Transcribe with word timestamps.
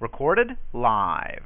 Recorded 0.00 0.56
live. 0.72 1.42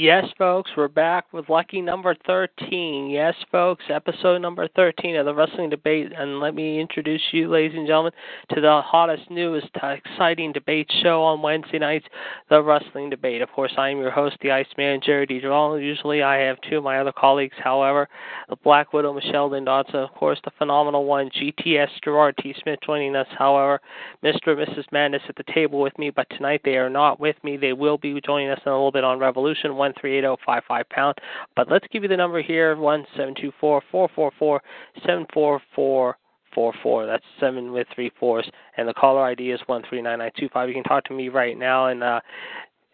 Yes, 0.00 0.26
folks, 0.38 0.70
we're 0.76 0.86
back 0.86 1.24
with 1.32 1.48
lucky 1.48 1.80
number 1.80 2.14
13. 2.24 3.10
Yes, 3.10 3.34
folks, 3.50 3.82
episode 3.90 4.40
number 4.40 4.68
13 4.76 5.16
of 5.16 5.26
the 5.26 5.34
Wrestling 5.34 5.70
Debate. 5.70 6.12
And 6.16 6.38
let 6.38 6.54
me 6.54 6.78
introduce 6.80 7.20
you, 7.32 7.48
ladies 7.48 7.76
and 7.76 7.84
gentlemen, 7.84 8.12
to 8.54 8.60
the 8.60 8.80
hottest, 8.80 9.28
newest, 9.28 9.70
exciting 9.74 10.52
debate 10.52 10.88
show 11.02 11.24
on 11.24 11.42
Wednesday 11.42 11.80
nights, 11.80 12.06
the 12.48 12.62
Wrestling 12.62 13.10
Debate. 13.10 13.42
Of 13.42 13.50
course, 13.50 13.72
I 13.76 13.88
am 13.88 13.98
your 13.98 14.12
host, 14.12 14.36
the 14.40 14.52
Ice 14.52 14.66
Iceman, 14.70 15.00
Jerry 15.04 15.26
DiGirolamo. 15.26 15.84
Usually 15.84 16.22
I 16.22 16.36
have 16.42 16.58
two 16.70 16.78
of 16.78 16.84
my 16.84 17.00
other 17.00 17.10
colleagues, 17.10 17.56
however, 17.58 18.08
the 18.48 18.54
Black 18.62 18.92
Widow, 18.92 19.12
Michelle 19.12 19.50
Dondazzo, 19.50 19.96
of 19.96 20.14
course, 20.14 20.38
the 20.44 20.52
phenomenal 20.58 21.06
one, 21.06 21.28
GTS 21.30 21.88
Gerard 22.04 22.36
T. 22.40 22.54
Smith 22.62 22.78
joining 22.86 23.16
us, 23.16 23.26
however, 23.36 23.80
Mr. 24.22 24.56
and 24.56 24.60
Mrs. 24.60 24.84
Madness 24.92 25.22
at 25.28 25.34
the 25.34 25.52
table 25.52 25.80
with 25.80 25.98
me, 25.98 26.10
but 26.10 26.30
tonight 26.30 26.60
they 26.64 26.76
are 26.76 26.88
not 26.88 27.18
with 27.18 27.34
me. 27.42 27.56
They 27.56 27.72
will 27.72 27.98
be 27.98 28.20
joining 28.24 28.50
us 28.50 28.60
in 28.64 28.70
a 28.70 28.76
little 28.76 28.92
bit 28.92 29.02
on 29.02 29.18
Revolution. 29.18 29.74
One 29.88 29.94
three 29.98 30.18
eight 30.18 30.20
zero 30.20 30.36
five 30.44 30.64
five 30.68 30.86
pound. 30.90 31.16
But 31.56 31.70
let's 31.70 31.86
give 31.90 32.02
you 32.02 32.10
the 32.10 32.16
number 32.16 32.42
here: 32.42 32.76
one 32.76 33.06
seven 33.16 33.34
two 33.34 33.50
four 33.58 33.82
four 33.90 34.10
four 34.14 34.30
four 34.38 34.60
seven 35.06 35.24
four 35.32 35.62
four 35.74 36.18
four 36.54 36.74
four. 36.82 37.06
That's 37.06 37.24
seven 37.40 37.72
with 37.72 37.86
three 37.94 38.12
fours, 38.20 38.46
and 38.76 38.86
the 38.86 38.92
caller 38.92 39.24
ID 39.24 39.50
is 39.50 39.60
one 39.64 39.82
three 39.88 40.02
nine 40.02 40.18
nine 40.18 40.30
two 40.38 40.50
five. 40.52 40.68
You 40.68 40.74
can 40.74 40.84
talk 40.84 41.04
to 41.04 41.14
me 41.14 41.30
right 41.30 41.56
now, 41.56 41.86
and 41.86 42.02
uh, 42.02 42.20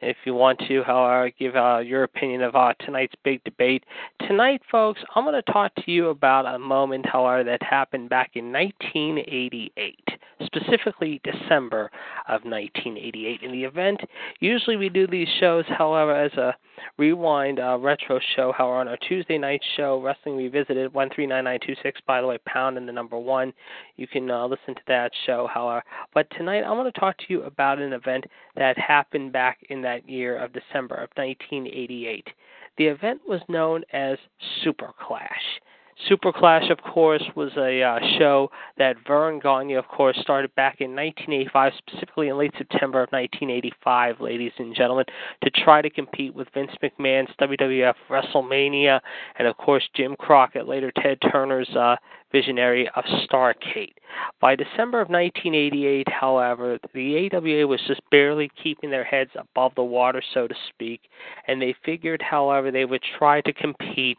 if 0.01 0.17
you 0.25 0.35
want 0.35 0.59
to, 0.69 0.83
however, 0.83 1.31
give 1.39 1.57
uh, 1.57 1.79
your 1.79 2.03
opinion 2.03 2.43
of 2.43 2.55
uh, 2.55 2.73
tonight's 2.81 3.15
big 3.25 3.43
debate. 3.45 3.85
Tonight, 4.27 4.61
folks, 4.71 5.01
I'm 5.15 5.25
going 5.25 5.35
to 5.35 5.53
talk 5.53 5.75
to 5.77 5.91
you 5.91 6.09
about 6.09 6.47
a 6.47 6.59
moment, 6.59 7.07
however, 7.07 7.45
that 7.45 7.63
happened 7.63 8.09
back 8.11 8.33
in 8.35 8.53
1988, 8.53 10.09
specifically 10.45 11.21
December 11.25 11.91
of 12.29 12.43
1988. 12.45 13.43
In 13.43 13.53
the 13.53 13.65
event, 13.65 14.01
usually 14.41 14.77
we 14.77 14.89
do 14.89 15.07
these 15.07 15.29
shows, 15.41 15.65
however, 15.69 16.15
as 16.15 16.33
a 16.35 16.55
rewind 16.99 17.61
uh, 17.61 17.79
retro 17.79 18.21
show. 18.37 18.53
However, 18.57 18.79
on 18.79 18.89
our 18.89 18.97
Tuesday 18.97 19.39
night 19.39 19.63
show, 19.77 20.01
Wrestling 20.01 20.37
Revisited, 20.37 20.93
139926, 20.93 22.01
by 22.07 22.21
the 22.21 22.27
way, 22.27 22.39
pound 22.47 22.77
and 22.77 22.89
the 22.89 22.93
number 22.93 23.19
one. 23.19 23.53
You 23.97 24.07
can 24.07 24.31
uh, 24.31 24.47
listen 24.47 24.75
to 24.75 24.83
that 24.89 25.13
show, 25.27 25.49
however. 25.53 25.83
But 26.13 26.27
tonight, 26.37 26.63
I'm 26.63 26.77
going 26.77 26.91
to 26.91 27.01
talk 27.01 27.17
to 27.19 27.25
you 27.29 27.43
about 27.43 27.79
an 27.79 27.93
event 27.93 28.25
that 28.57 28.79
happened 28.79 29.33
back 29.33 29.59
in 29.71 29.83
that 29.85 30.09
year 30.09 30.37
of 30.37 30.53
December 30.53 30.97
of 30.97 31.11
1988. 31.15 32.29
The 32.77 32.87
event 32.87 33.21
was 33.27 33.41
known 33.49 33.85
as 33.93 34.19
Super 34.63 34.93
Clash. 34.99 35.61
Super 36.09 36.33
Clash, 36.33 36.71
of 36.71 36.83
course, 36.83 37.23
was 37.37 37.53
a 37.57 37.83
uh, 37.83 38.01
show 38.19 38.51
that 38.79 38.97
Verne 39.07 39.39
Gagne, 39.39 39.75
of 39.75 39.87
course, 39.87 40.19
started 40.21 40.53
back 40.57 40.81
in 40.81 40.91
1985, 40.91 41.73
specifically 41.79 42.29
in 42.29 42.37
late 42.37 42.53
September 42.59 43.01
of 43.03 43.11
1985, 43.11 44.21
ladies 44.21 44.53
and 44.59 44.75
gentlemen, 44.75 45.07
to 45.45 45.51
try 45.51 45.81
to 45.81 45.89
compete 45.89 46.35
with 46.35 46.49
Vince 46.53 46.73
McMahon's 46.83 47.31
WWF 47.41 47.95
WrestleMania, 48.11 49.01
and 49.39 49.47
of 49.47 49.57
course 49.57 49.89
Jim 49.95 50.17
Crockett, 50.17 50.67
later 50.67 50.93
Ted 51.01 51.19
Turner's 51.31 51.71
uh, 51.77 51.97
visionary 52.35 52.91
of 52.97 53.05
Starcade. 53.05 53.95
By 54.41 54.57
December 54.57 55.01
of 55.01 55.09
1988, 55.09 56.09
however, 56.09 56.79
the 56.93 57.31
AWA 57.33 57.65
was 57.67 57.81
just 57.87 58.01
barely 58.11 58.51
keeping 58.61 58.91
their 58.91 59.05
heads 59.05 59.31
above 59.37 59.73
the 59.77 59.85
water, 59.85 60.21
so 60.35 60.49
to 60.49 60.55
speak, 60.69 61.03
and 61.47 61.63
they 61.63 61.77
figured, 61.85 62.21
however, 62.21 62.73
they 62.73 62.85
would 62.85 63.03
try 63.19 63.41
to 63.43 63.53
compete 63.53 64.19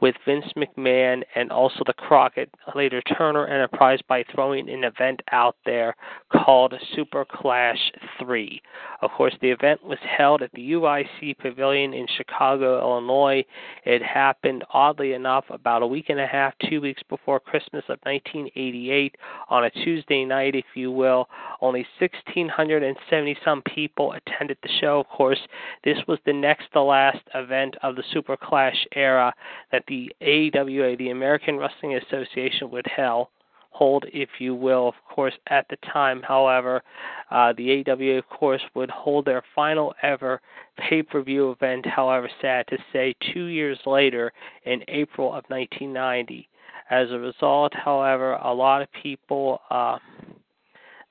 with 0.00 0.14
Vince 0.24 0.46
McMahon 0.56 1.22
and 1.34 1.52
also 1.52 1.80
the 1.86 1.92
Crockett, 1.92 2.48
later 2.74 3.02
Turner 3.02 3.46
Enterprise, 3.46 4.00
by 4.08 4.24
throwing 4.34 4.70
an 4.70 4.84
event 4.84 5.20
out 5.30 5.56
there 5.66 5.94
called 6.32 6.74
Super 6.94 7.26
Clash 7.26 7.92
3. 8.18 8.62
Of 9.02 9.10
course, 9.12 9.34
the 9.40 9.50
event 9.50 9.82
was 9.82 9.98
held 10.00 10.42
at 10.42 10.52
the 10.52 10.72
UIC 10.72 11.38
Pavilion 11.38 11.94
in 11.94 12.06
Chicago, 12.06 12.80
Illinois. 12.80 13.44
It 13.84 14.02
happened, 14.02 14.62
oddly 14.74 15.14
enough, 15.14 15.44
about 15.48 15.82
a 15.82 15.86
week 15.86 16.10
and 16.10 16.20
a 16.20 16.26
half, 16.26 16.52
two 16.68 16.80
weeks 16.80 17.02
before 17.08 17.40
Christmas 17.40 17.84
of 17.88 17.98
1988 18.02 19.16
on 19.48 19.64
a 19.64 19.70
Tuesday 19.70 20.24
night, 20.24 20.54
if 20.54 20.66
you 20.74 20.90
will. 20.90 21.28
Only 21.62 21.86
1,670 21.98 23.36
some 23.44 23.62
people 23.62 24.12
attended 24.12 24.58
the 24.62 24.68
show. 24.80 25.00
Of 25.00 25.08
course, 25.08 25.40
this 25.82 25.98
was 26.06 26.18
the 26.26 26.32
next 26.32 26.72
to 26.72 26.82
last 26.82 27.26
event 27.34 27.76
of 27.82 27.96
the 27.96 28.04
Super 28.12 28.36
Clash 28.36 28.86
era 28.94 29.32
that 29.72 29.84
the 29.88 30.14
AWA, 30.20 30.96
the 30.96 31.10
American 31.10 31.56
Wrestling 31.56 31.94
Association, 31.94 32.70
would 32.70 32.86
held 32.86 33.28
hold, 33.70 34.04
if 34.12 34.28
you 34.38 34.54
will. 34.54 34.88
Of 34.88 34.94
course, 35.08 35.34
at 35.48 35.66
the 35.68 35.76
time, 35.92 36.22
however, 36.22 36.82
uh, 37.30 37.52
the 37.56 37.84
AWA, 37.86 38.18
of 38.18 38.28
course, 38.28 38.62
would 38.74 38.90
hold 38.90 39.24
their 39.24 39.42
final 39.54 39.94
ever 40.02 40.40
pay 40.76 41.02
per 41.02 41.22
view 41.22 41.50
event, 41.50 41.86
however, 41.86 42.28
sad 42.40 42.66
to 42.68 42.78
say, 42.92 43.14
two 43.32 43.46
years 43.46 43.78
later 43.86 44.32
in 44.64 44.82
April 44.88 45.28
of 45.28 45.44
1990. 45.48 46.48
As 46.90 47.10
a 47.10 47.18
result, 47.18 47.72
however, 47.72 48.32
a 48.34 48.52
lot 48.52 48.82
of 48.82 48.88
people 49.00 49.60
uh, 49.70 49.98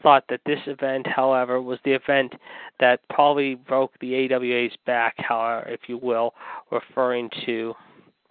thought 0.01 0.25
that 0.29 0.41
this 0.45 0.59
event, 0.67 1.07
however, 1.07 1.61
was 1.61 1.79
the 1.85 1.93
event 1.93 2.33
that 2.79 2.99
probably 3.09 3.55
broke 3.55 3.91
the 3.99 4.29
AWA's 4.29 4.75
back, 4.85 5.15
however, 5.17 5.67
if 5.69 5.81
you 5.87 5.97
will, 5.97 6.33
referring 6.71 7.29
to 7.45 7.73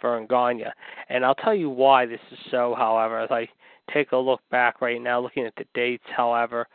Verne 0.01 0.27
Gagne. 0.27 0.65
And 1.09 1.25
I'll 1.25 1.35
tell 1.35 1.55
you 1.55 1.71
why 1.71 2.07
this 2.07 2.21
is 2.31 2.39
so, 2.51 2.75
however, 2.77 3.21
as 3.21 3.31
I 3.31 3.49
take 3.93 4.13
a 4.13 4.17
look 4.17 4.41
back 4.51 4.81
right 4.81 5.01
now, 5.01 5.21
looking 5.21 5.47
at 5.47 5.55
the 5.57 5.65
dates, 5.75 6.05
however, 6.17 6.67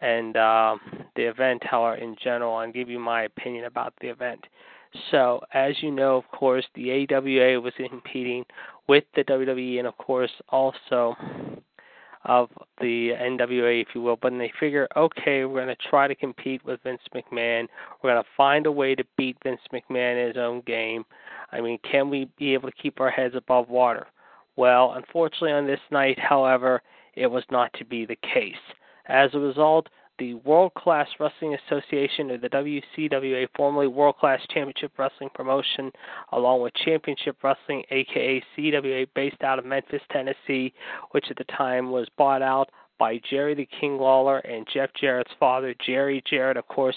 and 0.00 0.36
um, 0.36 0.80
the 1.16 1.22
event, 1.22 1.62
however, 1.64 1.96
in 1.96 2.16
general, 2.22 2.60
and 2.60 2.74
give 2.74 2.88
you 2.88 2.98
my 2.98 3.22
opinion 3.22 3.64
about 3.64 3.94
the 4.00 4.08
event. 4.08 4.44
So, 5.10 5.40
as 5.54 5.74
you 5.80 5.90
know, 5.90 6.16
of 6.16 6.28
course, 6.28 6.66
the 6.74 7.06
AWA 7.10 7.60
was 7.60 7.72
competing 7.88 8.44
with 8.88 9.04
the 9.14 9.24
WWE 9.24 9.78
and, 9.78 9.86
of 9.86 9.96
course, 9.96 10.30
also 10.50 11.16
of 12.24 12.50
the 12.80 13.10
NWA, 13.10 13.82
if 13.82 13.88
you 13.94 14.02
will. 14.02 14.16
But 14.20 14.32
they 14.38 14.52
figure, 14.60 14.86
okay, 14.96 15.44
we're 15.44 15.64
going 15.64 15.74
to 15.74 15.88
try 15.88 16.08
to 16.08 16.14
compete 16.14 16.64
with 16.64 16.82
Vince 16.82 17.00
McMahon. 17.14 17.68
We're 18.02 18.12
going 18.12 18.22
to 18.22 18.28
find 18.36 18.66
a 18.66 18.72
way 18.72 18.94
to 18.94 19.04
beat 19.16 19.36
Vince 19.42 19.60
McMahon 19.72 20.20
in 20.20 20.28
his 20.28 20.36
own 20.36 20.62
game. 20.66 21.04
I 21.50 21.60
mean, 21.60 21.78
can 21.90 22.10
we 22.10 22.28
be 22.38 22.54
able 22.54 22.70
to 22.70 22.76
keep 22.76 23.00
our 23.00 23.10
heads 23.10 23.34
above 23.34 23.68
water? 23.68 24.06
Well, 24.56 24.92
unfortunately, 24.92 25.52
on 25.52 25.66
this 25.66 25.80
night, 25.90 26.18
however, 26.18 26.82
it 27.14 27.26
was 27.26 27.44
not 27.50 27.72
to 27.74 27.84
be 27.84 28.04
the 28.04 28.16
case. 28.16 28.54
As 29.06 29.30
a 29.34 29.38
result, 29.38 29.88
the 30.18 30.34
World 30.34 30.72
Class 30.74 31.08
Wrestling 31.18 31.56
Association, 31.66 32.30
or 32.30 32.38
the 32.38 32.48
WCWA, 32.50 33.48
formerly 33.56 33.88
World 33.88 34.16
Class 34.18 34.40
Championship 34.50 34.92
Wrestling 34.98 35.30
Promotion, 35.34 35.90
along 36.32 36.60
with 36.60 36.74
Championship 36.74 37.36
Wrestling, 37.42 37.82
aka 37.90 38.42
CWA, 38.56 39.08
based 39.14 39.42
out 39.42 39.58
of 39.58 39.64
Memphis, 39.64 40.02
Tennessee, 40.10 40.72
which 41.10 41.26
at 41.30 41.36
the 41.36 41.44
time 41.44 41.90
was 41.90 42.06
bought 42.16 42.42
out 42.42 42.70
by 42.98 43.20
Jerry 43.28 43.54
the 43.54 43.68
King 43.80 43.98
Lawler 43.98 44.38
and 44.38 44.66
Jeff 44.72 44.90
Jarrett's 44.94 45.32
father, 45.40 45.74
Jerry 45.84 46.22
Jarrett, 46.28 46.56
of 46.56 46.68
course, 46.68 46.96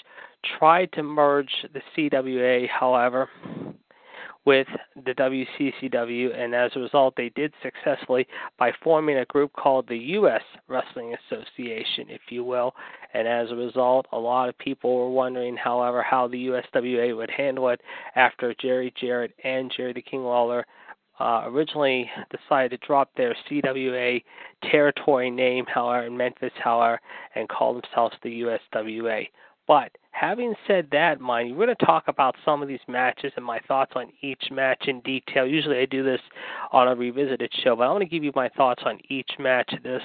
tried 0.58 0.92
to 0.92 1.02
merge 1.02 1.50
the 1.72 1.82
CWA, 1.96 2.68
however, 2.68 3.28
with 4.46 4.68
the 5.04 5.12
WCCW, 5.12 6.38
and 6.38 6.54
as 6.54 6.70
a 6.76 6.80
result, 6.80 7.14
they 7.16 7.30
did 7.30 7.52
successfully 7.62 8.26
by 8.58 8.72
forming 8.82 9.18
a 9.18 9.24
group 9.26 9.52
called 9.52 9.86
the 9.88 9.98
U.S. 9.98 10.42
Wrestling 10.68 11.14
Association, 11.14 12.06
if 12.08 12.20
you 12.30 12.44
will. 12.44 12.72
And 13.12 13.26
as 13.26 13.50
a 13.50 13.56
result, 13.56 14.06
a 14.12 14.18
lot 14.18 14.48
of 14.48 14.56
people 14.58 14.96
were 14.96 15.10
wondering, 15.10 15.56
however, 15.56 16.00
how 16.00 16.28
the 16.28 16.46
USWA 16.46 17.16
would 17.16 17.30
handle 17.30 17.68
it 17.70 17.80
after 18.14 18.54
Jerry 18.54 18.94
Jarrett 18.98 19.34
and 19.42 19.72
Jerry 19.76 19.92
the 19.92 20.02
King 20.02 20.22
Lawler 20.22 20.64
uh, 21.18 21.42
originally 21.46 22.10
decided 22.30 22.78
to 22.80 22.86
drop 22.86 23.10
their 23.16 23.34
CWA 23.50 24.22
territory 24.70 25.30
name, 25.30 25.64
however, 25.66 26.06
in 26.06 26.16
Memphis, 26.16 26.52
however, 26.62 27.00
and 27.34 27.48
call 27.48 27.72
themselves 27.74 28.14
the 28.22 28.42
USWA. 28.42 29.26
But 29.66 29.92
having 30.12 30.54
said 30.66 30.88
that, 30.92 31.20
mind 31.20 31.48
you, 31.48 31.54
we're 31.54 31.66
going 31.66 31.76
to 31.76 31.86
talk 31.86 32.04
about 32.06 32.36
some 32.44 32.62
of 32.62 32.68
these 32.68 32.80
matches 32.88 33.32
and 33.36 33.44
my 33.44 33.58
thoughts 33.66 33.92
on 33.96 34.12
each 34.22 34.44
match 34.50 34.84
in 34.86 35.00
detail. 35.00 35.46
Usually 35.46 35.78
I 35.78 35.86
do 35.86 36.04
this 36.04 36.20
on 36.72 36.88
a 36.88 36.94
revisited 36.94 37.52
show, 37.62 37.76
but 37.76 37.84
I 37.84 37.90
want 37.90 38.02
to 38.02 38.08
give 38.08 38.24
you 38.24 38.32
my 38.34 38.48
thoughts 38.50 38.82
on 38.86 38.98
each 39.08 39.30
match 39.38 39.72
this 39.82 40.02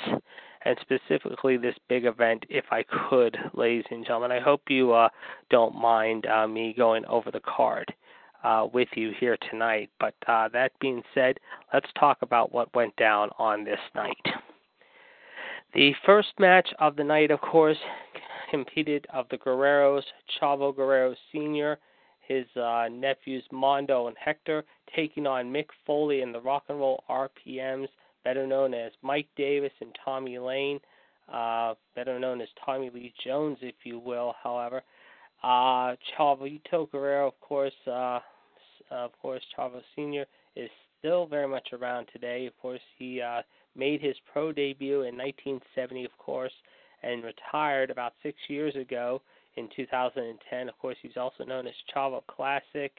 and 0.63 0.77
specifically 0.81 1.57
this 1.57 1.75
big 1.89 2.05
event 2.05 2.45
if 2.49 2.65
I 2.71 2.83
could, 3.09 3.37
ladies 3.53 3.85
and 3.89 4.05
gentlemen. 4.05 4.31
I 4.31 4.39
hope 4.39 4.61
you 4.69 4.93
uh, 4.93 5.09
don't 5.49 5.75
mind 5.75 6.27
uh, 6.27 6.47
me 6.47 6.73
going 6.77 7.05
over 7.05 7.31
the 7.31 7.41
card. 7.41 7.93
Uh, 8.43 8.67
with 8.73 8.87
you 8.95 9.11
here 9.19 9.37
tonight. 9.51 9.91
But 9.99 10.15
uh, 10.25 10.49
that 10.49 10.71
being 10.79 11.03
said, 11.13 11.37
let's 11.75 11.91
talk 11.99 12.17
about 12.23 12.51
what 12.51 12.73
went 12.73 12.95
down 12.95 13.29
on 13.37 13.63
this 13.63 13.77
night. 13.93 14.17
The 15.75 15.91
first 16.07 16.29
match 16.39 16.67
of 16.79 16.95
the 16.95 17.03
night, 17.03 17.29
of 17.29 17.39
course, 17.39 17.77
competed 18.51 19.07
of 19.13 19.25
the 19.31 19.37
Guerreros, 19.37 20.03
Chavo 20.39 20.75
Guerrero 20.75 21.15
Sr., 21.31 21.79
his 22.27 22.45
uh, 22.55 22.87
nephews 22.91 23.43
Mondo 23.51 24.07
and 24.07 24.17
Hector, 24.23 24.63
taking 24.95 25.25
on 25.25 25.51
Mick 25.51 25.65
Foley 25.87 26.21
and 26.21 26.35
the 26.35 26.39
Rock 26.41 26.65
and 26.69 26.77
Roll 26.77 27.03
RPMs, 27.09 27.87
better 28.23 28.45
known 28.45 28.73
as 28.73 28.91
Mike 29.01 29.27
Davis 29.35 29.71
and 29.81 29.97
Tommy 30.05 30.37
Lane, 30.37 30.79
uh, 31.33 31.73
better 31.95 32.19
known 32.19 32.41
as 32.41 32.47
Tommy 32.63 32.89
Lee 32.93 33.13
Jones, 33.25 33.57
if 33.61 33.75
you 33.83 33.97
will, 33.97 34.35
however. 34.43 34.83
Uh, 35.43 35.95
Chavito 36.15 36.89
Guerrero, 36.91 37.27
of 37.29 37.39
course, 37.39 37.73
uh, 37.87 38.19
of 38.91 39.11
course, 39.21 39.41
Chavo 39.57 39.81
Senior 39.95 40.25
is 40.55 40.69
still 40.99 41.25
very 41.25 41.47
much 41.47 41.69
around 41.73 42.07
today. 42.13 42.45
Of 42.45 42.57
course, 42.61 42.81
he 42.99 43.21
uh, 43.21 43.41
made 43.75 44.01
his 44.01 44.15
pro 44.31 44.51
debut 44.51 45.03
in 45.03 45.17
1970, 45.17 46.05
of 46.05 46.17
course, 46.17 46.51
and 47.03 47.23
retired 47.23 47.89
about 47.89 48.13
six 48.23 48.37
years 48.47 48.75
ago 48.75 49.21
in 49.55 49.69
2010. 49.75 50.69
Of 50.69 50.77
course, 50.79 50.97
he's 51.01 51.17
also 51.17 51.43
known 51.43 51.67
as 51.67 51.73
Chavo 51.95 52.21
Classic. 52.27 52.91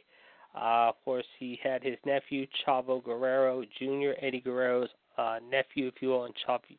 Uh, 0.55 0.89
of 0.91 0.95
course, 1.05 1.25
he 1.39 1.59
had 1.63 1.83
his 1.83 1.97
nephew 2.05 2.47
Chavo 2.67 3.03
Guerrero 3.03 3.63
Jr., 3.79 4.13
Eddie 4.21 4.41
Guerrero's 4.41 4.91
uh, 5.17 5.39
nephew, 5.51 5.89
if 5.89 5.95
you 6.01 6.09
will, 6.09 6.25
and 6.25 6.35
Chavo's 6.47 6.79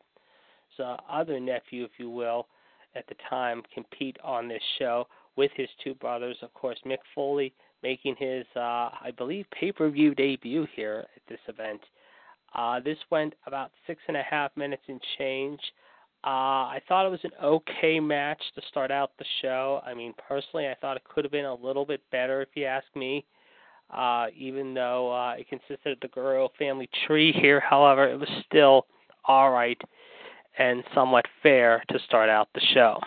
uh, 0.79 0.97
other 1.09 1.39
nephew, 1.39 1.83
if 1.83 1.91
you 1.97 2.09
will, 2.09 2.47
at 2.95 3.07
the 3.07 3.15
time, 3.29 3.63
compete 3.73 4.17
on 4.23 4.47
this 4.47 4.61
show 4.79 5.07
with 5.35 5.51
his 5.55 5.69
two 5.83 5.95
brothers. 5.95 6.37
Of 6.41 6.53
course, 6.53 6.77
Mick 6.85 6.97
Foley 7.15 7.53
making 7.81 8.15
his, 8.17 8.45
uh, 8.55 8.89
I 9.01 9.11
believe, 9.17 9.45
pay-per-view 9.59 10.15
debut 10.15 10.67
here 10.75 11.05
at 11.15 11.21
this 11.27 11.39
event. 11.47 11.81
Uh, 12.55 12.79
this 12.79 12.97
went 13.09 13.33
about 13.45 13.71
six 13.87 14.01
and 14.07 14.17
a 14.17 14.23
half 14.23 14.55
minutes 14.55 14.83
and 14.87 15.01
change. 15.17 15.59
Uh, 16.25 16.71
I 16.71 16.81
thought 16.87 17.05
it 17.05 17.09
was 17.09 17.23
an 17.23 17.31
okay 17.43 17.99
match 17.99 18.41
to 18.55 18.61
start 18.69 18.91
out 18.91 19.11
the 19.19 19.25
show. 19.41 19.81
I 19.85 19.93
mean, 19.93 20.13
personally, 20.27 20.67
I 20.67 20.75
thought 20.79 20.95
it 20.95 21.03
could 21.03 21.25
have 21.25 21.31
been 21.31 21.45
a 21.45 21.53
little 21.53 21.85
bit 21.85 22.01
better 22.11 22.41
if 22.41 22.49
you 22.55 22.65
ask 22.65 22.85
me. 22.95 23.25
Uh, 23.93 24.27
even 24.35 24.73
though 24.73 25.13
uh, 25.13 25.33
it 25.33 25.47
consisted 25.49 25.93
of 25.93 25.99
the 25.99 26.07
Guerrero 26.07 26.49
family 26.57 26.89
tree 27.05 27.33
here, 27.33 27.59
however, 27.69 28.09
it 28.09 28.19
was 28.19 28.29
still 28.47 28.87
all 29.25 29.51
right 29.51 29.79
and 30.57 30.83
somewhat 30.93 31.25
fair 31.41 31.83
to 31.89 31.99
start 32.05 32.29
out 32.29 32.47
the 32.53 32.61
show. 32.73 32.99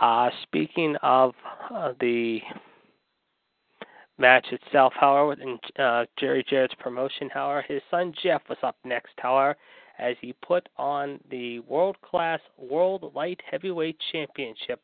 Uh, 0.00 0.30
speaking 0.42 0.96
of 1.02 1.34
uh, 1.72 1.92
the 2.00 2.40
match 4.18 4.46
itself, 4.50 4.92
however, 4.98 5.34
in 5.40 5.58
uh, 5.82 6.04
Jerry 6.18 6.44
Jarrett's 6.48 6.74
promotion, 6.80 7.28
however, 7.32 7.62
his 7.66 7.82
son 7.90 8.12
Jeff 8.22 8.42
was 8.48 8.58
up 8.62 8.76
next, 8.84 9.12
however, 9.18 9.56
as 9.98 10.16
he 10.20 10.34
put 10.46 10.68
on 10.76 11.20
the 11.30 11.60
world 11.60 11.96
class 12.02 12.40
World 12.58 13.12
Light 13.14 13.40
Heavyweight 13.48 13.96
Championship 14.12 14.80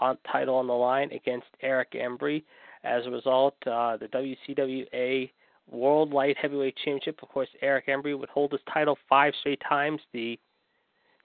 on, 0.00 0.16
title 0.30 0.54
on 0.54 0.66
the 0.66 0.72
line 0.72 1.10
against 1.12 1.46
Eric 1.62 1.92
Embry. 1.92 2.42
As 2.84 3.06
a 3.06 3.10
result, 3.10 3.54
uh, 3.66 3.96
the 3.96 4.08
WCWA 4.08 5.30
World 5.70 6.12
Light 6.12 6.36
Heavyweight 6.40 6.76
Championship, 6.76 7.18
of 7.22 7.28
course, 7.28 7.48
Eric 7.60 7.88
Embry 7.88 8.18
would 8.18 8.28
hold 8.28 8.52
his 8.52 8.60
title 8.72 8.96
five 9.08 9.34
straight 9.40 9.60
times. 9.68 10.00
The 10.12 10.38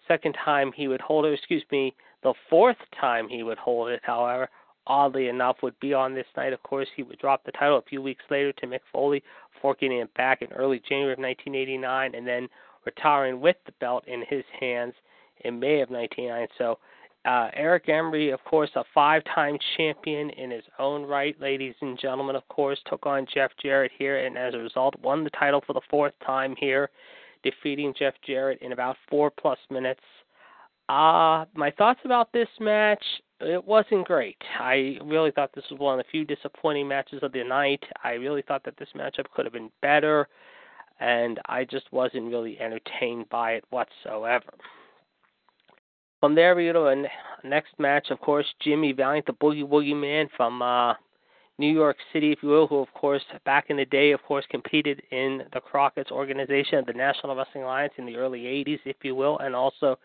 second 0.07 0.36
time 0.44 0.72
he 0.75 0.88
would 0.88 1.01
hold 1.01 1.25
it, 1.25 1.34
excuse 1.34 1.63
me, 1.72 1.95
the 2.24 2.34
fourth 2.50 2.77
time 3.00 3.27
he 3.30 3.44
would 3.44 3.57
hold 3.57 3.89
it, 3.89 4.01
however, 4.04 4.50
oddly 4.88 5.27
enough, 5.27 5.57
would 5.62 5.80
be 5.80 5.94
on 5.94 6.13
this 6.13 6.25
night. 6.36 6.54
Of 6.54 6.63
course, 6.63 6.88
he 6.95 7.04
would 7.04 7.19
drop 7.19 7.44
the 7.44 7.51
title 7.51 7.77
a 7.77 7.84
few 7.84 8.01
weeks 8.01 8.24
later 8.30 8.51
to 8.54 8.68
Mick 8.68 8.81
Foley, 8.92 9.24
forking 9.62 9.92
it 9.92 10.13
back 10.16 10.42
in 10.42 10.51
early 10.54 10.81
January 10.88 11.13
of 11.13 11.19
1989, 11.19 12.16
and 12.16 12.27
then 12.27 12.48
retiring 12.86 13.39
with 13.39 13.57
the 13.66 13.74
belt 13.80 14.04
in 14.07 14.24
his 14.28 14.44
hands 14.60 14.94
in 15.44 15.60
May 15.60 15.81
of 15.81 15.89
1999. 15.89 16.48
So, 16.57 16.80
uh, 17.24 17.50
Eric 17.54 17.86
Embry, 17.86 18.33
of 18.33 18.44
course, 18.45 18.72
a 18.75 18.83
five-time 18.95 19.57
champion 19.78 20.31
in 20.31 20.50
his 20.50 20.63
own 20.80 21.04
right, 21.04 21.39
ladies 21.39 21.75
and 21.81 22.00
gentlemen. 22.00 22.36
Of 22.36 22.48
course, 22.48 22.80
took 22.88 23.06
on 23.06 23.28
Jeff 23.31 23.51
Jarrett 23.62 23.92
here, 23.98 24.25
and 24.25 24.38
as 24.38 24.56
a 24.56 24.57
result, 24.57 24.95
won 25.01 25.24
the 25.24 25.30
title 25.30 25.62
for 25.66 25.74
the 25.74 25.81
fourth 25.89 26.13
time 26.25 26.56
here, 26.57 26.89
defeating 27.44 27.94
Jeff 27.98 28.16
Jarrett 28.25 28.60
in 28.62 28.72
about 28.72 28.98
four 29.07 29.30
plus 29.30 29.60
minutes. 29.69 30.01
Uh, 30.89 31.45
my 31.54 31.72
thoughts 31.77 32.00
about 32.06 32.34
this 32.34 32.50
match, 32.60 33.04
it 33.39 33.63
wasn't 33.63 34.06
great. 34.06 34.38
I 34.60 34.98
really 35.04 35.31
thought 35.31 35.51
this 35.54 35.63
was 35.69 35.80
one 35.80 36.00
of 36.00 36.04
the 36.04 36.10
few 36.12 36.25
disappointing 36.25 36.88
matches 36.88 37.19
of 37.22 37.31
the 37.31 37.44
night. 37.44 37.84
I 38.04 38.13
really 38.13 38.42
thought 38.42 38.63
that 38.66 38.77
this 38.77 38.89
matchup 38.95 39.25
could 39.34 39.45
have 39.45 39.54
been 39.54 39.72
better, 39.81 40.27
and 41.01 41.39
I 41.48 41.65
just 41.65 41.92
wasn't 41.92 42.31
really 42.31 42.59
entertained 42.62 43.27
by 43.30 43.53
it 43.53 43.65
whatsoever. 43.71 44.53
From 46.19 46.36
there, 46.36 46.56
we 46.56 46.68
go 46.68 46.74
to 46.74 46.86
a 46.88 47.48
next 47.48 47.74
match, 47.80 48.12
of 48.12 48.21
course, 48.21 48.45
Jimmy 48.62 48.94
Valiant, 48.94 49.25
the 49.25 49.33
Boogie 49.33 49.68
Woogie 49.68 50.00
Man 50.00 50.27
from 50.38 50.62
uh, 50.62 50.94
New 51.57 51.74
York 51.74 51.98
City, 52.13 52.31
if 52.31 52.44
you 52.44 52.50
will, 52.50 52.68
who, 52.68 52.77
of 52.77 52.94
course, 52.94 53.24
back 53.44 53.65
in 53.69 53.77
the 53.77 53.86
day, 53.86 54.12
of 54.12 54.21
course, 54.21 54.45
competed 54.51 55.01
in 55.09 55.42
the 55.53 55.59
Crockett's 55.59 56.12
organization, 56.12 56.83
the 56.86 56.94
National 56.94 57.36
Wrestling 57.36 57.63
Alliance, 57.63 57.94
in 57.98 58.06
the 58.06 58.18
early 58.18 58.42
80s, 58.42 58.80
if 58.86 58.98
you 59.01 59.15
will, 59.15 59.39
and 59.39 59.56
also 59.56 59.98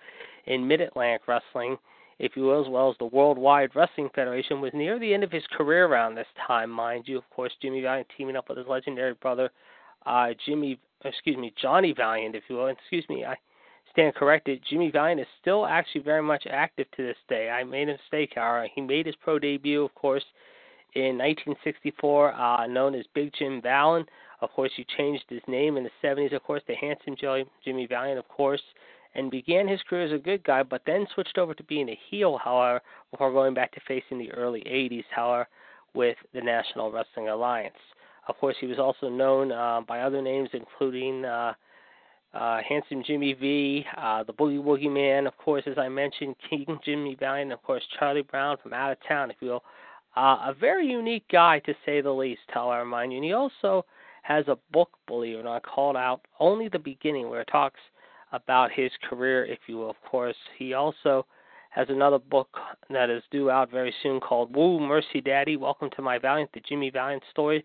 in 0.47 0.67
Mid 0.67 0.81
Atlantic 0.81 1.29
Wrestling, 1.29 1.77
if 2.19 2.33
you 2.35 2.45
will, 2.45 2.63
as 2.63 2.71
well 2.71 2.91
as 2.91 2.97
the 2.99 3.05
Worldwide 3.05 3.77
Wrestling 3.77 4.09
Federation, 4.15 4.63
was 4.63 4.73
near 4.73 4.99
the 4.99 5.13
end 5.13 5.25
of 5.25 5.31
his 5.31 5.45
career 5.53 5.85
around 5.85 6.15
this 6.15 6.27
time, 6.47 6.71
mind 6.71 7.05
you. 7.07 7.19
Of 7.19 7.29
course, 7.29 7.53
Jimmy 7.61 7.83
Valiant 7.83 8.09
teaming 8.17 8.37
up 8.37 8.49
with 8.49 8.57
his 8.57 8.67
legendary 8.67 9.13
brother, 9.15 9.51
uh, 10.07 10.29
Jimmy, 10.45 10.79
excuse 11.05 11.37
me, 11.37 11.53
Johnny 11.61 11.93
Valiant, 11.93 12.35
if 12.35 12.45
you 12.49 12.57
will. 12.57 12.69
Excuse 12.69 13.05
me, 13.09 13.25
I 13.25 13.37
stand 13.93 14.15
corrected. 14.15 14.63
Jimmy 14.69 14.91
Valiant 14.91 15.21
is 15.21 15.27
still 15.41 15.67
actually 15.67 16.03
very 16.03 16.23
much 16.23 16.47
active 16.51 16.87
to 16.97 17.03
this 17.03 17.17
day. 17.29 17.51
I 17.51 17.65
made 17.65 17.89
a 17.89 17.93
mistake, 17.93 18.33
however. 18.35 18.69
He 18.75 18.81
made 18.81 19.07
his 19.07 19.17
pro 19.17 19.39
debut, 19.39 19.85
of 19.85 19.95
course, 19.95 20.25
in 20.95 21.19
1964, 21.19 22.33
uh, 22.33 22.67
known 22.67 22.95
as 22.95 23.05
Big 23.15 23.33
Jim 23.39 23.61
Vallon. 23.61 24.05
Of 24.41 24.51
course, 24.53 24.71
he 24.77 24.87
changed 24.97 25.25
his 25.29 25.43
name 25.49 25.77
in 25.77 25.85
the 25.85 25.91
70s, 26.03 26.35
of 26.35 26.43
course, 26.43 26.63
to 26.67 26.75
Handsome 26.75 27.17
Jimmy 27.65 27.87
Valiant, 27.87 28.19
of 28.19 28.29
course 28.29 28.63
and 29.17 29.31
began 29.31 29.67
his 29.67 29.81
career 29.89 30.05
as 30.05 30.13
a 30.13 30.23
good 30.23 30.45
guy, 30.45 30.63
but 30.63 30.83
then 30.87 31.07
switched 31.15 31.39
over 31.39 31.55
to 31.55 31.65
being 31.65 31.89
a 31.89 31.99
heel, 32.11 32.39
however, 32.43 32.83
before 33.11 33.33
going 33.33 33.55
back 33.55 33.73
to 33.73 33.81
facing 33.89 34.19
the 34.19 34.31
early 34.33 34.61
80s, 34.61 35.05
however, 35.11 35.49
with 35.95 36.19
the 36.35 36.41
National 36.41 36.93
Wrestling 36.93 37.29
Alliance. 37.29 37.75
Of 38.29 38.37
course, 38.39 38.57
he 38.61 38.67
was 38.67 38.79
also 38.79 39.09
known 39.09 39.53
uh, 39.53 39.83
by 39.87 40.01
other 40.01 40.21
names, 40.21 40.49
including 40.53 41.25
uh, 41.25 41.55
uh, 42.35 42.61
Handsome 42.69 43.03
Jimmy 43.07 43.35
V, 43.35 43.85
uh, 43.97 44.25
the 44.25 44.33
Boogie 44.33 44.63
Woogie 44.63 44.93
Man, 44.93 45.27
of 45.27 45.37
course, 45.37 45.63
as 45.67 45.79
I 45.79 45.89
mentioned, 45.89 46.35
King 46.51 46.79
Jimmy 46.85 47.17
Valiant, 47.19 47.53
of 47.53 47.63
course, 47.63 47.83
Charlie 47.99 48.23
Brown 48.23 48.57
from 48.63 48.73
out 48.73 48.93
of 48.93 48.99
town, 49.07 49.31
if 49.31 49.37
you 49.41 49.49
will. 49.49 49.65
Uh, 50.17 50.39
a 50.47 50.55
very 50.59 50.87
unique 50.87 51.27
guy, 51.31 51.61
to 51.61 51.75
say 51.85 52.01
the 52.01 52.11
least, 52.11 52.41
however, 52.49 52.85
mind 52.85 53.13
you. 53.13 53.19
And 53.19 53.25
he 53.25 53.33
also 53.33 53.85
has 54.23 54.49
a 54.49 54.59
book, 54.73 54.91
believe 55.07 55.37
it 55.37 55.41
or 55.41 55.45
not, 55.45 55.63
called 55.63 55.97
out 55.97 56.23
Only 56.41 56.69
the 56.69 56.79
Beginning, 56.79 57.29
where 57.29 57.43
it 57.43 57.49
talks– 57.51 57.81
about 58.33 58.73
his 58.73 58.91
career, 59.09 59.45
if 59.45 59.59
you 59.67 59.79
will. 59.79 59.91
Of 59.91 60.01
course, 60.09 60.37
he 60.59 60.75
also 60.75 61.27
has 61.71 61.89
another 61.91 62.19
book 62.19 62.49
that 62.91 63.11
is 63.11 63.23
due 63.31 63.51
out 63.51 63.71
very 63.71 63.95
soon 64.03 64.21
called 64.21 64.55
Woo 64.55 64.81
Mercy 64.81 65.21
Daddy. 65.21 65.57
Welcome 65.57 65.91
to 65.97 66.03
my 66.03 66.19
Valiant, 66.19 66.51
the 66.53 66.61
Jimmy 66.61 66.91
Valiant 66.91 67.23
story. 67.31 67.65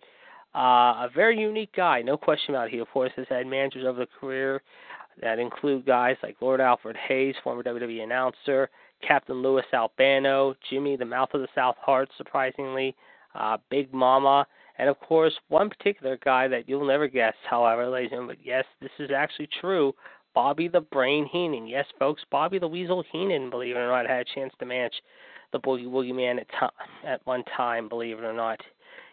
Uh, 0.54 1.08
a 1.08 1.10
very 1.14 1.40
unique 1.40 1.74
guy, 1.76 2.02
no 2.02 2.18
question 2.18 2.54
about 2.54 2.68
it. 2.68 2.74
He, 2.74 2.80
of 2.80 2.90
course, 2.90 3.12
has 3.16 3.26
had 3.30 3.48
managers 3.48 3.86
over 3.86 4.00
the 4.00 4.08
career 4.20 4.62
that 5.22 5.40
include 5.40 5.86
guys 5.86 6.18
like 6.24 6.36
Lord 6.42 6.60
Alfred 6.60 6.98
Hayes, 7.08 7.36
former 7.44 7.64
WWE 7.64 8.04
announcer, 8.04 8.70
Captain 9.06 9.42
Louis 9.42 9.64
Albano, 9.74 10.56
Jimmy, 10.70 10.96
the 10.96 11.06
Mouth 11.06 11.30
of 11.34 11.42
the 11.42 11.48
South 11.56 11.76
Hart, 11.80 12.10
surprisingly, 12.18 12.96
uh, 13.36 13.58
Big 13.70 13.94
Mama, 13.94 14.46
and 14.78 14.90
of 14.90 15.00
course, 15.00 15.34
one 15.50 15.70
particular 15.70 16.18
guy 16.24 16.48
that 16.48 16.68
you'll 16.68 16.86
never 16.86 17.08
guess, 17.08 17.36
however, 17.50 17.88
ladies 17.88 18.12
and 18.12 18.18
gentlemen, 18.18 18.36
but 18.38 18.46
yes, 18.46 18.66
this 18.82 18.92
is 19.00 19.12
actually 19.16 19.50
true. 19.60 19.94
Bobby 20.34 20.68
the 20.68 20.82
Brain 20.82 21.26
Heenan. 21.32 21.68
Yes, 21.68 21.86
folks, 22.00 22.24
Bobby 22.32 22.58
the 22.58 22.68
Weasel 22.68 23.04
Heenan, 23.12 23.50
believe 23.50 23.76
it 23.76 23.80
or 23.80 23.88
not, 23.88 24.08
had 24.08 24.22
a 24.22 24.36
chance 24.36 24.54
to 24.60 24.66
match 24.66 24.94
the 25.52 25.60
Boogie 25.60 25.88
Woogie 25.88 26.16
Man 26.16 26.40
at, 26.40 26.74
at 27.06 27.22
one 27.26 27.44
time, 27.56 27.90
believe 27.90 28.18
it 28.18 28.24
or 28.24 28.34
not. 28.34 28.60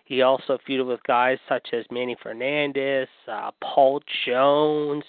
He 0.08 0.22
also 0.22 0.56
feuded 0.66 0.86
with 0.86 1.02
guys 1.06 1.36
such 1.46 1.68
as 1.74 1.84
Manny 1.90 2.16
Fernandez, 2.22 3.08
uh, 3.30 3.50
Paul 3.62 4.00
Jones. 4.24 5.04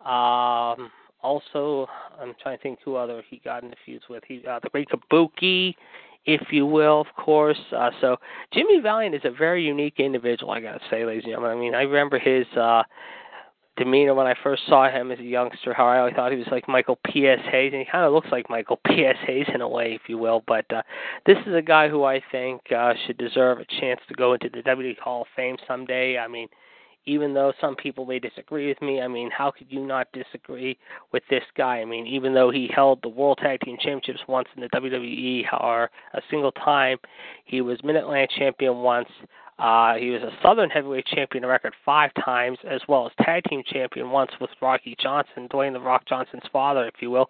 Um, 0.00 0.92
also, 1.20 1.88
I'm 2.20 2.34
trying 2.40 2.56
to 2.56 2.62
think 2.62 2.78
who 2.84 2.94
other 2.94 3.20
he 3.28 3.40
got 3.44 3.64
in 3.64 3.70
into 3.70 3.76
feuds 3.84 4.04
with. 4.08 4.22
He, 4.28 4.44
uh, 4.48 4.60
the 4.62 4.68
Great 4.70 4.88
Kabuki, 4.90 5.74
if 6.24 6.52
you 6.52 6.66
will, 6.66 7.00
of 7.00 7.08
course. 7.16 7.58
Uh, 7.76 7.90
so 8.00 8.16
Jimmy 8.54 8.78
Valiant 8.80 9.16
is 9.16 9.22
a 9.24 9.30
very 9.30 9.64
unique 9.64 9.98
individual, 9.98 10.52
I 10.52 10.60
gotta 10.60 10.80
say, 10.88 11.04
ladies 11.04 11.24
and 11.24 11.32
gentlemen. 11.32 11.58
I 11.58 11.60
mean, 11.60 11.74
I 11.74 11.82
remember 11.82 12.20
his 12.20 12.46
uh, 12.56 12.84
demeanor 13.78 14.14
when 14.14 14.26
I 14.26 14.34
first 14.42 14.62
saw 14.68 14.90
him 14.90 15.10
as 15.10 15.18
a 15.18 15.24
youngster, 15.24 15.72
how 15.72 15.86
I 15.86 15.98
always 16.00 16.14
thought 16.14 16.32
he 16.32 16.38
was 16.38 16.48
like 16.50 16.68
Michael 16.68 16.98
P.S. 17.06 17.38
Hayes, 17.50 17.72
and 17.72 17.80
he 17.80 17.90
kind 17.90 18.04
of 18.04 18.12
looks 18.12 18.28
like 18.30 18.50
Michael 18.50 18.80
P.S. 18.86 19.16
Hayes 19.26 19.46
in 19.54 19.60
a 19.60 19.68
way, 19.68 19.94
if 19.94 20.02
you 20.08 20.18
will. 20.18 20.42
But 20.46 20.70
uh, 20.72 20.82
this 21.24 21.38
is 21.46 21.54
a 21.54 21.62
guy 21.62 21.88
who 21.88 22.04
I 22.04 22.20
think 22.30 22.60
uh, 22.76 22.92
should 23.06 23.16
deserve 23.16 23.58
a 23.58 23.80
chance 23.80 24.00
to 24.08 24.14
go 24.14 24.34
into 24.34 24.50
the 24.50 24.62
WWE 24.62 24.98
Hall 24.98 25.22
of 25.22 25.28
Fame 25.34 25.56
someday. 25.66 26.18
I 26.18 26.28
mean, 26.28 26.48
even 27.06 27.32
though 27.32 27.52
some 27.60 27.74
people 27.74 28.04
may 28.04 28.18
disagree 28.18 28.68
with 28.68 28.80
me, 28.82 29.00
I 29.00 29.08
mean, 29.08 29.30
how 29.30 29.50
could 29.50 29.68
you 29.70 29.84
not 29.84 30.08
disagree 30.12 30.76
with 31.10 31.22
this 31.30 31.44
guy? 31.56 31.78
I 31.80 31.84
mean, 31.84 32.06
even 32.06 32.34
though 32.34 32.50
he 32.50 32.70
held 32.74 33.00
the 33.02 33.08
World 33.08 33.38
Tag 33.42 33.60
Team 33.60 33.78
Championships 33.80 34.28
once 34.28 34.48
in 34.54 34.62
the 34.62 34.68
WWE, 34.68 35.44
or 35.60 35.90
a 36.12 36.20
single 36.30 36.52
time, 36.52 36.98
he 37.46 37.62
was 37.62 37.82
Mid 37.82 37.96
Atlantic 37.96 38.30
Champion 38.36 38.78
once. 38.78 39.08
Uh, 39.58 39.94
he 39.94 40.10
was 40.10 40.22
a 40.22 40.30
Southern 40.42 40.70
Heavyweight 40.70 41.06
Champion 41.06 41.44
a 41.44 41.48
record 41.48 41.74
five 41.84 42.10
times, 42.24 42.58
as 42.68 42.80
well 42.88 43.06
as 43.06 43.12
Tag 43.24 43.42
Team 43.48 43.62
Champion 43.66 44.10
once 44.10 44.30
with 44.40 44.50
Rocky 44.62 44.96
Johnson, 45.00 45.48
Dwayne 45.48 45.72
the 45.72 45.80
Rock 45.80 46.04
Johnson's 46.08 46.44
father, 46.52 46.86
if 46.86 46.94
you 47.00 47.10
will. 47.10 47.28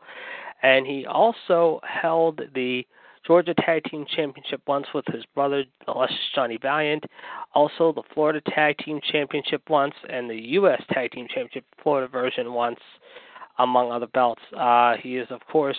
And 0.62 0.86
he 0.86 1.06
also 1.06 1.80
held 1.84 2.40
the 2.54 2.86
Georgia 3.26 3.54
Tag 3.54 3.84
Team 3.84 4.04
Championship 4.14 4.60
once 4.66 4.86
with 4.94 5.06
his 5.06 5.24
brother, 5.34 5.64
the 5.86 5.92
Luscious 5.92 6.16
Johnny 6.34 6.58
Valiant. 6.60 7.04
Also, 7.54 7.92
the 7.92 8.02
Florida 8.12 8.40
Tag 8.54 8.76
Team 8.78 9.00
Championship 9.10 9.62
once, 9.70 9.94
and 10.08 10.28
the 10.28 10.36
U.S. 10.52 10.82
Tag 10.92 11.12
Team 11.12 11.26
Championship 11.28 11.64
Florida 11.82 12.08
version 12.08 12.52
once, 12.52 12.80
among 13.58 13.90
other 13.90 14.06
belts. 14.06 14.42
Uh, 14.56 14.94
he 15.02 15.16
is, 15.16 15.26
of 15.30 15.40
course, 15.50 15.78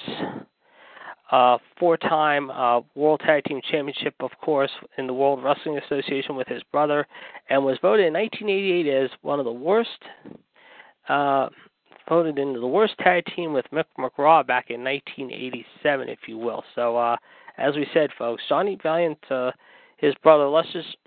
uh, 1.31 1.57
four-time 1.79 2.49
uh, 2.49 2.81
World 2.95 3.21
Tag 3.25 3.43
Team 3.43 3.61
Championship, 3.69 4.15
of 4.19 4.31
course, 4.41 4.71
in 4.97 5.07
the 5.07 5.13
World 5.13 5.43
Wrestling 5.43 5.77
Association 5.77 6.35
with 6.35 6.47
his 6.47 6.63
brother, 6.71 7.05
and 7.49 7.63
was 7.63 7.77
voted 7.81 8.07
in 8.07 8.13
1988 8.13 9.03
as 9.03 9.09
one 9.21 9.39
of 9.39 9.45
the 9.45 9.51
worst. 9.51 9.89
Uh, 11.07 11.49
voted 12.07 12.39
into 12.39 12.59
the 12.59 12.67
worst 12.67 12.95
tag 12.97 13.23
team 13.35 13.53
with 13.53 13.65
Mick 13.71 13.85
McGraw 13.97 14.45
back 14.45 14.71
in 14.71 14.83
1987, 14.83 16.09
if 16.09 16.19
you 16.27 16.37
will. 16.37 16.63
So, 16.73 16.97
uh, 16.97 17.15
as 17.57 17.75
we 17.75 17.85
said, 17.93 18.09
folks, 18.17 18.41
Johnny 18.49 18.77
Valiant, 18.81 19.19
uh, 19.29 19.51
his 19.99 20.13
brother, 20.23 20.47
let's 20.47 20.71
just, 20.71 20.97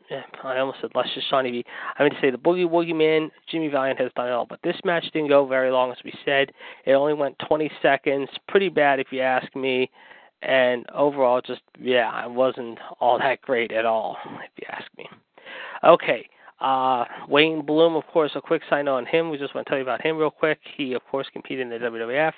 I 0.44 0.58
almost 0.58 0.78
said 0.80 0.90
Johnny 1.30 1.50
V. 1.50 1.64
I 1.98 2.02
mean 2.02 2.12
to 2.12 2.20
say 2.20 2.30
the 2.30 2.38
Boogie 2.38 2.68
Woogie 2.68 2.94
Man, 2.94 3.30
Jimmy 3.50 3.68
Valiant 3.68 4.00
has 4.00 4.12
done 4.14 4.28
it 4.28 4.32
all. 4.32 4.46
But 4.46 4.60
this 4.62 4.76
match 4.84 5.04
didn't 5.12 5.28
go 5.28 5.46
very 5.46 5.70
long, 5.70 5.90
as 5.90 5.98
we 6.04 6.12
said. 6.24 6.52
It 6.84 6.92
only 6.92 7.14
went 7.14 7.38
20 7.46 7.70
seconds. 7.80 8.28
Pretty 8.48 8.68
bad, 8.68 9.00
if 9.00 9.08
you 9.10 9.20
ask 9.20 9.54
me 9.56 9.90
and 10.42 10.84
overall, 10.92 11.40
just 11.40 11.62
yeah, 11.80 12.24
it 12.24 12.30
wasn't 12.30 12.78
all 13.00 13.18
that 13.18 13.40
great 13.42 13.72
at 13.72 13.86
all, 13.86 14.16
if 14.26 14.50
you 14.56 14.66
ask 14.68 14.86
me. 14.98 15.08
Okay, 15.84 16.28
uh, 16.60 17.04
Wayne 17.28 17.64
Bloom, 17.64 17.96
of 17.96 18.06
course, 18.06 18.32
a 18.34 18.40
quick 18.40 18.62
sign 18.68 18.88
on 18.88 19.06
him. 19.06 19.30
We 19.30 19.38
just 19.38 19.54
want 19.54 19.66
to 19.66 19.70
tell 19.70 19.78
you 19.78 19.84
about 19.84 20.02
him 20.02 20.16
real 20.16 20.30
quick. 20.30 20.58
He, 20.76 20.92
of 20.94 21.02
course, 21.10 21.26
competed 21.32 21.62
in 21.62 21.70
the 21.70 21.78
WWF 21.86 22.32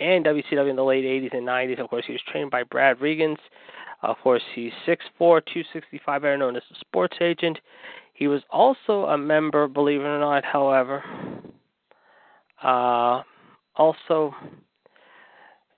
and 0.00 0.24
WCW 0.24 0.70
in 0.70 0.76
the 0.76 0.84
late 0.84 1.04
80s 1.04 1.36
and 1.36 1.46
90s. 1.46 1.80
Of 1.80 1.90
course, 1.90 2.04
he 2.06 2.12
was 2.12 2.22
trained 2.30 2.50
by 2.50 2.62
Brad 2.62 3.00
Rheingans. 4.02 4.10
Of 4.10 4.22
course, 4.22 4.42
he's 4.54 4.72
6'4", 4.86 4.98
265, 5.18 6.22
better 6.22 6.36
known 6.36 6.56
as 6.56 6.62
a 6.70 6.78
sports 6.80 7.16
agent. 7.20 7.58
He 8.14 8.26
was 8.26 8.42
also 8.50 9.04
a 9.04 9.18
member, 9.18 9.68
believe 9.68 10.00
it 10.00 10.04
or 10.04 10.18
not, 10.18 10.44
however, 10.44 11.02
uh, 12.62 13.22
also 13.76 14.34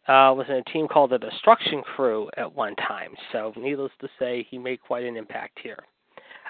uh, 0.08 0.32
was 0.34 0.46
in 0.48 0.56
a 0.56 0.64
team 0.64 0.88
called 0.88 1.10
the 1.10 1.18
Destruction 1.18 1.82
Crew 1.82 2.30
at 2.36 2.54
one 2.54 2.74
time. 2.76 3.12
So, 3.32 3.52
needless 3.56 3.92
to 4.00 4.08
say, 4.18 4.46
he 4.50 4.58
made 4.58 4.80
quite 4.80 5.04
an 5.04 5.16
impact 5.16 5.58
here. 5.62 5.78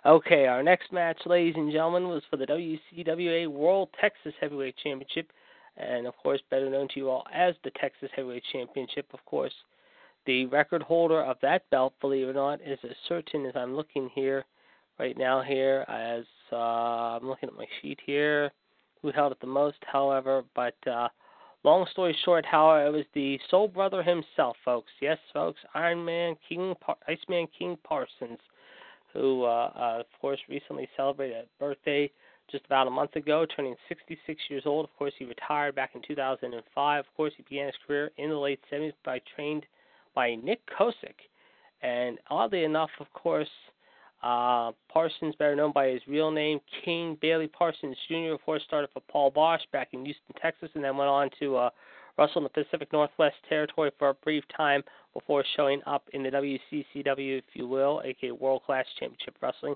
Okay, 0.06 0.46
our 0.46 0.62
next 0.62 0.92
match, 0.92 1.18
ladies 1.26 1.56
and 1.56 1.70
gentlemen, 1.70 2.08
was 2.08 2.22
for 2.30 2.38
the 2.38 2.46
WCWA 2.46 3.48
World 3.48 3.90
Texas 4.00 4.32
Heavyweight 4.40 4.76
Championship, 4.82 5.30
and 5.76 6.06
of 6.06 6.16
course, 6.22 6.40
better 6.50 6.70
known 6.70 6.88
to 6.88 7.00
you 7.00 7.10
all 7.10 7.26
as 7.34 7.54
the 7.64 7.70
Texas 7.72 8.08
Heavyweight 8.16 8.44
Championship. 8.50 9.06
Of 9.12 9.22
course, 9.26 9.52
the 10.26 10.46
record 10.46 10.82
holder 10.82 11.22
of 11.22 11.36
that 11.42 11.68
belt, 11.70 11.94
believe 12.00 12.28
it 12.28 12.30
or 12.30 12.34
not, 12.34 12.60
is 12.60 12.78
as 12.84 12.96
certain 13.08 13.46
as 13.46 13.56
I'm 13.56 13.74
looking 13.74 14.10
here 14.14 14.44
right 14.98 15.16
now. 15.16 15.42
Here, 15.42 15.84
as 15.88 16.24
uh, 16.52 16.56
I'm 17.16 17.26
looking 17.26 17.48
at 17.48 17.56
my 17.56 17.66
sheet 17.80 17.98
here, 18.04 18.50
who 19.02 19.10
held 19.12 19.32
it 19.32 19.40
the 19.40 19.46
most, 19.46 19.78
however, 19.86 20.44
but. 20.54 20.76
Uh, 20.86 21.08
Long 21.62 21.86
story 21.90 22.16
short, 22.24 22.46
however, 22.46 22.86
it 22.86 22.90
was 22.90 23.04
the 23.12 23.38
Soul 23.50 23.68
Brother 23.68 24.02
himself, 24.02 24.56
folks. 24.64 24.90
Yes, 25.02 25.18
folks, 25.30 25.60
Iron 25.74 26.02
Man 26.02 26.34
King, 26.48 26.74
Par- 26.80 26.96
Iceman 27.06 27.48
King 27.58 27.76
Parsons, 27.84 28.38
who, 29.12 29.44
uh, 29.44 29.70
uh, 29.76 30.00
of 30.00 30.06
course, 30.22 30.40
recently 30.48 30.88
celebrated 30.96 31.36
a 31.44 31.58
birthday 31.58 32.10
just 32.50 32.64
about 32.64 32.86
a 32.86 32.90
month 32.90 33.14
ago, 33.14 33.44
turning 33.44 33.76
66 33.90 34.40
years 34.48 34.62
old. 34.64 34.86
Of 34.86 34.96
course, 34.96 35.12
he 35.18 35.26
retired 35.26 35.74
back 35.74 35.90
in 35.94 36.00
2005. 36.00 37.00
Of 37.00 37.14
course, 37.14 37.34
he 37.36 37.42
began 37.42 37.66
his 37.66 37.74
career 37.86 38.10
in 38.16 38.30
the 38.30 38.36
late 38.36 38.60
70s 38.72 38.94
by 39.04 39.20
trained 39.36 39.66
by 40.14 40.34
Nick 40.36 40.60
Kosick. 40.66 41.16
And 41.82 42.18
oddly 42.28 42.64
enough, 42.64 42.90
of 43.00 43.12
course, 43.12 43.48
uh, 44.22 44.72
Parsons, 44.92 45.34
better 45.36 45.56
known 45.56 45.72
by 45.72 45.88
his 45.88 46.02
real 46.06 46.30
name, 46.30 46.60
King 46.84 47.16
Bailey 47.20 47.48
Parsons 47.48 47.96
Jr., 48.08 48.32
of 48.34 48.42
course, 48.42 48.62
started 48.66 48.90
for 48.92 49.00
Paul 49.10 49.32
Boesch 49.32 49.60
back 49.72 49.88
in 49.92 50.04
Houston, 50.04 50.34
Texas, 50.40 50.68
and 50.74 50.84
then 50.84 50.96
went 50.96 51.08
on 51.08 51.30
to 51.38 51.56
uh, 51.56 51.70
wrestle 52.18 52.38
in 52.38 52.44
the 52.44 52.64
Pacific 52.64 52.92
Northwest 52.92 53.36
Territory 53.48 53.90
for 53.98 54.10
a 54.10 54.14
brief 54.14 54.44
time 54.54 54.82
before 55.14 55.42
showing 55.56 55.80
up 55.86 56.04
in 56.12 56.22
the 56.22 56.30
WCCW, 56.30 57.38
if 57.38 57.44
you 57.54 57.66
will, 57.66 58.02
aka 58.04 58.30
World 58.32 58.62
Class 58.66 58.84
Championship 58.98 59.36
Wrestling. 59.40 59.74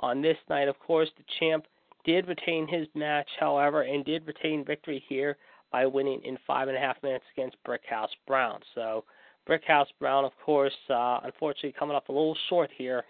On 0.00 0.20
this 0.20 0.36
night, 0.50 0.68
of 0.68 0.78
course, 0.80 1.08
the 1.16 1.24
champ 1.38 1.66
did 2.04 2.28
retain 2.28 2.66
his 2.66 2.86
match, 2.94 3.28
however, 3.38 3.82
and 3.82 4.04
did 4.04 4.26
retain 4.26 4.64
victory 4.64 5.02
here 5.08 5.36
by 5.72 5.86
winning 5.86 6.20
in 6.24 6.38
five 6.46 6.68
and 6.68 6.76
a 6.76 6.80
half 6.80 7.02
minutes 7.02 7.24
against 7.36 7.56
Brickhouse 7.66 8.08
Brown. 8.26 8.60
So, 8.74 9.04
Brickhouse 9.48 9.86
Brown, 10.00 10.24
of 10.24 10.32
course, 10.44 10.74
uh, 10.90 11.20
unfortunately 11.24 11.74
coming 11.78 11.96
up 11.96 12.08
a 12.08 12.12
little 12.12 12.36
short 12.48 12.70
here 12.76 13.04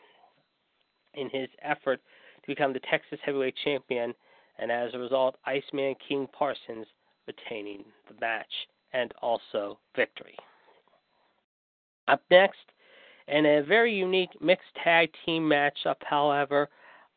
in 1.15 1.31
his 1.31 1.49
effort 1.63 2.01
to 2.43 2.47
become 2.47 2.73
the 2.73 2.81
Texas 2.91 3.19
Heavyweight 3.25 3.55
Champion, 3.65 4.15
and 4.59 4.71
as 4.71 4.93
a 4.95 4.99
result, 4.99 5.37
Iceman 5.47 5.95
King 6.07 6.29
Parsons 6.37 6.87
retaining 7.27 7.85
the 8.09 8.15
match 8.21 8.53
and 8.93 9.13
also 9.23 9.79
victory. 9.95 10.37
Up 12.09 12.23
next, 12.31 12.59
in 13.29 13.45
a 13.45 13.63
very 13.63 13.93
unique 13.93 14.31
mixed 14.41 14.69
tag 14.83 15.11
team 15.25 15.43
matchup, 15.43 15.97
however, 16.03 16.69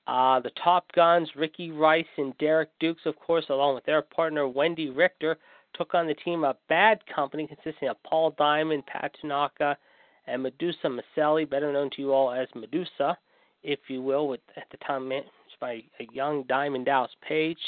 uh, 0.07 0.39
the 0.39 0.51
Top 0.63 0.91
Guns, 0.93 1.29
Ricky 1.35 1.69
Rice 1.69 2.07
and 2.17 2.35
Derek 2.39 2.69
Dukes, 2.79 3.05
of 3.05 3.15
course, 3.19 3.45
along 3.49 3.75
with 3.75 3.85
their 3.85 4.01
partner 4.01 4.47
Wendi 4.47 4.95
Richter, 4.95 5.37
took 5.73 5.93
on 5.93 6.07
the 6.07 6.13
team 6.13 6.43
of 6.43 6.55
Bad 6.67 6.99
Company 7.13 7.47
consisting 7.47 7.89
of 7.89 8.01
Paul 8.03 8.35
Diamond, 8.37 8.85
Pat 8.85 9.15
Tanaka, 9.21 9.77
and 10.27 10.43
Medusa 10.43 10.87
Miceli, 10.87 11.49
better 11.49 11.71
known 11.71 11.89
to 11.91 12.01
you 12.01 12.13
all 12.13 12.31
as 12.31 12.47
Medusa 12.55 13.17
if 13.63 13.79
you 13.87 14.01
will, 14.01 14.27
with 14.27 14.41
at 14.55 14.65
the 14.71 14.77
time 14.77 15.07
managed 15.07 15.29
by 15.59 15.83
a 15.99 16.07
young 16.13 16.43
Diamond 16.43 16.85
Dallas 16.85 17.11
Page. 17.27 17.59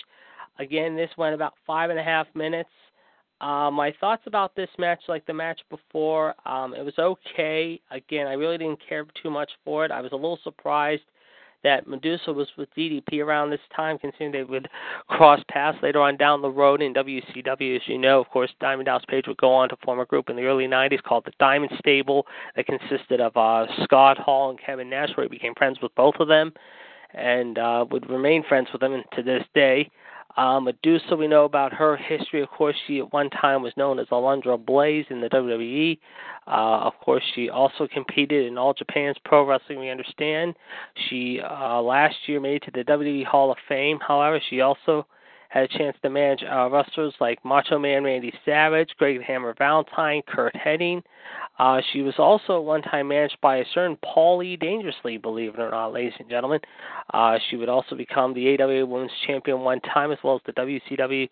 Again, 0.59 0.95
this 0.95 1.09
went 1.17 1.35
about 1.35 1.53
five 1.65 1.89
and 1.89 1.99
a 1.99 2.03
half 2.03 2.27
minutes. 2.35 2.69
Uh, 3.39 3.71
my 3.71 3.93
thoughts 3.99 4.23
about 4.27 4.55
this 4.55 4.69
match, 4.77 5.01
like 5.07 5.25
the 5.25 5.33
match 5.33 5.59
before, 5.69 6.35
um, 6.45 6.75
it 6.75 6.85
was 6.85 6.93
okay. 6.99 7.81
Again, 7.89 8.27
I 8.27 8.33
really 8.33 8.57
didn't 8.57 8.79
care 8.87 9.05
too 9.21 9.31
much 9.31 9.49
for 9.65 9.83
it. 9.83 9.91
I 9.91 10.01
was 10.01 10.11
a 10.11 10.15
little 10.15 10.39
surprised 10.43 11.01
that 11.63 11.87
Medusa 11.87 12.33
was 12.33 12.47
with 12.57 12.73
DDP 12.75 13.23
around 13.23 13.49
this 13.49 13.59
time, 13.75 13.97
considering 13.97 14.31
they 14.31 14.43
would 14.43 14.69
cross 15.07 15.39
paths 15.49 15.77
later 15.81 16.01
on 16.01 16.17
down 16.17 16.41
the 16.41 16.49
road 16.49 16.81
in 16.81 16.93
WCW. 16.93 17.75
As 17.75 17.81
you 17.87 17.97
know, 17.97 18.19
of 18.19 18.29
course, 18.29 18.51
Diamond 18.59 18.85
Dallas 18.85 19.03
Page 19.07 19.27
would 19.27 19.37
go 19.37 19.51
on 19.51 19.69
to 19.69 19.77
form 19.83 19.99
a 19.99 20.05
group 20.05 20.29
in 20.29 20.35
the 20.35 20.45
early 20.45 20.67
90s 20.67 21.03
called 21.03 21.25
the 21.25 21.33
Diamond 21.39 21.71
Stable 21.79 22.25
that 22.55 22.65
consisted 22.65 23.21
of 23.21 23.35
uh, 23.37 23.65
Scott 23.83 24.17
Hall 24.17 24.49
and 24.49 24.59
Kevin 24.59 24.89
Nash, 24.89 25.09
where 25.15 25.25
he 25.25 25.29
became 25.29 25.55
friends 25.55 25.79
with 25.81 25.93
both 25.95 26.15
of 26.19 26.27
them 26.27 26.53
and 27.13 27.57
uh, 27.57 27.85
would 27.91 28.09
remain 28.09 28.43
friends 28.47 28.69
with 28.71 28.81
them 28.81 29.03
to 29.15 29.23
this 29.23 29.43
day. 29.53 29.89
Uh, 30.37 30.59
Medusa, 30.59 31.15
we 31.15 31.27
know 31.27 31.45
about 31.45 31.73
her 31.73 31.97
history. 31.97 32.41
Of 32.41 32.49
course, 32.49 32.75
she 32.87 32.99
at 32.99 33.11
one 33.13 33.29
time 33.29 33.61
was 33.61 33.73
known 33.75 33.99
as 33.99 34.07
Alundra 34.07 34.63
Blaze 34.63 35.05
in 35.09 35.21
the 35.21 35.29
WWE. 35.29 35.99
Uh, 36.47 36.85
of 36.85 36.93
course, 37.03 37.23
she 37.35 37.49
also 37.49 37.87
competed 37.87 38.45
in 38.47 38.57
All 38.57 38.73
Japan's 38.73 39.17
Pro 39.25 39.45
Wrestling. 39.45 39.79
We 39.79 39.89
understand. 39.89 40.55
She 41.09 41.39
uh, 41.41 41.81
last 41.81 42.15
year 42.27 42.39
made 42.39 42.63
it 42.63 42.63
to 42.65 42.71
the 42.71 42.83
WWE 42.83 43.25
Hall 43.25 43.51
of 43.51 43.57
Fame. 43.67 43.99
However, 44.05 44.39
she 44.49 44.61
also 44.61 45.05
had 45.51 45.63
a 45.63 45.77
chance 45.77 45.97
to 46.01 46.09
manage 46.09 46.43
uh, 46.49 46.69
wrestlers 46.69 47.13
like 47.19 47.43
Macho 47.43 47.77
Man 47.77 48.05
Randy 48.05 48.33
Savage, 48.45 48.89
Greg 48.97 49.21
Hammer 49.21 49.53
Valentine, 49.57 50.21
Curt 50.25 50.55
Hennig. 50.55 51.03
Uh, 51.59 51.81
she 51.91 52.01
was 52.01 52.13
also 52.17 52.57
at 52.57 52.63
one 52.63 52.81
time 52.81 53.09
managed 53.09 53.35
by 53.41 53.57
a 53.57 53.65
certain 53.73 53.97
Paulie 53.97 54.57
Dangerously, 54.57 55.17
believe 55.17 55.53
it 55.53 55.59
or 55.59 55.69
not, 55.69 55.91
ladies 55.91 56.13
and 56.19 56.29
gentlemen. 56.29 56.61
Uh, 57.13 57.37
she 57.49 57.57
would 57.57 57.67
also 57.67 57.95
become 57.95 58.33
the 58.33 58.55
AWA 58.55 58.85
Women's 58.85 59.11
Champion 59.27 59.59
one 59.59 59.81
time, 59.81 60.13
as 60.13 60.17
well 60.23 60.35
as 60.35 60.41
the 60.45 60.53
WCW 60.53 61.27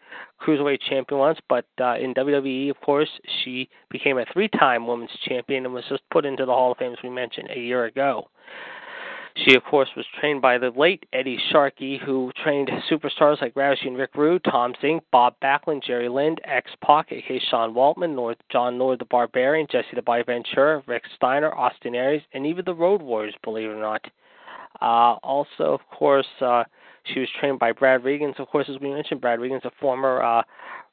Cruiserweight 0.46 0.82
Champion 0.82 1.18
once. 1.18 1.40
But 1.48 1.66
uh, 1.80 1.96
in 1.96 2.14
WWE, 2.14 2.72
of 2.72 2.82
course, 2.82 3.10
she 3.44 3.70
became 3.90 4.18
a 4.18 4.26
three-time 4.34 4.86
Women's 4.86 5.18
Champion 5.24 5.64
and 5.64 5.74
was 5.74 5.86
just 5.88 6.04
put 6.12 6.26
into 6.26 6.46
the 6.46 6.52
Hall 6.52 6.74
of 6.74 6.78
Fame, 6.78 6.92
as 6.92 7.00
we 7.02 7.10
mentioned, 7.10 7.48
a 7.56 7.60
year 7.60 7.86
ago. 7.86 8.28
She, 9.36 9.56
of 9.56 9.64
course, 9.64 9.90
was 9.96 10.06
trained 10.20 10.42
by 10.42 10.58
the 10.58 10.72
late 10.72 11.06
Eddie 11.14 11.40
Sharkey, 11.52 11.98
who 12.04 12.32
trained 12.44 12.70
superstars 12.90 13.42
like 13.42 13.56
Ravishing 13.56 13.90
and 13.90 13.98
Rick 13.98 14.16
Rude, 14.16 14.44
Tom 14.44 14.74
Zenk, 14.82 15.02
Bob 15.12 15.36
Backlund, 15.42 15.84
Jerry 15.84 16.10
Lind, 16.10 16.42
X 16.44 16.72
Pac, 16.84 17.12
aka 17.12 17.42
Sean 17.50 17.74
Waltman, 17.74 18.16
North, 18.16 18.38
John 18.52 18.78
Lord 18.78 19.00
the 19.00 19.06
Barbarian, 19.06 19.68
Jesse 19.72 19.88
the 19.96 20.02
Body 20.02 20.24
Ventura, 20.24 20.84
Rick 20.88 21.04
Steiner, 21.16 21.54
Austin 21.54 21.96
Aries, 21.96 22.24
and 22.34 22.46
even 22.46 22.66
the 22.66 22.74
Road 22.74 23.02
Warriors, 23.02 23.36
believe 23.44 23.70
it 23.70 23.74
or 23.74 23.80
not. 23.80 24.06
Uh, 24.82 25.16
also, 25.24 25.74
of 25.74 25.82
course, 25.90 26.28
uh, 26.42 26.64
she 27.06 27.20
was 27.20 27.30
trained 27.40 27.60
by 27.60 27.72
Brad 27.72 28.04
Rheingans. 28.04 28.40
Of 28.40 28.48
course, 28.48 28.68
as 28.70 28.80
we 28.80 28.94
mentioned, 28.94 29.22
Brad 29.22 29.40
Rheingans, 29.40 29.66
a 29.66 29.72
former 29.80 30.22
uh, 30.22 30.44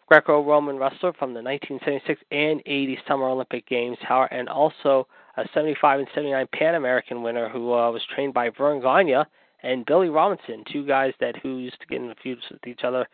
Greco-Roman 0.08 0.76
wrestler 0.76 1.12
from 1.12 1.34
the 1.34 1.42
1976 1.42 2.20
and 2.30 2.62
80 2.64 2.98
Summer 3.08 3.28
Olympic 3.28 3.66
Games, 3.66 3.98
and 4.30 4.48
also 4.48 5.06
a 5.36 5.44
75 5.52 6.00
and 6.00 6.08
79 6.14 6.46
Pan 6.52 6.74
American 6.74 7.22
winner 7.22 7.48
who 7.48 7.72
uh, 7.72 7.90
was 7.90 8.02
trained 8.14 8.34
by 8.34 8.50
Verne 8.50 8.80
Gagne 8.80 9.24
and 9.62 9.86
Billy 9.86 10.08
Robinson, 10.08 10.64
two 10.70 10.86
guys 10.86 11.12
that 11.20 11.36
who 11.36 11.58
used 11.58 11.80
to 11.80 11.86
get 11.86 12.00
in 12.00 12.12
feuds 12.22 12.42
with 12.50 12.66
each 12.66 12.84
other 12.84 13.06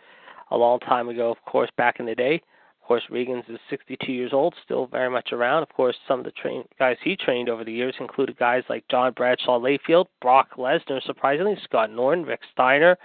a 0.51 0.57
long 0.57 0.79
time 0.81 1.09
ago, 1.09 1.31
of 1.31 1.43
course, 1.45 1.71
back 1.77 1.99
in 1.99 2.07
the 2.07 2.15
day. 2.15 2.43
Of 2.83 2.89
course, 2.89 3.03
Rheingans 3.11 3.49
is 3.49 3.59
62 3.71 4.13
years 4.13 4.33
old, 4.33 4.55
still 4.65 4.87
very 4.87 5.09
much 5.09 5.33
around. 5.33 5.63
Of 5.63 5.71
course, 5.71 5.97
some 6.07 6.19
of 6.19 6.25
the 6.25 6.33
train 6.33 6.65
guys 6.79 6.97
he 7.03 7.17
trained 7.17 7.49
over 7.49 7.65
the 7.65 7.73
years 7.73 7.95
included 8.01 8.37
guys 8.39 8.65
like 8.69 8.85
John 8.89 9.13
Bradshaw 9.13 9.59
Layfield, 9.59 10.07
Brock 10.21 10.49
Lesnar, 10.59 11.03
surprisingly, 11.05 11.57
Scott 11.65 11.91
Norton, 11.91 12.25
Rick 12.25 12.41
Steiner, 12.53 12.99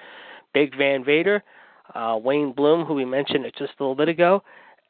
Big 0.54 0.76
Van 0.76 1.04
Vader, 1.06 1.44
uh, 1.94 2.18
Wayne 2.22 2.54
Bloom, 2.54 2.86
who 2.86 2.96
we 2.96 3.06
mentioned 3.06 3.46
just 3.58 3.74
a 3.80 3.84
little 3.84 3.96
bit 3.96 4.10
ago, 4.10 4.44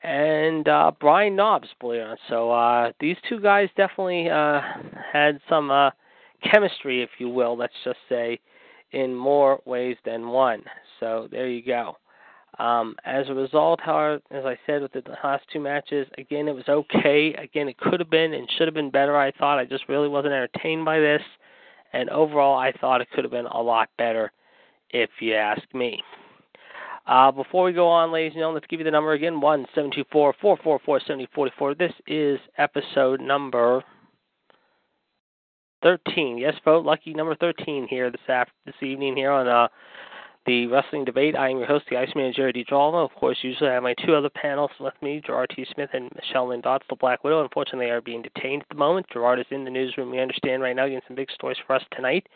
and 0.08 0.68
uh, 0.70 0.92
Brian 1.02 1.36
Knobbs, 1.36 1.68
believe 1.82 2.00
it 2.00 2.04
or 2.04 2.08
not. 2.08 2.20
So 2.30 2.52
uh, 2.52 2.92
these 3.02 3.18
two 3.28 3.42
guys 3.42 3.68
definitely 3.76 4.30
uh, 4.30 4.62
had 5.12 5.40
some 5.50 5.70
uh, 5.70 5.90
chemistry, 6.50 7.04
if 7.04 7.10
you 7.18 7.28
will, 7.28 7.58
let's 7.58 7.74
just 7.84 8.00
say, 8.08 8.40
in 8.92 9.14
more 9.14 9.60
ways 9.66 9.98
than 10.06 10.30
one. 10.30 10.64
So 11.02 11.28
there 11.30 11.50
you 11.50 11.62
go. 11.62 11.98
Um, 12.58 12.96
as 13.06 13.28
a 13.28 13.34
result, 13.34 13.82
however, 13.82 14.22
as 14.32 14.46
I 14.46 14.58
said 14.66 14.82
with 14.82 14.94
the 14.94 15.04
last 15.24 15.44
two 15.52 15.60
matches, 15.60 16.08
again, 16.18 16.48
it 16.48 16.56
was 16.56 16.70
okay. 16.70 17.34
Again, 17.34 17.68
it 17.68 17.78
could 17.78 18.00
have 18.00 18.10
been 18.10 18.34
and 18.34 18.50
should 18.58 18.68
have 18.68 18.74
been 18.74 18.90
better, 18.90 19.18
I 19.18 19.32
thought. 19.32 19.60
I 19.60 19.66
just 19.66 19.90
really 19.90 20.08
wasn't 20.08 20.34
entertained 20.34 20.86
by 20.86 21.00
this. 21.00 21.22
And 21.92 22.10
overall, 22.10 22.58
I 22.58 22.72
thought 22.72 23.02
it 23.02 23.10
could 23.14 23.26
have 23.26 23.32
been 23.32 23.46
a 23.46 23.62
lot 23.62 23.90
better, 23.98 24.32
if 24.90 25.10
you 25.20 25.36
ask 25.36 25.62
me. 25.74 26.02
Uh, 27.08 27.32
before 27.32 27.64
we 27.64 27.72
go 27.72 27.88
on, 27.88 28.12
ladies 28.12 28.34
and 28.34 28.40
gentlemen, 28.40 28.56
let's 28.56 28.68
give 28.68 28.82
you 28.82 28.84
the 28.84 28.92
number 28.92 29.14
again: 29.14 29.40
one 29.40 29.66
seven 29.74 29.90
two 29.90 30.04
four 30.12 30.36
four 30.42 30.58
four 30.62 30.78
four 30.86 31.00
seventy 31.00 31.28
forty 31.34 31.54
four. 31.58 31.74
This 31.74 31.94
is 32.06 32.38
episode 32.58 33.22
number 33.22 33.82
thirteen. 35.82 36.38
Yes, 36.38 36.56
vote 36.66 36.86
lucky 36.86 37.14
number 37.14 37.34
thirteen 37.36 37.88
here 37.88 38.12
this 38.12 38.20
after 38.28 38.52
this 38.66 38.76
evening 38.82 39.16
here 39.16 39.32
on 39.32 39.48
uh, 39.48 39.70
the 40.48 40.66
Wrestling 40.68 41.04
Debate. 41.04 41.36
I 41.36 41.50
am 41.50 41.58
your 41.58 41.68
host, 41.68 41.86
the 41.90 41.98
Iceman, 41.98 42.32
Jerry 42.34 42.54
DiGirolamo. 42.54 43.04
Of 43.04 43.14
course, 43.16 43.38
usually 43.42 43.70
I 43.70 43.74
have 43.74 43.84
my 43.84 43.94
two 44.06 44.16
other 44.16 44.30
panels 44.30 44.72
with 44.80 44.94
me, 45.02 45.22
Gerard 45.24 45.52
T. 45.54 45.68
Smith 45.74 45.90
and 45.92 46.10
Michelle 46.16 46.48
Lynn 46.48 46.62
Dodds, 46.62 46.86
the 46.90 46.96
Black 46.96 47.22
Widow. 47.26 47.44
Unfortunately, 47.44 47.88
they 47.88 47.92
are 47.92 48.00
being 48.00 48.22
detained 48.22 48.62
at 48.62 48.70
the 48.70 48.76
moment. 48.76 49.08
Gerard 49.12 49.40
is 49.40 49.46
in 49.52 49.66
the 49.66 49.70
newsroom, 49.70 50.10
we 50.10 50.22
understand, 50.22 50.62
right 50.62 50.76
now, 50.76 50.86
getting 50.86 51.02
some 51.06 51.18
big 51.18 51.30
stories 51.32 51.58
for 51.68 51.76
us 51.76 51.84
tonight 51.92 52.28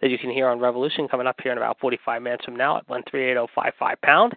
that 0.00 0.10
you 0.10 0.16
can 0.16 0.30
hear 0.30 0.46
on 0.46 0.60
Revolution 0.60 1.08
coming 1.08 1.26
up 1.26 1.40
here 1.42 1.50
in 1.50 1.58
about 1.58 1.80
45 1.80 2.22
minutes 2.22 2.44
from 2.44 2.54
now 2.54 2.76
at 2.76 2.88
138055 2.88 4.00
pound. 4.00 4.36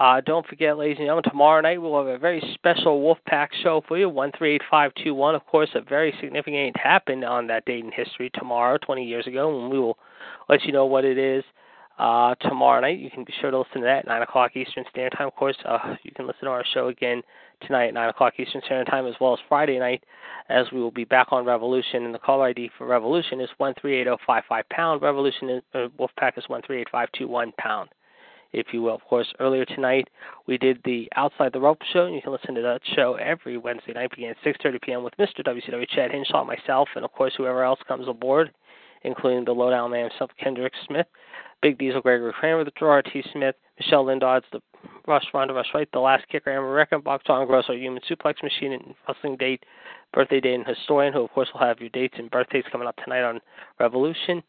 Uh, 0.00 0.22
don't 0.22 0.46
forget, 0.46 0.78
ladies 0.78 0.96
and 0.96 1.04
gentlemen, 1.04 1.24
tomorrow 1.24 1.60
night 1.60 1.80
we'll 1.80 1.98
have 1.98 2.06
a 2.06 2.18
very 2.18 2.42
special 2.54 2.98
Wolfpack 2.98 3.48
show 3.62 3.84
for 3.86 3.98
you, 3.98 4.08
138521. 4.08 5.34
Of 5.34 5.46
course, 5.46 5.68
a 5.74 5.82
very 5.82 6.14
significant 6.18 6.76
happened 6.78 7.26
on 7.26 7.46
that 7.48 7.66
date 7.66 7.84
in 7.84 7.92
history 7.92 8.30
tomorrow, 8.32 8.78
20 8.78 9.04
years 9.04 9.26
ago, 9.26 9.60
and 9.60 9.70
we 9.70 9.78
will 9.78 9.98
let 10.48 10.64
you 10.64 10.72
know 10.72 10.86
what 10.86 11.04
it 11.04 11.18
is 11.18 11.44
uh, 11.98 12.34
tomorrow 12.36 12.80
night. 12.80 12.98
You 12.98 13.10
can 13.10 13.24
be 13.24 13.32
sure 13.40 13.50
to 13.50 13.58
listen 13.58 13.80
to 13.80 13.86
that 13.86 13.98
at 14.00 14.06
9 14.06 14.22
o'clock 14.22 14.56
Eastern 14.56 14.84
Standard 14.90 15.16
Time. 15.16 15.28
Of 15.28 15.36
course, 15.36 15.56
uh, 15.64 15.96
you 16.02 16.12
can 16.12 16.26
listen 16.26 16.44
to 16.44 16.50
our 16.50 16.64
show 16.74 16.88
again 16.88 17.22
tonight 17.62 17.88
at 17.88 17.94
9 17.94 18.08
o'clock 18.08 18.34
Eastern 18.38 18.62
Standard 18.64 18.90
Time 18.90 19.06
as 19.06 19.14
well 19.20 19.32
as 19.32 19.40
Friday 19.48 19.78
night 19.78 20.02
as 20.48 20.66
we 20.72 20.80
will 20.80 20.90
be 20.90 21.04
back 21.04 21.28
on 21.30 21.44
Revolution. 21.44 22.04
And 22.04 22.14
the 22.14 22.18
caller 22.18 22.46
ID 22.46 22.70
for 22.76 22.86
Revolution 22.86 23.40
is 23.40 23.48
138055 23.58 24.68
pound. 24.68 25.02
Revolution 25.02 25.50
is, 25.50 25.62
uh, 25.74 25.88
Wolfpack 25.98 26.36
is 26.36 26.48
138521 26.48 27.52
pound. 27.58 27.90
If 28.52 28.68
you 28.72 28.82
will, 28.82 28.94
of 28.94 29.02
course, 29.02 29.26
earlier 29.40 29.64
tonight 29.64 30.08
we 30.46 30.58
did 30.58 30.78
the 30.84 31.08
Outside 31.16 31.52
the 31.52 31.60
Rope 31.60 31.82
show, 31.92 32.06
and 32.06 32.14
you 32.14 32.22
can 32.22 32.30
listen 32.30 32.54
to 32.54 32.62
that 32.62 32.82
show 32.94 33.14
every 33.14 33.56
Wednesday 33.56 33.92
night 33.92 34.10
beginning 34.10 34.30
at 34.30 34.44
6:30 34.44 34.80
p.m. 34.80 35.02
with 35.02 35.16
Mr. 35.16 35.44
WCW 35.44 35.88
Chad 35.88 36.12
Hinshaw, 36.12 36.44
myself, 36.44 36.88
and 36.94 37.04
of 37.04 37.12
course 37.12 37.34
whoever 37.36 37.64
else 37.64 37.80
comes 37.88 38.06
aboard, 38.06 38.52
including 39.02 39.44
the 39.44 39.52
lowdown 39.52 39.90
man 39.90 40.08
himself, 40.08 40.30
Kendrick 40.38 40.72
Smith. 40.86 41.06
Big 41.62 41.78
Diesel, 41.78 42.00
Gregory 42.00 42.32
Kramer, 42.32 42.64
the 42.64 42.72
Gerard 42.78 43.08
T. 43.12 43.22
Smith, 43.32 43.54
Michelle 43.78 44.06
Lynn 44.06 44.18
Dodds, 44.18 44.46
the 44.52 44.60
Rush 45.06 45.24
Ronda 45.32 45.54
Rush 45.54 45.68
Right, 45.74 45.88
the 45.92 45.98
Last 45.98 46.28
Kicker, 46.28 46.50
Amber 46.50 46.74
Reckenbach, 46.74 47.24
John 47.26 47.46
Gross, 47.46 47.64
our 47.68 47.74
Human 47.74 48.02
Suplex 48.08 48.42
Machine, 48.42 48.72
and 48.72 48.94
Wrestling 49.06 49.36
Date, 49.36 49.64
Birthday 50.12 50.40
Date, 50.40 50.54
and 50.54 50.66
Historian, 50.66 51.12
who 51.12 51.22
of 51.22 51.30
course 51.30 51.48
will 51.52 51.60
have 51.60 51.80
your 51.80 51.90
dates 51.90 52.14
and 52.18 52.30
birthdays 52.30 52.64
coming 52.70 52.88
up 52.88 52.96
tonight 53.02 53.22
on 53.22 53.40
Revolution. 53.80 54.42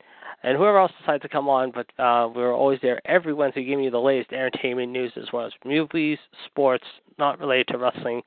And 0.44 0.58
whoever 0.58 0.80
else 0.80 0.92
decides 1.00 1.24
to 1.24 1.30
come 1.30 1.50
on, 1.50 1.72
but 1.72 1.88
uh, 2.02 2.30
we're 2.34 2.54
always 2.54 2.80
there 2.82 3.02
every 3.06 3.34
Wednesday 3.34 3.64
giving 3.64 3.84
you 3.84 3.92
the 3.92 4.00
latest 4.00 4.32
entertainment 4.32 4.92
news 4.92 5.12
as 5.16 5.32
well 5.34 5.46
as 5.46 5.54
movies, 5.64 6.20
sports, 6.46 6.84
not 7.18 7.40
related 7.40 7.68
to 7.70 7.78
wrestling, 7.78 8.22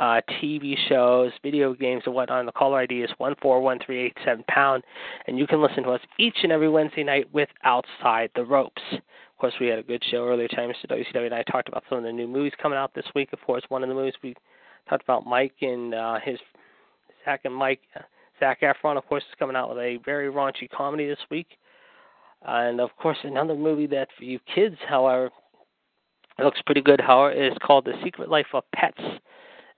uh, 0.00 0.22
TV 0.42 0.74
shows, 0.88 1.30
video 1.42 1.74
games, 1.74 2.02
and 2.06 2.14
whatnot. 2.14 2.46
The 2.46 2.52
caller 2.52 2.78
ID 2.78 3.02
is 3.02 3.10
one 3.18 3.34
four 3.42 3.60
one 3.60 3.78
three 3.84 4.06
eight 4.06 4.16
seven 4.24 4.42
pound, 4.48 4.82
and 5.26 5.38
you 5.38 5.46
can 5.46 5.62
listen 5.62 5.82
to 5.82 5.90
us 5.90 6.00
each 6.18 6.38
and 6.42 6.50
every 6.50 6.70
Wednesday 6.70 7.04
night 7.04 7.26
with 7.34 7.50
Outside 7.64 8.30
the 8.34 8.42
Ropes. 8.42 8.80
Of 8.92 9.38
course, 9.38 9.52
we 9.60 9.66
had 9.66 9.78
a 9.78 9.82
good 9.82 10.02
show 10.10 10.26
earlier 10.26 10.48
tonight. 10.48 10.74
Mr. 10.74 10.90
WCW 10.90 11.26
and 11.26 11.34
I 11.34 11.42
talked 11.42 11.68
about 11.68 11.84
some 11.88 11.98
of 11.98 12.04
the 12.04 12.12
new 12.12 12.26
movies 12.26 12.54
coming 12.60 12.78
out 12.78 12.94
this 12.94 13.04
week. 13.14 13.28
Of 13.34 13.40
course, 13.42 13.62
one 13.68 13.82
of 13.82 13.90
the 13.90 13.94
movies 13.94 14.14
we 14.22 14.34
talked 14.88 15.04
about 15.04 15.26
Mike 15.26 15.54
and 15.60 15.94
uh, 15.94 16.18
his 16.24 16.38
Zac 17.26 17.42
and 17.44 17.54
Mike. 17.54 17.80
Uh, 17.94 18.00
Zac 18.38 18.62
Efron, 18.62 18.96
of 18.96 19.06
course, 19.06 19.22
is 19.24 19.38
coming 19.38 19.54
out 19.54 19.68
with 19.68 19.78
a 19.78 19.98
very 20.02 20.32
raunchy 20.32 20.68
comedy 20.70 21.06
this 21.06 21.18
week. 21.30 21.58
And 22.46 22.80
of 22.80 22.88
course, 22.96 23.18
another 23.22 23.54
movie 23.54 23.86
that 23.88 24.08
for 24.16 24.24
you 24.24 24.38
kids, 24.54 24.76
however, 24.88 25.28
looks 26.38 26.62
pretty 26.64 26.80
good. 26.80 27.02
However, 27.02 27.32
is 27.32 27.52
called 27.62 27.84
The 27.84 27.92
Secret 28.02 28.30
Life 28.30 28.46
of 28.54 28.64
Pets 28.74 29.02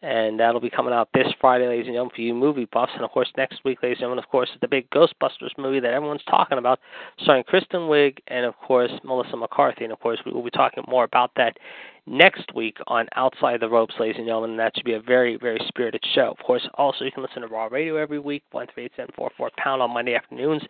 and 0.02 0.38
that'll 0.40 0.60
be 0.60 0.70
coming 0.70 0.92
out 0.92 1.08
this 1.14 1.28
Friday, 1.40 1.68
ladies 1.68 1.86
and 1.86 1.94
gentlemen, 1.94 2.12
for 2.14 2.22
you 2.22 2.34
movie 2.34 2.66
buffs. 2.72 2.92
And 2.94 3.04
of 3.04 3.10
course, 3.10 3.28
next 3.36 3.64
week, 3.64 3.82
ladies 3.82 3.98
and 3.98 4.02
gentlemen, 4.02 4.22
of 4.22 4.28
course, 4.28 4.48
is 4.52 4.60
the 4.60 4.68
big 4.68 4.90
Ghostbusters 4.90 5.56
movie 5.56 5.80
that 5.80 5.92
everyone's 5.92 6.24
talking 6.28 6.58
about, 6.58 6.80
starring 7.20 7.44
Kristen 7.44 7.82
Wiig 7.82 8.18
and 8.26 8.44
of 8.44 8.56
course 8.56 8.90
Melissa 9.04 9.36
McCarthy. 9.36 9.84
And 9.84 9.92
of 9.92 10.00
course, 10.00 10.18
we 10.26 10.32
will 10.32 10.42
be 10.42 10.50
talking 10.50 10.84
more 10.88 11.04
about 11.04 11.30
that 11.36 11.56
next 12.04 12.52
week 12.52 12.78
on 12.88 13.06
Outside 13.14 13.60
the 13.60 13.68
Ropes, 13.68 13.94
ladies 14.00 14.16
and 14.18 14.26
gentlemen. 14.26 14.50
And 14.50 14.58
that 14.58 14.72
should 14.74 14.84
be 14.84 14.94
a 14.94 15.00
very, 15.00 15.36
very 15.36 15.60
spirited 15.68 16.02
show. 16.14 16.34
Of 16.36 16.44
course, 16.44 16.68
also 16.74 17.04
you 17.04 17.12
can 17.12 17.22
listen 17.22 17.42
to 17.42 17.48
Raw 17.48 17.66
Radio 17.66 17.94
every 17.94 18.18
week, 18.18 18.42
one 18.50 18.66
three 18.74 18.86
eight 18.86 18.92
seven 18.96 19.14
four 19.16 19.30
four 19.36 19.50
pound 19.56 19.80
on 19.82 19.94
Monday 19.94 20.16
afternoons. 20.16 20.62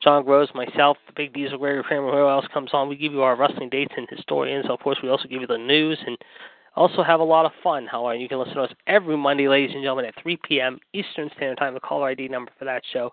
John 0.00 0.24
Gross, 0.24 0.48
myself, 0.54 0.96
the 1.08 1.12
Big 1.16 1.32
Diesel, 1.32 1.58
Gregory 1.58 1.82
Kramer, 1.82 2.12
who 2.12 2.28
else 2.28 2.46
comes 2.54 2.70
on? 2.72 2.88
We 2.88 2.96
give 2.96 3.12
you 3.12 3.22
our 3.22 3.36
wrestling 3.36 3.68
dates 3.68 3.94
and 3.96 4.06
historians. 4.08 4.66
Of 4.70 4.78
course, 4.78 4.98
we 5.02 5.08
also 5.08 5.26
give 5.26 5.40
you 5.40 5.48
the 5.48 5.58
news 5.58 5.98
and 6.06 6.16
also 6.76 7.02
have 7.02 7.20
a 7.20 7.24
lot 7.24 7.46
of 7.46 7.52
fun. 7.62 7.86
However, 7.86 8.16
you 8.16 8.28
can 8.28 8.38
listen 8.38 8.54
to 8.54 8.62
us 8.62 8.72
every 8.86 9.16
Monday, 9.16 9.48
ladies 9.48 9.74
and 9.74 9.82
gentlemen, 9.82 10.04
at 10.06 10.22
3 10.22 10.38
p.m. 10.44 10.78
Eastern 10.92 11.30
Standard 11.36 11.58
Time. 11.58 11.74
The 11.74 11.80
caller 11.80 12.08
ID 12.08 12.28
number 12.28 12.52
for 12.58 12.64
that 12.64 12.82
show 12.92 13.12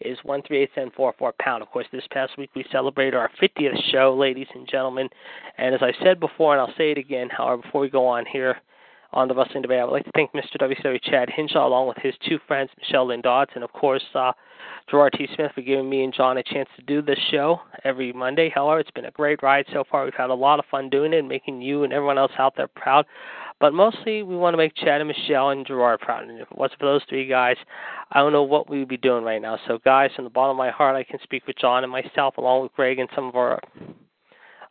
is 0.00 0.18
one 0.24 0.42
three 0.42 0.62
eight 0.62 0.70
seven 0.74 0.90
four 0.96 1.14
four 1.18 1.32
pound. 1.40 1.62
Of 1.62 1.68
course, 1.68 1.86
this 1.92 2.04
past 2.10 2.36
week 2.36 2.50
we 2.56 2.64
celebrated 2.72 3.14
our 3.14 3.30
50th 3.40 3.90
show, 3.90 4.16
ladies 4.18 4.48
and 4.54 4.68
gentlemen. 4.68 5.08
And 5.58 5.74
as 5.74 5.82
I 5.82 5.92
said 6.02 6.18
before, 6.18 6.52
and 6.52 6.60
I'll 6.60 6.76
say 6.76 6.90
it 6.90 6.98
again, 6.98 7.28
however, 7.30 7.62
before 7.62 7.82
we 7.82 7.90
go 7.90 8.06
on 8.06 8.24
here, 8.26 8.56
on 9.12 9.28
the 9.28 9.34
Wrestling 9.34 9.62
Debate. 9.62 9.80
I 9.80 9.84
would 9.84 9.92
like 9.92 10.04
to 10.04 10.10
thank 10.14 10.32
Mr. 10.32 10.56
WCW 10.58 11.02
Chad 11.02 11.28
Hinshaw 11.28 11.66
along 11.66 11.88
with 11.88 11.98
his 11.98 12.14
two 12.26 12.38
friends, 12.46 12.70
Michelle 12.78 13.06
Lynn 13.06 13.20
Dodds, 13.20 13.50
and 13.54 13.64
of 13.64 13.72
course, 13.72 14.02
uh, 14.14 14.32
Gerard 14.90 15.14
T. 15.16 15.28
Smith 15.34 15.52
for 15.54 15.62
giving 15.62 15.88
me 15.88 16.04
and 16.04 16.12
John 16.12 16.38
a 16.38 16.42
chance 16.42 16.68
to 16.76 16.82
do 16.82 17.02
this 17.02 17.18
show 17.30 17.60
every 17.84 18.12
Monday. 18.12 18.50
However, 18.54 18.80
it's 18.80 18.90
been 18.90 19.06
a 19.06 19.10
great 19.10 19.42
ride 19.42 19.64
so 19.72 19.84
far. 19.90 20.04
We've 20.04 20.14
had 20.14 20.30
a 20.30 20.34
lot 20.34 20.58
of 20.58 20.64
fun 20.70 20.90
doing 20.90 21.12
it 21.12 21.18
and 21.18 21.28
making 21.28 21.62
you 21.62 21.84
and 21.84 21.92
everyone 21.92 22.18
else 22.18 22.32
out 22.38 22.54
there 22.56 22.68
proud. 22.68 23.06
But 23.60 23.72
mostly, 23.72 24.22
we 24.22 24.36
want 24.36 24.54
to 24.54 24.58
make 24.58 24.74
Chad 24.74 25.00
and 25.00 25.08
Michelle 25.08 25.50
and 25.50 25.66
Gerard 25.66 26.00
proud. 26.00 26.24
And 26.24 26.40
if 26.40 26.50
it 26.50 26.58
wasn't 26.58 26.80
for 26.80 26.86
those 26.86 27.02
three 27.08 27.26
guys, 27.26 27.56
I 28.10 28.18
don't 28.18 28.32
know 28.32 28.42
what 28.42 28.68
we 28.68 28.80
would 28.80 28.88
be 28.88 28.96
doing 28.96 29.24
right 29.24 29.40
now. 29.40 29.58
So, 29.68 29.78
guys, 29.84 30.10
from 30.16 30.24
the 30.24 30.30
bottom 30.30 30.50
of 30.50 30.56
my 30.56 30.70
heart, 30.70 30.96
I 30.96 31.04
can 31.04 31.20
speak 31.22 31.46
with 31.46 31.58
John 31.58 31.84
and 31.84 31.92
myself, 31.92 32.38
along 32.38 32.62
with 32.62 32.72
Greg 32.74 32.98
and 32.98 33.08
some 33.14 33.26
of 33.26 33.36
our 33.36 33.60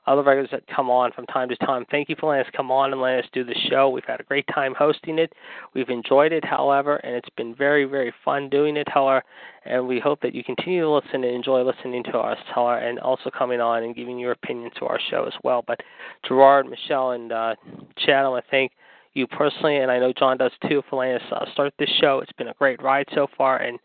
other 0.08 0.24
regulars 0.24 0.50
that 0.52 0.64
come 0.68 0.90
on 0.90 1.12
from 1.12 1.26
time 1.28 1.48
to 1.50 1.56
time. 1.58 1.86
Thank 1.92 2.10
you 2.10 2.16
for 2.20 2.32
letting 2.32 2.46
us 2.46 2.54
come 2.56 2.72
on 2.72 2.92
and 2.92 3.02
letting 3.02 3.20
us 3.20 3.30
do 3.34 3.44
the 3.44 3.56
show. 3.70 3.90
We've 3.90 4.04
had 4.06 4.20
a 4.20 4.24
great 4.24 4.46
time 4.54 4.74
hosting 4.78 5.20
it. 5.20 5.34
We've 5.74 5.90
enjoyed 5.90 6.32
it, 6.32 6.44
however, 6.44 6.98
and 6.98 7.16
it's 7.16 7.30
been 7.38 7.54
very, 7.54 7.86
very 7.86 8.14
fun 8.26 8.50
doing 8.50 8.78
it, 8.78 8.88
however, 8.90 9.24
and 9.66 9.88
we 9.88 10.00
hope 10.00 10.20
that 10.22 10.34
you 10.34 10.44
continue 10.44 10.82
to 10.82 10.90
listen 10.90 11.24
and 11.24 11.26
enjoy 11.26 11.62
listening 11.62 12.04
to 12.06 12.18
us, 12.18 12.40
however, 12.54 12.80
and 12.80 13.00
also 13.00 13.30
coming 13.30 13.62
on 13.62 13.84
and 13.84 13.96
giving 13.96 14.18
your 14.18 14.32
opinion 14.32 14.72
to 14.80 14.86
our 14.86 15.00
show 15.10 15.26
as 15.26 15.34
well. 15.44 15.64
But 15.66 15.82
Gerard, 16.28 16.68
Michelle, 16.68 17.12
and 17.12 17.32
uh, 17.32 17.56
Chad, 17.98 18.26
I 18.26 18.30
want 18.30 18.44
to 18.44 18.52
thank 18.52 18.72
you 19.14 19.28
personally, 19.28 19.78
and 19.78 19.92
I 19.92 20.00
know 20.00 20.14
John 20.18 20.38
does 20.38 20.52
too, 20.68 20.82
for 20.90 21.00
letting 21.00 21.16
us 21.16 21.32
uh, 21.32 21.46
start 21.54 21.74
this 21.78 21.90
show. 22.00 22.20
It's 22.20 22.32
been 22.34 22.48
a 22.48 22.54
great 22.54 22.82
ride 22.82 23.08
so 23.14 23.28
far, 23.38 23.58
and 23.58 23.78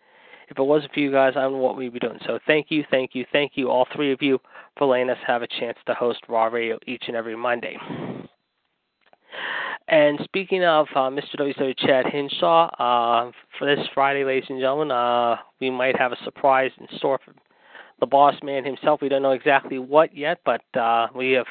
if 0.48 0.58
it 0.58 0.62
wasn't 0.62 0.92
for 0.92 1.00
you 1.00 1.10
guys, 1.10 1.34
I 1.36 1.42
don't 1.42 1.52
know 1.52 1.58
what 1.58 1.76
we'd 1.76 1.92
be 1.92 1.98
doing. 1.98 2.18
So 2.26 2.38
thank 2.46 2.66
you, 2.70 2.84
thank 2.90 3.14
you, 3.14 3.24
thank 3.32 3.52
you, 3.54 3.70
all 3.70 3.86
three 3.94 4.12
of 4.12 4.22
you, 4.22 4.38
for 4.76 4.86
letting 4.86 5.10
us 5.10 5.18
have 5.26 5.42
a 5.42 5.46
chance 5.46 5.78
to 5.86 5.94
host 5.94 6.20
Raw 6.28 6.46
Radio 6.46 6.78
each 6.86 7.04
and 7.08 7.16
every 7.16 7.36
Monday. 7.36 7.76
And 9.88 10.18
speaking 10.24 10.64
of 10.64 10.88
uh, 10.96 11.10
Mr. 11.10 11.36
WCW 11.38 11.76
Chad 11.78 12.06
Hinshaw, 12.06 12.66
uh, 12.78 13.30
for 13.58 13.66
this 13.66 13.86
Friday, 13.94 14.24
ladies 14.24 14.48
and 14.48 14.58
gentlemen, 14.58 14.90
uh, 14.90 15.36
we 15.60 15.70
might 15.70 15.96
have 15.96 16.12
a 16.12 16.24
surprise 16.24 16.72
in 16.80 16.88
store 16.98 17.20
for 17.24 17.32
the 18.00 18.06
boss 18.06 18.34
man 18.42 18.64
himself. 18.64 19.00
We 19.00 19.08
don't 19.08 19.22
know 19.22 19.30
exactly 19.30 19.78
what 19.78 20.16
yet, 20.16 20.40
but 20.44 20.62
uh, 20.78 21.06
we 21.14 21.32
have 21.32 21.46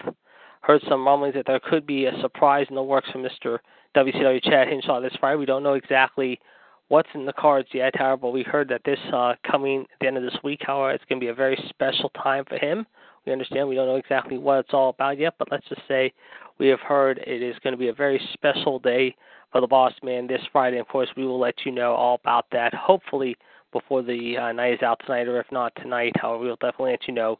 heard 0.61 0.81
some 0.89 1.05
rumblings 1.05 1.35
that 1.35 1.45
there 1.47 1.61
could 1.61 1.87
be 1.87 2.05
a 2.05 2.21
surprise 2.21 2.67
in 2.69 2.75
the 2.75 2.83
works 2.83 3.09
for 3.11 3.19
Mr. 3.19 3.59
WCW 3.95 4.43
Chad 4.43 4.67
Hinshaw 4.67 4.99
this 4.99 5.15
Friday. 5.19 5.37
We 5.37 5.45
don't 5.45 5.63
know 5.63 5.75
exactly 5.75 6.39
what's 6.87 7.09
in 7.13 7.25
the 7.25 7.33
cards 7.33 7.69
yet, 7.73 7.95
however, 7.95 8.29
we 8.29 8.43
heard 8.43 8.69
that 8.69 8.81
this 8.85 8.99
uh, 9.13 9.33
coming 9.49 9.81
at 9.81 9.99
the 9.99 10.07
end 10.07 10.17
of 10.17 10.23
this 10.23 10.37
week, 10.43 10.61
however, 10.65 10.91
it's 10.91 11.05
going 11.05 11.19
to 11.19 11.23
be 11.23 11.29
a 11.29 11.33
very 11.33 11.57
special 11.69 12.09
time 12.09 12.45
for 12.47 12.57
him. 12.57 12.85
We 13.25 13.31
understand 13.31 13.67
we 13.67 13.75
don't 13.75 13.87
know 13.87 13.95
exactly 13.95 14.37
what 14.37 14.59
it's 14.59 14.73
all 14.73 14.89
about 14.89 15.17
yet, 15.17 15.33
but 15.39 15.49
let's 15.51 15.67
just 15.67 15.81
say 15.87 16.13
we 16.59 16.67
have 16.67 16.79
heard 16.79 17.19
it 17.25 17.41
is 17.41 17.55
going 17.63 17.73
to 17.73 17.77
be 17.77 17.89
a 17.89 17.93
very 17.93 18.21
special 18.33 18.79
day 18.79 19.15
for 19.51 19.61
the 19.61 19.67
Boss 19.67 19.93
Man 20.03 20.27
this 20.27 20.41
Friday. 20.51 20.77
Of 20.77 20.87
course, 20.87 21.09
we 21.17 21.25
will 21.25 21.39
let 21.39 21.55
you 21.65 21.71
know 21.71 21.93
all 21.93 22.19
about 22.23 22.45
that. 22.51 22.73
Hopefully 22.73 23.35
before 23.71 24.03
the 24.03 24.37
uh, 24.37 24.51
night 24.53 24.73
is 24.73 24.83
out 24.83 25.01
tonight, 25.05 25.27
or 25.27 25.39
if 25.39 25.51
not 25.51 25.73
tonight. 25.75 26.13
However, 26.15 26.43
we'll 26.43 26.55
definitely 26.55 26.91
let 26.91 27.07
you 27.07 27.13
know 27.13 27.39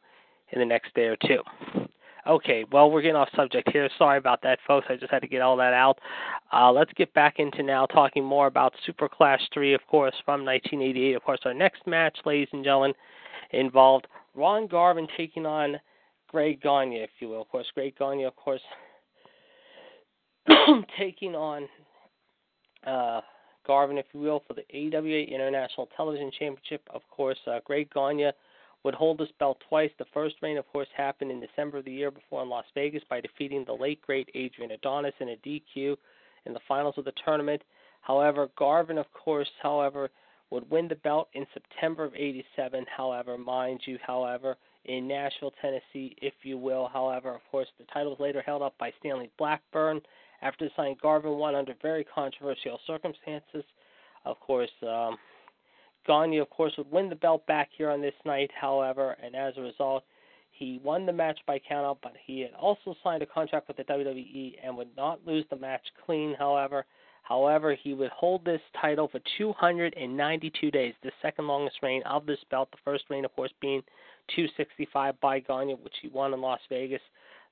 in 0.51 0.59
the 0.59 0.65
next 0.65 0.93
day 0.93 1.05
or 1.05 1.15
two. 1.25 1.84
Okay, 2.27 2.65
well, 2.71 2.89
we're 2.89 3.03
getting 3.03 3.15
off 3.15 3.29
subject 3.35 3.69
here. 3.71 3.87
Sorry 3.99 4.17
about 4.17 4.41
that, 4.41 4.57
folks. 4.65 4.87
I 4.89 4.95
just 4.95 5.11
had 5.11 5.21
to 5.21 5.27
get 5.27 5.41
all 5.41 5.55
that 5.57 5.73
out. 5.73 5.99
Uh, 6.51 6.71
let's 6.71 6.91
get 6.93 7.13
back 7.13 7.35
into 7.37 7.61
now 7.61 7.85
talking 7.85 8.23
more 8.23 8.47
about 8.47 8.73
Super 8.83 9.07
Clash 9.07 9.41
3, 9.53 9.75
of 9.75 9.81
course, 9.87 10.15
from 10.25 10.43
1988. 10.43 11.15
Of 11.15 11.23
course, 11.23 11.39
our 11.45 11.53
next 11.53 11.85
match, 11.85 12.17
ladies 12.25 12.47
and 12.51 12.63
gentlemen, 12.63 12.93
involved 13.51 14.07
Ron 14.33 14.65
Garvin 14.65 15.07
taking 15.15 15.45
on 15.45 15.79
Greg 16.27 16.61
Gagne, 16.61 16.95
if 16.95 17.11
you 17.19 17.29
will. 17.29 17.41
Of 17.41 17.49
course, 17.49 17.67
Greg 17.75 17.93
Gagne, 17.97 18.23
of 18.23 18.35
course, 18.35 18.61
taking 20.97 21.35
on 21.35 21.67
uh, 22.87 23.21
Garvin, 23.67 23.99
if 23.99 24.05
you 24.13 24.19
will, 24.19 24.41
for 24.47 24.55
the 24.55 24.63
AWA 24.73 25.25
International 25.25 25.87
Television 25.95 26.31
Championship. 26.31 26.81
Of 26.91 27.01
course, 27.11 27.37
uh, 27.45 27.59
Greg 27.65 27.89
Gagne 27.93 28.31
would 28.85 28.93
hold 28.93 29.17
this 29.17 29.29
belt 29.39 29.57
twice. 29.67 29.89
The 29.97 30.05
first 30.13 30.35
reign, 30.43 30.59
of 30.59 30.67
course, 30.71 30.87
happened 30.95 31.31
in 31.31 31.39
December 31.39 31.79
of 31.79 31.85
the 31.85 31.91
year 31.91 32.11
before 32.11 32.43
in 32.43 32.49
Las 32.49 32.65
Vegas 32.75 33.01
by 33.09 33.19
defeating 33.19 33.65
the 33.65 33.73
late 33.73 33.99
great 34.03 34.29
Adrian 34.35 34.71
Adonis 34.71 35.15
in 35.19 35.29
a 35.29 35.37
DQ 35.37 35.97
in 36.45 36.53
the 36.53 36.59
finals 36.67 36.93
of 36.99 37.03
the 37.03 37.13
tournament. 37.25 37.63
However, 38.01 38.47
Garvin, 38.55 38.99
of 38.99 39.11
course, 39.11 39.49
however, 39.59 40.11
would 40.51 40.69
win 40.69 40.87
the 40.87 40.95
belt 40.97 41.29
in 41.33 41.47
September 41.51 42.03
of 42.03 42.13
87, 42.13 42.85
however, 42.95 43.39
mind 43.39 43.81
you, 43.85 43.97
however, 44.05 44.55
in 44.85 45.07
Nashville, 45.07 45.53
Tennessee, 45.59 46.15
if 46.21 46.35
you 46.43 46.59
will. 46.59 46.87
However, 46.93 47.33
of 47.33 47.41
course, 47.49 47.67
the 47.79 47.85
title 47.91 48.11
was 48.11 48.19
later 48.19 48.43
held 48.45 48.61
up 48.61 48.77
by 48.77 48.93
Stanley 48.99 49.31
Blackburn 49.39 49.99
after 50.43 50.69
deciding 50.69 50.97
Garvin 51.01 51.31
won 51.31 51.55
under 51.55 51.73
very 51.81 52.03
controversial 52.03 52.79
circumstances. 52.85 53.63
Of 54.25 54.39
course, 54.41 54.69
um, 54.83 55.17
Gagne, 56.05 56.37
of 56.37 56.49
course, 56.49 56.73
would 56.77 56.91
win 56.91 57.09
the 57.09 57.15
belt 57.15 57.45
back 57.47 57.69
here 57.77 57.89
on 57.89 58.01
this 58.01 58.13
night, 58.25 58.51
however, 58.59 59.15
and 59.23 59.35
as 59.35 59.53
a 59.57 59.61
result, 59.61 60.03
he 60.51 60.79
won 60.83 61.05
the 61.05 61.13
match 61.13 61.39
by 61.45 61.59
countout, 61.59 61.97
but 62.01 62.13
he 62.25 62.39
had 62.41 62.53
also 62.53 62.95
signed 63.03 63.21
a 63.21 63.25
contract 63.25 63.67
with 63.67 63.77
the 63.77 63.83
WWE 63.83 64.55
and 64.63 64.77
would 64.77 64.95
not 64.95 65.25
lose 65.25 65.45
the 65.49 65.57
match 65.57 65.81
clean, 66.05 66.33
however. 66.37 66.85
However, 67.23 67.73
he 67.73 67.93
would 67.93 68.11
hold 68.11 68.45
this 68.45 68.61
title 68.79 69.07
for 69.07 69.19
292 69.37 70.71
days, 70.71 70.93
the 71.01 71.11
second 71.21 71.47
longest 71.47 71.77
reign 71.81 72.03
of 72.03 72.25
this 72.25 72.39
belt. 72.51 72.69
The 72.71 72.77
first 72.85 73.05
reign, 73.09 73.25
of 73.25 73.35
course, 73.35 73.51
being 73.59 73.81
265 74.35 75.19
by 75.19 75.39
Gagne, 75.39 75.73
which 75.73 75.95
he 76.01 76.07
won 76.07 76.33
in 76.33 76.41
Las 76.41 76.61
Vegas. 76.69 77.01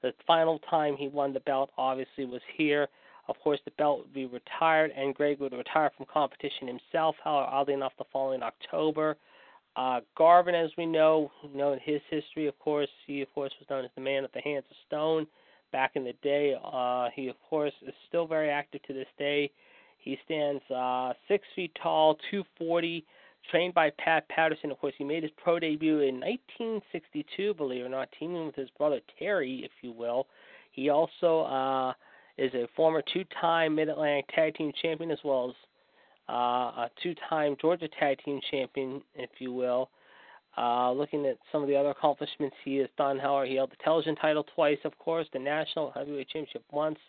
The 0.01 0.13
final 0.27 0.59
time 0.69 0.95
he 0.95 1.07
won 1.07 1.33
the 1.33 1.39
belt, 1.39 1.71
obviously, 1.77 2.25
was 2.25 2.41
here 2.55 2.87
of 3.27 3.39
course, 3.39 3.59
the 3.63 3.71
belt 3.71 3.99
would 3.99 4.13
be 4.13 4.25
retired, 4.25 4.91
and 4.95 5.15
Greg 5.15 5.39
would 5.39 5.53
retire 5.53 5.91
from 5.95 6.05
competition 6.11 6.67
himself. 6.67 7.15
However, 7.23 7.47
oddly 7.49 7.73
enough, 7.73 7.93
the 7.97 8.05
following 8.11 8.43
October, 8.43 9.15
uh, 9.75 10.01
Garvin, 10.17 10.55
as 10.55 10.71
we 10.77 10.85
know, 10.85 11.31
you 11.43 11.57
know 11.57 11.77
his 11.81 12.01
history, 12.09 12.47
of 12.47 12.57
course, 12.59 12.89
he 13.07 13.21
of 13.21 13.33
course 13.33 13.51
was 13.59 13.69
known 13.69 13.85
as 13.85 13.91
the 13.95 14.01
man 14.01 14.23
at 14.23 14.33
the 14.33 14.41
hands 14.41 14.65
of 14.69 14.75
stone 14.87 15.25
back 15.71 15.91
in 15.95 16.03
the 16.03 16.13
day. 16.21 16.55
Uh, 16.63 17.07
he 17.15 17.27
of 17.27 17.35
course 17.49 17.73
is 17.87 17.93
still 18.07 18.27
very 18.27 18.49
active 18.49 18.83
to 18.83 18.93
this 18.93 19.07
day. 19.17 19.49
He 19.97 20.17
stands 20.25 20.61
uh, 20.69 21.13
six 21.27 21.47
feet 21.55 21.71
tall, 21.81 22.15
240, 22.29 23.05
trained 23.49 23.73
by 23.73 23.89
Pat 23.97 24.27
Patterson. 24.27 24.69
Of 24.69 24.79
course, 24.79 24.93
he 24.97 25.03
made 25.05 25.23
his 25.23 25.31
pro 25.41 25.59
debut 25.59 26.01
in 26.01 26.19
1962, 26.19 27.53
believe 27.53 27.81
it 27.81 27.85
or 27.85 27.89
not, 27.89 28.09
teaming 28.19 28.45
with 28.45 28.55
his 28.55 28.69
brother 28.77 28.99
Terry, 29.17 29.61
if 29.63 29.71
you 29.81 29.91
will. 29.91 30.27
He 30.71 30.89
also 30.89 31.41
uh, 31.41 31.93
is 32.37 32.53
a 32.53 32.67
former 32.75 33.03
two-time 33.13 33.75
Mid-Atlantic 33.75 34.25
Tag 34.33 34.55
Team 34.55 34.71
Champion 34.81 35.11
as 35.11 35.19
well 35.23 35.49
as 35.49 35.55
uh, 36.29 36.33
a 36.33 36.89
two-time 37.01 37.55
Georgia 37.59 37.87
Tag 37.99 38.17
Team 38.23 38.39
Champion, 38.49 39.01
if 39.15 39.29
you 39.39 39.51
will. 39.51 39.89
Uh, 40.57 40.91
looking 40.91 41.25
at 41.25 41.37
some 41.51 41.61
of 41.63 41.67
the 41.67 41.75
other 41.75 41.89
accomplishments 41.89 42.55
he 42.63 42.77
has 42.77 42.89
done, 42.97 43.17
however, 43.17 43.45
he 43.45 43.55
held 43.55 43.71
the 43.71 43.83
television 43.83 44.15
title 44.15 44.45
twice, 44.55 44.77
of 44.83 44.97
course, 44.99 45.27
the 45.33 45.39
National 45.39 45.91
Heavyweight 45.91 46.29
Championship 46.29 46.63
once. 46.71 46.99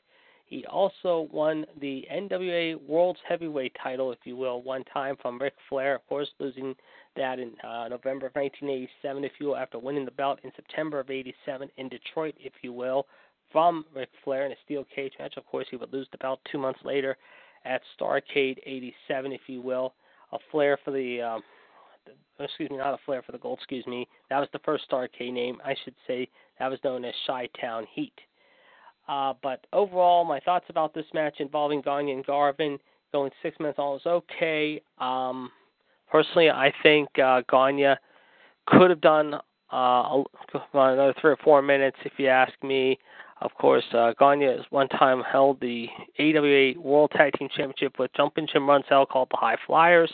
He 0.46 0.64
also 0.66 1.28
won 1.32 1.64
the 1.80 2.06
NWA 2.12 2.80
World's 2.86 3.20
Heavyweight 3.26 3.76
title, 3.82 4.12
if 4.12 4.18
you 4.24 4.36
will, 4.36 4.62
one 4.62 4.84
time 4.84 5.16
from 5.20 5.38
Ric 5.40 5.54
Flair, 5.68 5.94
of 5.96 6.06
course, 6.06 6.28
losing 6.38 6.74
that 7.16 7.38
in 7.38 7.52
uh, 7.64 7.88
November 7.88 8.26
of 8.26 8.34
1987, 8.34 9.24
if 9.24 9.32
you 9.40 9.48
will, 9.48 9.56
after 9.56 9.78
winning 9.78 10.04
the 10.04 10.10
belt 10.10 10.40
in 10.42 10.52
September 10.54 11.00
of 11.00 11.10
87 11.10 11.70
in 11.76 11.88
Detroit, 11.88 12.34
if 12.38 12.52
you 12.62 12.72
will 12.72 13.06
from 13.54 13.84
Ric 13.94 14.08
Flair 14.24 14.46
in 14.46 14.52
a 14.52 14.56
steel 14.64 14.84
cage 14.92 15.12
match. 15.20 15.34
Of 15.36 15.46
course, 15.46 15.68
he 15.70 15.76
would 15.76 15.92
lose 15.92 16.08
the 16.10 16.18
belt 16.18 16.40
two 16.50 16.58
months 16.58 16.80
later 16.84 17.16
at 17.64 17.80
Starcade 17.98 18.58
87, 18.66 19.30
if 19.30 19.42
you 19.46 19.62
will. 19.62 19.94
A 20.32 20.38
Flair 20.50 20.76
for 20.84 20.90
the, 20.90 21.22
um, 21.22 21.42
excuse 22.40 22.68
me, 22.68 22.78
not 22.78 22.94
a 22.94 22.98
Flair 23.06 23.22
for 23.22 23.30
the 23.30 23.38
gold, 23.38 23.58
excuse 23.60 23.86
me. 23.86 24.08
That 24.28 24.40
was 24.40 24.48
the 24.52 24.58
first 24.64 24.90
Starcade 24.90 25.32
name. 25.32 25.58
I 25.64 25.76
should 25.84 25.94
say 26.04 26.28
that 26.58 26.68
was 26.68 26.80
known 26.82 27.04
as 27.04 27.14
Chi 27.28 27.48
Town 27.60 27.86
Heat. 27.94 28.12
Uh, 29.06 29.34
but 29.40 29.64
overall, 29.72 30.24
my 30.24 30.40
thoughts 30.40 30.66
about 30.68 30.92
this 30.92 31.06
match 31.14 31.36
involving 31.38 31.80
Gagne 31.80 32.10
and 32.10 32.26
Garvin 32.26 32.78
going 33.12 33.30
six 33.40 33.56
minutes 33.60 33.78
on 33.78 34.00
was 34.04 34.06
okay. 34.06 34.82
Um, 34.98 35.52
personally, 36.10 36.50
I 36.50 36.72
think 36.82 37.08
uh, 37.20 37.42
Gagne 37.48 37.94
could 38.66 38.90
have 38.90 39.00
done 39.00 39.34
uh, 39.74 40.22
another 40.72 41.14
three 41.20 41.32
or 41.32 41.38
four 41.44 41.62
minutes, 41.62 41.96
if 42.04 42.12
you 42.16 42.28
ask 42.28 42.52
me. 42.62 42.98
Of 43.40 43.52
course, 43.54 43.84
uh, 43.92 44.12
Gagne 44.18 44.44
has 44.44 44.60
one 44.70 44.88
time 44.88 45.22
held 45.22 45.60
the 45.60 45.88
AWA 46.18 46.80
World 46.80 47.10
Tag 47.10 47.32
Team 47.38 47.48
Championship 47.48 47.98
with 47.98 48.12
Jumpin' 48.14 48.46
Jim 48.50 48.62
Brunzell 48.62 49.08
called 49.08 49.28
the 49.30 49.36
High 49.36 49.56
Flyers. 49.66 50.10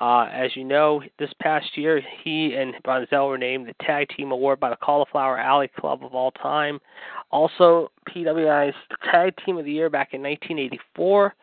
Uh, 0.00 0.26
as 0.32 0.56
you 0.56 0.64
know, 0.64 1.02
this 1.18 1.32
past 1.40 1.76
year, 1.76 2.00
he 2.24 2.54
and 2.54 2.74
Brunzell 2.82 3.28
were 3.28 3.38
named 3.38 3.68
the 3.68 3.74
Tag 3.84 4.08
Team 4.16 4.32
Award 4.32 4.58
by 4.58 4.70
the 4.70 4.76
Cauliflower 4.76 5.38
Alley 5.38 5.68
Club 5.78 6.02
of 6.02 6.14
all 6.14 6.30
time. 6.30 6.80
Also, 7.30 7.90
PWI's 8.08 8.74
Tag 9.10 9.34
Team 9.44 9.58
of 9.58 9.64
the 9.64 9.72
Year 9.72 9.90
back 9.90 10.14
in 10.14 10.22
1984, 10.22 11.34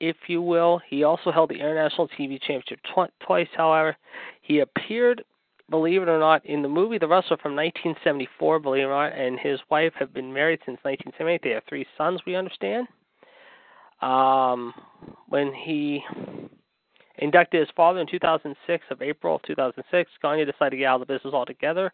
if 0.00 0.16
you 0.26 0.42
will. 0.42 0.80
He 0.88 1.04
also 1.04 1.32
held 1.32 1.50
the 1.50 1.54
International 1.54 2.06
TV 2.08 2.38
Championship 2.40 2.80
tw- 2.94 3.12
twice, 3.24 3.48
however. 3.56 3.96
He 4.42 4.60
appeared 4.60 5.24
believe 5.70 6.02
it 6.02 6.08
or 6.08 6.18
not, 6.18 6.44
in 6.46 6.62
the 6.62 6.68
movie 6.68 6.98
The 6.98 7.08
Wrestler 7.08 7.36
from 7.38 7.56
1974, 7.56 8.60
believe 8.60 8.84
it 8.84 8.86
or 8.86 9.10
not, 9.10 9.18
and 9.18 9.38
his 9.38 9.60
wife 9.70 9.92
have 9.98 10.14
been 10.14 10.32
married 10.32 10.60
since 10.66 10.78
1978. 10.82 11.40
They 11.42 11.54
have 11.54 11.64
three 11.68 11.86
sons, 11.96 12.20
we 12.26 12.36
understand. 12.36 12.86
Um, 14.00 14.74
when 15.28 15.52
he 15.52 16.04
inducted 17.18 17.60
his 17.60 17.68
father 17.74 18.00
in 18.00 18.06
2006 18.06 18.84
of 18.90 19.02
April 19.02 19.40
2006, 19.46 20.10
Gagne 20.22 20.44
decided 20.44 20.70
to 20.70 20.76
get 20.76 20.86
out 20.86 21.00
of 21.00 21.06
the 21.06 21.12
business 21.12 21.34
altogether. 21.34 21.92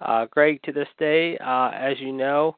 Uh, 0.00 0.26
Greg, 0.30 0.60
to 0.62 0.72
this 0.72 0.88
day, 0.98 1.36
uh, 1.38 1.70
as 1.70 2.00
you 2.00 2.12
know, 2.12 2.56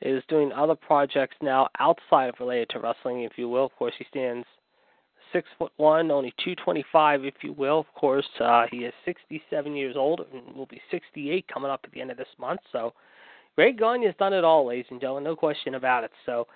is 0.00 0.22
doing 0.28 0.52
other 0.52 0.74
projects 0.74 1.36
now 1.42 1.68
outside 1.80 2.28
of 2.28 2.34
related 2.38 2.68
to 2.70 2.80
wrestling, 2.80 3.22
if 3.22 3.32
you 3.36 3.48
will. 3.48 3.64
Of 3.64 3.76
course, 3.76 3.94
he 3.98 4.06
stands 4.08 4.46
six 5.32 5.48
foot 5.58 5.72
one, 5.76 6.10
only 6.10 6.32
225, 6.44 7.24
if 7.24 7.34
you 7.42 7.52
will. 7.52 7.80
Of 7.80 7.92
course, 7.94 8.28
uh, 8.40 8.66
he 8.70 8.78
is 8.78 8.92
67 9.04 9.74
years 9.74 9.96
old 9.96 10.24
and 10.32 10.54
will 10.56 10.66
be 10.66 10.80
68 10.90 11.46
coming 11.52 11.70
up 11.70 11.80
at 11.84 11.92
the 11.92 12.00
end 12.00 12.10
of 12.10 12.16
this 12.16 12.28
month. 12.38 12.60
So, 12.72 12.94
Greg 13.56 13.78
Gagne 13.78 14.06
has 14.06 14.14
done 14.18 14.32
it 14.32 14.44
all, 14.44 14.66
ladies 14.66 14.86
and 14.90 15.00
gentlemen, 15.00 15.24
no 15.24 15.36
question 15.36 15.74
about 15.74 16.04
it. 16.04 16.12
So, 16.26 16.46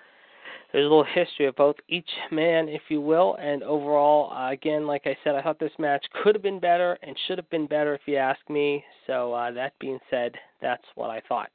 there's 0.71 0.85
a 0.85 0.89
little 0.89 1.03
history 1.03 1.45
of 1.45 1.55
both 1.55 1.75
each 1.87 2.09
man, 2.31 2.67
if 2.67 2.81
you 2.89 2.99
will, 2.99 3.35
and 3.39 3.61
overall, 3.61 4.33
uh, 4.33 4.51
again, 4.51 4.87
like 4.87 5.03
I 5.05 5.15
said, 5.23 5.35
I 5.35 5.41
thought 5.41 5.59
this 5.59 5.71
match 5.77 6.03
could 6.23 6.33
have 6.33 6.41
been 6.41 6.59
better 6.59 6.97
and 7.03 7.15
should 7.27 7.37
have 7.37 7.49
been 7.49 7.67
better, 7.67 7.93
if 7.93 8.01
you 8.07 8.17
ask 8.17 8.39
me. 8.49 8.83
So, 9.05 9.33
uh, 9.33 9.51
that 9.51 9.73
being 9.79 9.99
said, 10.09 10.33
that's 10.61 10.83
what 10.95 11.09
I 11.09 11.21
thought. 11.27 11.49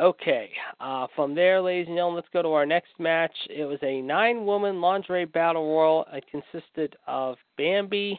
Okay, 0.00 0.50
uh, 0.80 1.06
from 1.14 1.36
there, 1.36 1.62
ladies 1.62 1.86
and 1.86 1.96
gentlemen, 1.96 2.16
let's 2.16 2.26
go 2.32 2.42
to 2.42 2.48
our 2.48 2.66
next 2.66 2.90
match. 2.98 3.30
It 3.48 3.64
was 3.64 3.78
a 3.82 4.02
nine 4.02 4.44
woman 4.44 4.80
lingerie 4.80 5.24
battle 5.24 5.72
royal. 5.72 6.04
It 6.12 6.24
consisted 6.28 6.96
of 7.06 7.36
Bambi, 7.56 8.18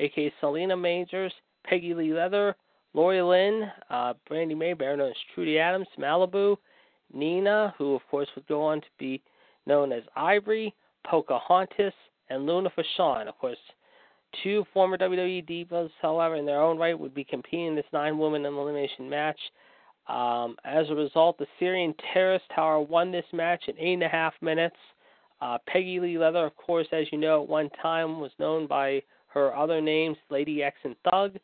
aka 0.00 0.30
Selina 0.38 0.76
Majors, 0.76 1.32
Peggy 1.64 1.94
Lee 1.94 2.12
Leather, 2.12 2.54
Lori 2.92 3.22
Lynn, 3.22 3.70
uh, 3.88 4.12
Brandy 4.28 4.54
May, 4.54 4.74
known 4.74 5.00
as 5.00 5.14
Trudy 5.34 5.58
Adams, 5.58 5.86
Malibu, 5.98 6.56
Nina, 7.10 7.74
who 7.78 7.94
of 7.94 8.02
course 8.10 8.28
would 8.36 8.46
go 8.46 8.62
on 8.62 8.82
to 8.82 8.86
be 8.98 9.22
known 9.64 9.92
as 9.92 10.02
Ivory, 10.16 10.74
Pocahontas, 11.06 11.94
and 12.28 12.44
Luna 12.44 12.68
Vachon. 12.76 13.28
Of 13.28 13.38
course, 13.38 13.56
two 14.42 14.66
former 14.74 14.98
WWE 14.98 15.48
divas, 15.48 15.88
however, 16.02 16.36
in 16.36 16.44
their 16.44 16.60
own 16.60 16.76
right, 16.76 16.98
would 16.98 17.14
be 17.14 17.24
competing 17.24 17.68
in 17.68 17.74
this 17.76 17.86
nine 17.94 18.18
woman 18.18 18.44
elimination 18.44 19.08
match. 19.08 19.38
Um, 20.06 20.56
as 20.64 20.90
a 20.90 20.94
result, 20.94 21.38
the 21.38 21.46
Syrian 21.58 21.94
terrorist 22.12 22.44
tower 22.54 22.80
won 22.80 23.10
this 23.10 23.24
match 23.32 23.64
in 23.68 23.78
eight 23.78 23.94
and 23.94 24.02
a 24.02 24.08
half 24.08 24.34
minutes. 24.42 24.76
Uh, 25.40 25.58
Peggy 25.66 26.00
Lee 26.00 26.18
Leather, 26.18 26.44
of 26.44 26.56
course, 26.56 26.86
as 26.92 27.06
you 27.10 27.18
know, 27.18 27.42
at 27.42 27.48
one 27.48 27.70
time 27.82 28.20
was 28.20 28.30
known 28.38 28.66
by 28.66 29.02
her 29.28 29.54
other 29.56 29.80
names, 29.80 30.16
Lady 30.30 30.62
X 30.62 30.76
and 30.84 30.94
Thug. 31.10 31.36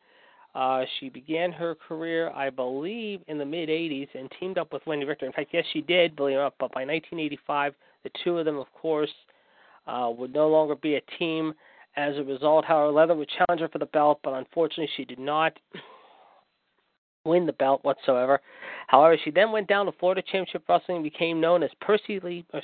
Uh, 0.53 0.83
she 0.99 1.09
began 1.09 1.51
her 1.51 1.75
career, 1.75 2.29
I 2.31 2.49
believe, 2.49 3.21
in 3.27 3.37
the 3.37 3.45
mid 3.45 3.69
80s 3.69 4.09
and 4.13 4.29
teamed 4.39 4.57
up 4.57 4.73
with 4.73 4.83
Wendi 4.85 5.07
Richter. 5.07 5.25
In 5.25 5.31
fact, 5.31 5.49
yes, 5.53 5.63
she 5.71 5.81
did, 5.81 6.15
believe 6.15 6.35
it 6.35 6.39
or 6.39 6.43
not, 6.43 6.55
but 6.59 6.73
by 6.73 6.81
1985, 6.81 7.73
the 8.03 8.11
two 8.23 8.37
of 8.37 8.45
them, 8.45 8.57
of 8.57 8.71
course, 8.73 9.11
uh, 9.87 10.11
would 10.15 10.33
no 10.33 10.49
longer 10.49 10.75
be 10.75 10.95
a 10.95 11.01
team. 11.17 11.53
As 11.95 12.17
a 12.17 12.23
result, 12.23 12.65
however, 12.65 12.91
Leather 12.91 13.15
would 13.15 13.29
challenge 13.29 13.61
her 13.61 13.69
for 13.69 13.79
the 13.79 13.85
belt, 13.87 14.19
but 14.23 14.33
unfortunately, 14.33 14.89
she 14.95 15.05
did 15.05 15.19
not 15.19 15.57
win 17.25 17.45
the 17.45 17.53
belt 17.53 17.83
whatsoever. 17.83 18.41
However, 18.87 19.17
she 19.23 19.31
then 19.31 19.51
went 19.51 19.67
down 19.67 19.85
to 19.85 19.91
Florida 19.93 20.21
Championship 20.21 20.63
Wrestling 20.67 20.97
and 20.97 21.03
became 21.03 21.39
known 21.39 21.63
as 21.63 21.69
Percy 21.79 22.19
Lee, 22.19 22.45
or 22.53 22.61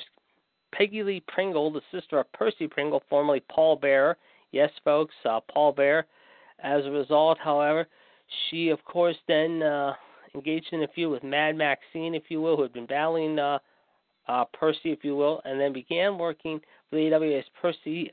Peggy 0.72 1.02
Lee 1.02 1.22
Pringle, 1.28 1.70
the 1.70 1.80
sister 1.92 2.18
of 2.18 2.32
Percy 2.32 2.66
Pringle, 2.66 3.02
formerly 3.08 3.42
Paul 3.48 3.76
Bearer. 3.76 4.16
Yes, 4.52 4.70
folks, 4.84 5.14
uh, 5.24 5.40
Paul 5.52 5.72
Bearer. 5.72 6.06
As 6.62 6.84
a 6.84 6.90
result, 6.90 7.38
however, 7.38 7.86
she, 8.50 8.68
of 8.68 8.84
course, 8.84 9.16
then 9.28 9.62
uh, 9.62 9.94
engaged 10.34 10.68
in 10.72 10.82
a 10.82 10.88
feud 10.88 11.12
with 11.12 11.22
Mad 11.22 11.56
Maxine, 11.56 12.14
if 12.14 12.24
you 12.28 12.40
will, 12.40 12.56
who 12.56 12.62
had 12.62 12.72
been 12.72 12.86
battling 12.86 13.38
uh, 13.38 13.58
uh, 14.26 14.44
Percy, 14.52 14.90
if 14.90 15.04
you 15.04 15.16
will, 15.16 15.40
and 15.44 15.60
then 15.60 15.72
began 15.72 16.18
working 16.18 16.60
for 16.90 16.96
the 16.96 17.14
AWA 17.14 17.38
as 17.38 17.44
Percy 17.60 18.12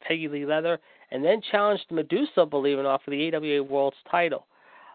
Peggy 0.00 0.28
Lee 0.28 0.44
Leather, 0.44 0.78
and 1.10 1.24
then 1.24 1.40
challenged 1.50 1.84
Medusa, 1.90 2.44
believe 2.44 2.78
it 2.78 2.80
or 2.80 2.84
not, 2.84 3.02
for 3.04 3.10
the 3.10 3.34
AWA 3.34 3.62
World's 3.62 3.96
title. 4.10 4.46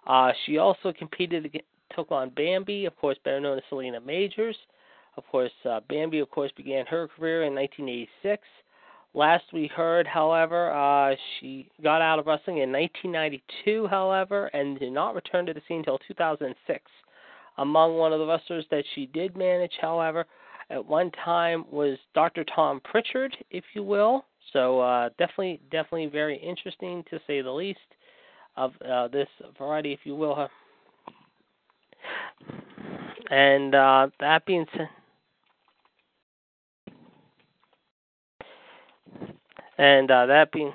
Uh, 0.09 0.31
she 0.45 0.57
also 0.57 0.91
competed, 0.91 1.61
took 1.95 2.11
on 2.11 2.31
Bambi, 2.31 2.85
of 2.85 2.97
course, 2.97 3.17
better 3.23 3.39
known 3.39 3.59
as 3.59 3.63
Selina 3.69 4.01
Majors. 4.01 4.57
Of 5.17 5.23
course, 5.27 5.51
uh, 5.69 5.81
Bambi, 5.87 6.17
of 6.17 6.31
course, 6.31 6.51
began 6.57 6.87
her 6.87 7.07
career 7.07 7.43
in 7.43 7.53
1986. 7.53 8.41
Last 9.13 9.43
we 9.53 9.67
heard, 9.67 10.07
however, 10.07 10.71
uh, 10.71 11.15
she 11.39 11.69
got 11.83 12.01
out 12.01 12.17
of 12.17 12.25
wrestling 12.25 12.57
in 12.57 12.71
1992, 12.71 13.87
however, 13.87 14.47
and 14.47 14.79
did 14.79 14.91
not 14.91 15.13
return 15.13 15.45
to 15.45 15.53
the 15.53 15.61
scene 15.67 15.79
until 15.79 15.99
2006. 16.07 16.91
Among 17.59 17.97
one 17.97 18.11
of 18.11 18.19
the 18.19 18.25
wrestlers 18.25 18.65
that 18.71 18.85
she 18.95 19.05
did 19.07 19.37
manage, 19.37 19.73
however, 19.79 20.25
at 20.71 20.83
one 20.83 21.11
time 21.23 21.65
was 21.71 21.99
Dr. 22.15 22.43
Tom 22.43 22.81
Prichard, 22.83 23.35
if 23.51 23.63
you 23.73 23.83
will. 23.83 24.25
So 24.53 24.79
uh, 24.79 25.09
definitely, 25.19 25.59
definitely 25.69 26.07
very 26.07 26.37
interesting 26.37 27.03
to 27.11 27.19
say 27.27 27.41
the 27.41 27.51
least 27.51 27.79
of 28.59 28.73
uh, 28.87 29.07
this 29.07 29.27
variety, 29.57 29.93
if 29.93 29.99
you 30.03 30.15
will. 30.15 30.35
Huh? 30.35 30.47
And 33.31 33.73
uh, 33.73 34.09
that 34.19 34.45
being 34.45 34.65
said, 34.75 34.89
and 39.77 40.11
uh, 40.11 40.25
that 40.25 40.51
being 40.51 40.73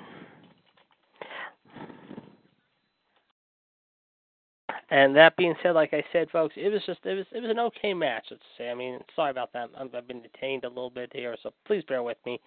And 4.91 5.15
that 5.15 5.35
being 5.35 5.55
said, 5.63 5.71
like 5.71 5.93
I 5.93 6.03
said, 6.13 6.29
folks, 6.29 6.53
it 6.55 6.69
was 6.69 6.81
just 6.85 6.99
it 7.03 7.15
was 7.15 7.25
it 7.31 7.41
was 7.41 7.49
an 7.49 7.59
okay 7.59 7.93
match. 7.93 8.25
Let's 8.29 8.43
say. 8.57 8.69
I 8.69 8.75
mean, 8.75 8.99
sorry 9.15 9.31
about 9.31 9.51
that. 9.53 9.69
i 9.75 9.83
have 9.93 10.07
been 10.07 10.21
detained 10.21 10.63
a 10.63 10.69
little 10.69 10.91
bit 10.91 11.11
here, 11.11 11.35
so 11.41 11.51
please 11.65 11.83
bear 11.87 12.03
with 12.03 12.17
me. 12.25 12.39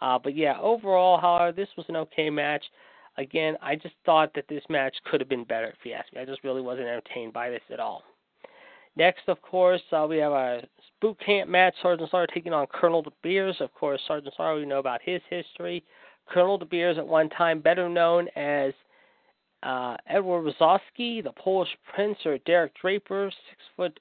Uh, 0.00 0.18
but 0.18 0.34
yeah, 0.34 0.58
overall, 0.60 1.20
however, 1.20 1.52
this 1.52 1.68
was 1.76 1.86
an 1.88 1.96
okay 1.96 2.30
match. 2.30 2.64
Again, 3.18 3.56
I 3.60 3.76
just 3.76 3.94
thought 4.06 4.32
that 4.34 4.48
this 4.48 4.62
match 4.68 4.96
could 5.10 5.20
have 5.20 5.28
been 5.28 5.44
better, 5.44 5.66
if 5.66 5.84
you 5.84 5.92
ask 5.92 6.12
me. 6.14 6.20
I 6.20 6.24
just 6.24 6.42
really 6.44 6.62
wasn't 6.62 6.88
entertained 6.88 7.32
by 7.32 7.50
this 7.50 7.62
at 7.70 7.80
all. 7.80 8.02
Next, 8.96 9.22
of 9.28 9.40
course, 9.42 9.82
uh, 9.92 10.06
we 10.08 10.18
have 10.18 10.32
a 10.32 10.62
boot 11.00 11.18
camp 11.24 11.48
match. 11.48 11.74
Sergeant 11.82 12.10
Slaughter 12.10 12.26
taking 12.32 12.52
on 12.52 12.66
Colonel 12.66 13.02
De 13.02 13.10
Beers. 13.22 13.56
Of 13.60 13.72
course, 13.74 14.00
Sergeant 14.06 14.34
Slaughter, 14.36 14.60
we 14.60 14.66
know 14.66 14.78
about 14.78 15.00
his 15.02 15.20
history. 15.30 15.82
Colonel 16.28 16.58
De 16.58 16.64
Beers, 16.64 16.98
at 16.98 17.06
one 17.06 17.28
time 17.30 17.60
better 17.60 17.88
known 17.88 18.28
as 18.36 18.72
uh, 19.62 19.96
Edward 20.06 20.42
Wazowski, 20.42 21.22
the 21.22 21.32
Polish 21.36 21.70
Prince, 21.94 22.18
or 22.24 22.38
Derek 22.38 22.72
Draper, 22.80 23.30
six 23.48 23.62
foot 23.76 23.98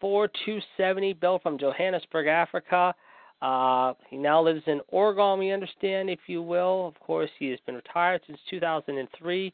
four, 0.00 0.28
two 0.44 0.58
seventy, 0.76 1.12
built 1.12 1.42
from 1.42 1.58
Johannesburg, 1.58 2.26
Africa. 2.26 2.94
Uh, 3.40 3.94
he 4.08 4.16
now 4.16 4.42
lives 4.42 4.62
in 4.66 4.80
Oregon, 4.88 5.38
we 5.38 5.52
understand, 5.52 6.10
if 6.10 6.20
you 6.26 6.42
will. 6.42 6.88
Of 6.88 6.98
course, 7.00 7.30
he 7.38 7.50
has 7.50 7.60
been 7.66 7.76
retired 7.76 8.20
since 8.26 8.38
2003. 8.50 9.52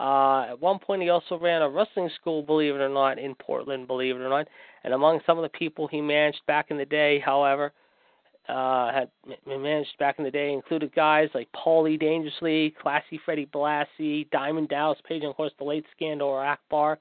Uh, 0.00 0.46
at 0.48 0.60
one 0.60 0.78
point, 0.78 1.02
he 1.02 1.10
also 1.10 1.38
ran 1.38 1.62
a 1.62 1.68
wrestling 1.68 2.10
school, 2.20 2.42
believe 2.42 2.74
it 2.74 2.80
or 2.80 2.88
not, 2.88 3.18
in 3.18 3.34
Portland, 3.34 3.86
believe 3.86 4.16
it 4.16 4.20
or 4.20 4.28
not. 4.28 4.48
And 4.82 4.94
among 4.94 5.20
some 5.26 5.38
of 5.38 5.42
the 5.42 5.58
people 5.58 5.86
he 5.86 6.00
managed 6.00 6.40
back 6.46 6.70
in 6.70 6.78
the 6.78 6.86
day, 6.86 7.20
however, 7.20 7.72
uh, 8.48 8.92
had 8.92 9.10
managed 9.46 9.96
back 9.98 10.18
in 10.18 10.24
the 10.24 10.30
day 10.30 10.52
included 10.52 10.92
guys 10.94 11.28
like 11.34 11.48
Paulie 11.52 12.00
Dangerously, 12.00 12.74
Classy 12.80 13.20
Freddie 13.24 13.46
Blassie, 13.46 14.28
Diamond 14.30 14.68
Dallas 14.68 14.98
Page, 15.06 15.22
and 15.22 15.30
of 15.30 15.36
course 15.36 15.52
the 15.58 15.64
late 15.64 15.84
Skandor 16.00 16.44
Akbar. 16.44 16.98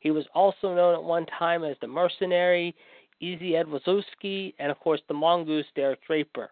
He 0.00 0.10
was 0.10 0.24
also 0.34 0.74
known 0.74 0.94
at 0.94 1.02
one 1.02 1.26
time 1.26 1.64
as 1.64 1.76
the 1.80 1.86
Mercenary, 1.86 2.74
Easy 3.20 3.56
Ed 3.56 3.66
Wazowski, 3.66 4.54
and 4.58 4.70
of 4.70 4.78
course 4.80 5.00
the 5.08 5.14
Mongoose 5.14 5.66
Derek 5.74 6.04
Draper. 6.06 6.50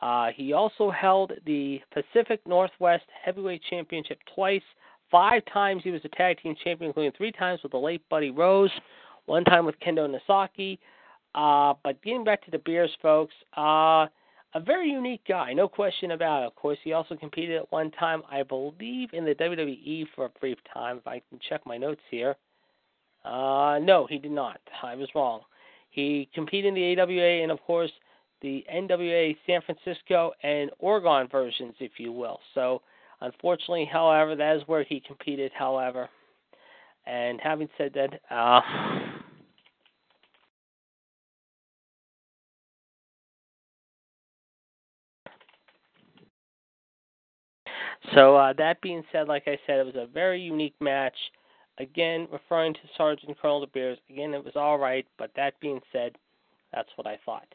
Uh, 0.00 0.28
he 0.34 0.52
also 0.52 0.90
held 0.90 1.32
the 1.46 1.80
Pacific 1.92 2.40
Northwest 2.46 3.04
Heavyweight 3.24 3.62
Championship 3.68 4.18
twice. 4.34 4.62
Five 5.10 5.42
times 5.52 5.82
he 5.84 5.90
was 5.90 6.02
a 6.04 6.08
tag 6.08 6.38
team 6.42 6.54
champion, 6.62 6.88
including 6.88 7.12
three 7.16 7.32
times 7.32 7.60
with 7.62 7.72
the 7.72 7.78
late 7.78 8.02
Buddy 8.08 8.30
Rose, 8.30 8.70
one 9.26 9.44
time 9.44 9.64
with 9.64 9.78
Kendo 9.80 10.06
Nasaki, 10.08 10.78
uh, 11.36 11.74
but 11.84 12.02
getting 12.02 12.24
back 12.24 12.44
to 12.44 12.50
the 12.50 12.58
Beers, 12.58 12.90
folks, 13.02 13.34
uh, 13.56 14.06
a 14.54 14.60
very 14.64 14.88
unique 14.88 15.20
guy, 15.28 15.52
no 15.52 15.68
question 15.68 16.12
about 16.12 16.42
it. 16.42 16.46
Of 16.46 16.56
course, 16.56 16.78
he 16.82 16.94
also 16.94 17.14
competed 17.14 17.56
at 17.56 17.70
one 17.70 17.90
time, 17.90 18.22
I 18.30 18.42
believe, 18.42 19.10
in 19.12 19.24
the 19.26 19.34
WWE 19.34 20.06
for 20.14 20.24
a 20.24 20.30
brief 20.40 20.56
time. 20.72 20.96
If 20.96 21.06
I 21.06 21.20
can 21.28 21.38
check 21.46 21.60
my 21.66 21.76
notes 21.76 22.00
here. 22.10 22.36
Uh, 23.22 23.78
no, 23.82 24.06
he 24.08 24.18
did 24.18 24.30
not. 24.30 24.60
I 24.82 24.94
was 24.94 25.08
wrong. 25.14 25.40
He 25.96 26.28
competed 26.34 26.68
in 26.68 26.74
the 26.74 27.00
AWA 27.00 27.42
and, 27.42 27.50
of 27.50 27.58
course, 27.62 27.90
the 28.42 28.62
NWA 28.72 29.34
San 29.46 29.62
Francisco 29.62 30.32
and 30.42 30.70
Oregon 30.78 31.26
versions, 31.26 31.74
if 31.80 31.92
you 31.96 32.12
will. 32.12 32.38
So, 32.54 32.82
unfortunately, 33.22 33.88
however, 33.90 34.36
that 34.36 34.56
is 34.56 34.62
where 34.66 34.84
he 34.84 35.00
competed, 35.00 35.52
however. 35.58 36.10
And 37.06 37.40
having 37.40 37.70
said 37.78 37.94
that, 37.94 38.20
uh, 38.30 38.60
So 48.14 48.36
uh, 48.36 48.52
that 48.58 48.80
being 48.82 49.02
said, 49.10 49.26
like 49.26 49.44
I 49.46 49.58
said, 49.66 49.78
it 49.78 49.86
was 49.86 49.96
a 49.96 50.06
very 50.06 50.40
unique 50.40 50.76
match. 50.80 51.16
Again, 51.78 52.26
referring 52.32 52.74
to 52.74 52.80
Sergeant 52.96 53.36
Colonel 53.40 53.60
De 53.60 53.66
Beers, 53.66 53.98
again, 54.08 54.34
it 54.34 54.44
was 54.44 54.56
all 54.56 54.78
right. 54.78 55.06
But 55.18 55.30
that 55.36 55.58
being 55.60 55.80
said, 55.92 56.16
that's 56.72 56.88
what 56.96 57.06
I 57.06 57.18
thought. 57.24 57.46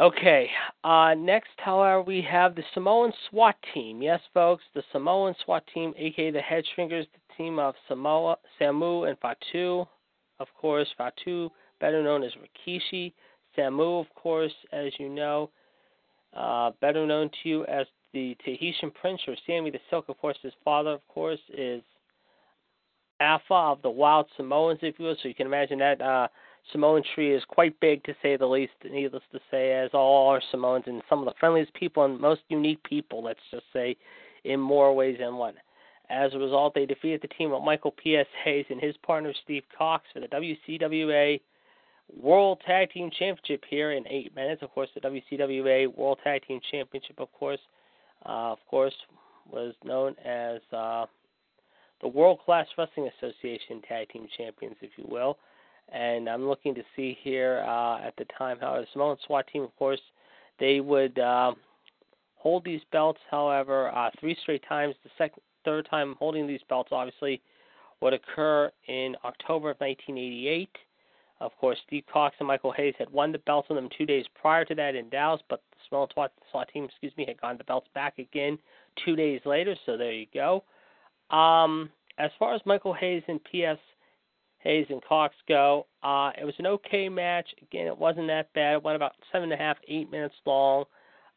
Okay, 0.00 0.48
uh, 0.84 1.14
next, 1.14 1.50
however, 1.56 2.02
we 2.02 2.22
have 2.22 2.54
the 2.54 2.62
Samoan 2.74 3.12
SWAT 3.28 3.56
team. 3.74 4.00
Yes, 4.00 4.20
folks, 4.32 4.62
the 4.72 4.84
Samoan 4.92 5.34
SWAT 5.44 5.64
team, 5.74 5.92
aka 5.98 6.30
the 6.30 6.38
Headshrinkers, 6.38 7.06
the 7.12 7.34
team 7.36 7.58
of 7.58 7.74
Samoa, 7.88 8.36
Samu, 8.60 9.08
and 9.08 9.18
Fatu. 9.18 9.84
Of 10.38 10.46
course, 10.60 10.86
Fatu, 10.96 11.50
better 11.80 12.04
known 12.04 12.22
as 12.22 12.30
Rikishi. 12.34 13.12
Samu, 13.58 14.00
of 14.00 14.06
course, 14.14 14.52
as 14.72 14.92
you 15.00 15.08
know, 15.08 15.50
uh, 16.36 16.70
better 16.80 17.04
known 17.04 17.28
to 17.42 17.48
you 17.48 17.64
as 17.66 17.86
the 18.12 18.36
Tahitian 18.44 18.92
prince, 18.92 19.20
or 19.26 19.34
Sammy 19.44 19.70
the 19.70 19.80
Silk, 19.90 20.08
of 20.08 20.18
course, 20.18 20.36
his 20.42 20.52
father, 20.64 20.90
of 20.90 21.06
course, 21.08 21.40
is 21.56 21.82
Afa 23.20 23.54
of 23.54 23.82
the 23.82 23.90
wild 23.90 24.26
Samoans, 24.36 24.78
if 24.82 24.98
you 24.98 25.06
will. 25.06 25.16
So 25.22 25.28
you 25.28 25.34
can 25.34 25.46
imagine 25.46 25.78
that 25.78 26.00
uh, 26.00 26.28
Samoan 26.72 27.02
tree 27.14 27.34
is 27.34 27.42
quite 27.48 27.78
big, 27.80 28.02
to 28.04 28.14
say 28.22 28.36
the 28.36 28.46
least. 28.46 28.72
Needless 28.84 29.22
to 29.32 29.40
say, 29.50 29.72
as 29.72 29.90
all 29.92 30.28
are 30.28 30.42
Samoans 30.50 30.84
and 30.86 31.02
some 31.08 31.20
of 31.20 31.24
the 31.26 31.34
friendliest 31.38 31.74
people 31.74 32.04
and 32.04 32.18
most 32.18 32.42
unique 32.48 32.82
people, 32.84 33.22
let's 33.22 33.40
just 33.50 33.64
say, 33.72 33.96
in 34.44 34.60
more 34.60 34.94
ways 34.94 35.18
than 35.18 35.36
one. 35.36 35.54
As 36.08 36.34
a 36.34 36.38
result, 36.38 36.74
they 36.74 36.86
defeated 36.86 37.22
the 37.22 37.28
team 37.28 37.52
of 37.52 37.62
Michael 37.62 37.92
P.S. 37.92 38.26
Hayes 38.44 38.66
and 38.68 38.80
his 38.80 38.96
partner 38.98 39.32
Steve 39.44 39.62
Cox 39.76 40.04
for 40.12 40.20
the 40.20 40.26
WCWA 40.26 41.40
World 42.20 42.60
Tag 42.66 42.90
Team 42.90 43.10
Championship 43.16 43.64
here 43.68 43.92
in 43.92 44.06
eight 44.08 44.34
minutes. 44.34 44.62
Of 44.62 44.70
course, 44.72 44.88
the 44.94 45.00
WCWA 45.00 45.94
World 45.94 46.18
Tag 46.24 46.42
Team 46.46 46.60
Championship, 46.70 47.20
of 47.20 47.32
course, 47.32 47.60
uh, 48.26 48.52
of 48.52 48.58
course, 48.68 48.94
was 49.50 49.74
known 49.84 50.16
as 50.24 50.60
uh, 50.72 51.06
the 52.00 52.08
World 52.08 52.40
Class 52.44 52.66
Wrestling 52.76 53.10
Association 53.18 53.82
Tag 53.86 54.08
Team 54.08 54.26
Champions, 54.36 54.76
if 54.80 54.90
you 54.96 55.04
will. 55.08 55.38
And 55.92 56.28
I'm 56.28 56.46
looking 56.46 56.74
to 56.74 56.82
see 56.94 57.18
here 57.20 57.64
uh, 57.66 58.00
at 58.00 58.14
the 58.16 58.24
time 58.38 58.58
how 58.60 58.74
the 58.74 58.86
Samoan 58.92 59.16
SWAT 59.26 59.46
team, 59.52 59.62
of 59.62 59.76
course, 59.76 60.00
they 60.58 60.80
would 60.80 61.18
uh, 61.18 61.52
hold 62.36 62.64
these 62.64 62.80
belts. 62.92 63.20
However, 63.30 63.94
uh, 63.94 64.10
three 64.20 64.36
straight 64.42 64.64
times. 64.68 64.94
The 65.02 65.10
second, 65.18 65.42
third 65.64 65.88
time 65.90 66.14
holding 66.18 66.46
these 66.46 66.60
belts, 66.68 66.90
obviously, 66.92 67.42
would 68.00 68.12
occur 68.12 68.70
in 68.86 69.16
October 69.24 69.70
of 69.70 69.80
1988. 69.80 70.68
Of 71.40 71.56
course, 71.56 71.78
Steve 71.86 72.04
Cox 72.12 72.36
and 72.38 72.46
Michael 72.46 72.72
Hayes 72.72 72.94
had 72.98 73.10
won 73.10 73.32
the 73.32 73.38
belts 73.38 73.68
on 73.70 73.76
them 73.76 73.88
two 73.96 74.04
days 74.04 74.26
prior 74.40 74.64
to 74.66 74.74
that 74.74 74.94
in 74.94 75.08
Dallas, 75.08 75.40
but 75.48 75.62
the 75.70 75.76
SWAT, 75.88 76.32
SWAT 76.50 76.68
team, 76.72 76.84
excuse 76.84 77.12
me, 77.16 77.24
had 77.26 77.40
gotten 77.40 77.58
the 77.58 77.64
belts 77.64 77.88
back 77.94 78.18
again 78.18 78.58
two 79.04 79.16
days 79.16 79.40
later. 79.46 79.74
So 79.86 79.96
there 79.96 80.12
you 80.12 80.26
go. 80.32 80.62
Um, 81.30 81.90
as 82.18 82.30
far 82.38 82.54
as 82.54 82.60
Michael 82.66 82.92
Hayes 82.94 83.22
and 83.28 83.42
P.S. 83.44 83.78
Hayes 84.58 84.86
and 84.90 85.02
Cox 85.04 85.34
go, 85.48 85.86
uh, 86.02 86.30
it 86.40 86.44
was 86.44 86.54
an 86.58 86.66
okay 86.66 87.08
match. 87.08 87.48
Again, 87.62 87.86
it 87.86 87.96
wasn't 87.96 88.26
that 88.28 88.52
bad. 88.52 88.74
It 88.74 88.82
went 88.82 88.96
about 88.96 89.12
seven 89.32 89.50
and 89.50 89.60
a 89.60 89.62
half, 89.62 89.78
eight 89.88 90.10
minutes 90.10 90.34
long. 90.44 90.84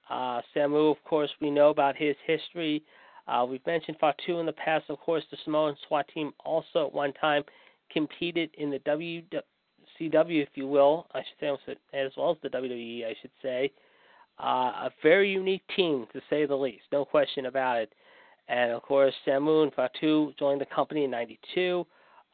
Uh, 0.09 0.41
Samu, 0.55 0.91
of 0.91 1.01
course, 1.05 1.29
we 1.39 1.49
know 1.49 1.69
about 1.69 1.95
his 1.95 2.15
history. 2.27 2.83
Uh, 3.27 3.45
we've 3.47 3.65
mentioned 3.65 3.97
Fatu 3.99 4.39
in 4.39 4.45
the 4.45 4.53
past. 4.53 4.85
Of 4.89 4.99
course, 4.99 5.23
the 5.31 5.37
Samoan 5.45 5.75
SWAT 5.87 6.05
team 6.13 6.33
also 6.43 6.87
at 6.87 6.93
one 6.93 7.13
time 7.13 7.43
competed 7.91 8.49
in 8.57 8.69
the 8.69 8.79
WCW, 8.79 10.43
if 10.43 10.49
you 10.55 10.67
will, 10.67 11.07
I 11.13 11.19
should 11.19 11.39
say, 11.39 11.75
as 11.93 12.11
well 12.17 12.31
as 12.31 12.37
the 12.43 12.49
WWE, 12.49 13.05
I 13.05 13.15
should 13.21 13.31
say. 13.41 13.71
Uh, 14.39 14.87
a 14.87 14.91
very 15.01 15.31
unique 15.31 15.63
team, 15.75 16.07
to 16.11 16.19
say 16.29 16.45
the 16.45 16.55
least, 16.55 16.83
no 16.91 17.05
question 17.05 17.45
about 17.45 17.77
it. 17.77 17.93
And 18.47 18.71
of 18.71 18.81
course, 18.81 19.13
Samu 19.25 19.63
and 19.63 19.73
Fatu 19.73 20.33
joined 20.37 20.61
the 20.61 20.65
company 20.65 21.05
in 21.05 21.11
'92. 21.11 21.85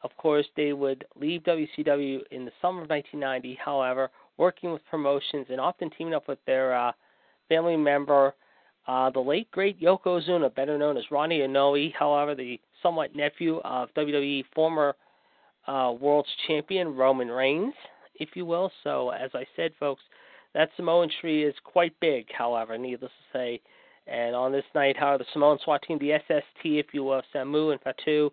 Of 0.02 0.16
course, 0.16 0.46
they 0.56 0.72
would 0.72 1.04
leave 1.14 1.42
WCW 1.42 2.20
in 2.30 2.44
the 2.44 2.52
summer 2.62 2.82
of 2.82 2.88
1990. 2.88 3.58
However, 3.62 4.10
working 4.38 4.72
with 4.72 4.82
promotions 4.90 5.46
and 5.50 5.60
often 5.60 5.90
teaming 5.90 6.14
up 6.14 6.26
with 6.26 6.38
their 6.46 6.74
uh, 6.74 6.92
family 7.48 7.76
member, 7.76 8.34
uh, 8.88 9.10
the 9.10 9.20
late 9.20 9.50
great 9.50 9.80
Yokozuna, 9.80 10.54
better 10.54 10.78
known 10.78 10.96
as 10.96 11.04
Ronnie 11.10 11.40
Anoa'i. 11.40 11.92
However, 11.94 12.34
the 12.34 12.58
somewhat 12.82 13.14
nephew 13.14 13.58
of 13.58 13.92
WWE 13.94 14.44
former 14.54 14.96
uh, 15.66 15.92
World's 16.00 16.30
Champion 16.46 16.96
Roman 16.96 17.28
Reigns, 17.28 17.74
if 18.18 18.30
you 18.34 18.46
will. 18.46 18.72
So, 18.82 19.10
as 19.10 19.30
I 19.34 19.46
said, 19.54 19.72
folks, 19.78 20.02
that 20.54 20.70
Samoan 20.76 21.10
tree 21.20 21.44
is 21.44 21.54
quite 21.62 21.94
big. 22.00 22.26
However, 22.36 22.78
needless 22.78 23.12
to 23.32 23.38
say. 23.38 23.60
And 24.10 24.34
on 24.34 24.50
this 24.50 24.64
night, 24.74 24.96
how 24.98 25.16
the 25.16 25.24
Samoan 25.32 25.58
SWAT 25.62 25.82
team, 25.82 25.98
the 25.98 26.18
SST, 26.26 26.64
if 26.64 26.86
you 26.92 27.04
will, 27.04 27.22
Samu 27.32 27.70
and 27.70 27.80
Fatu, 27.80 28.30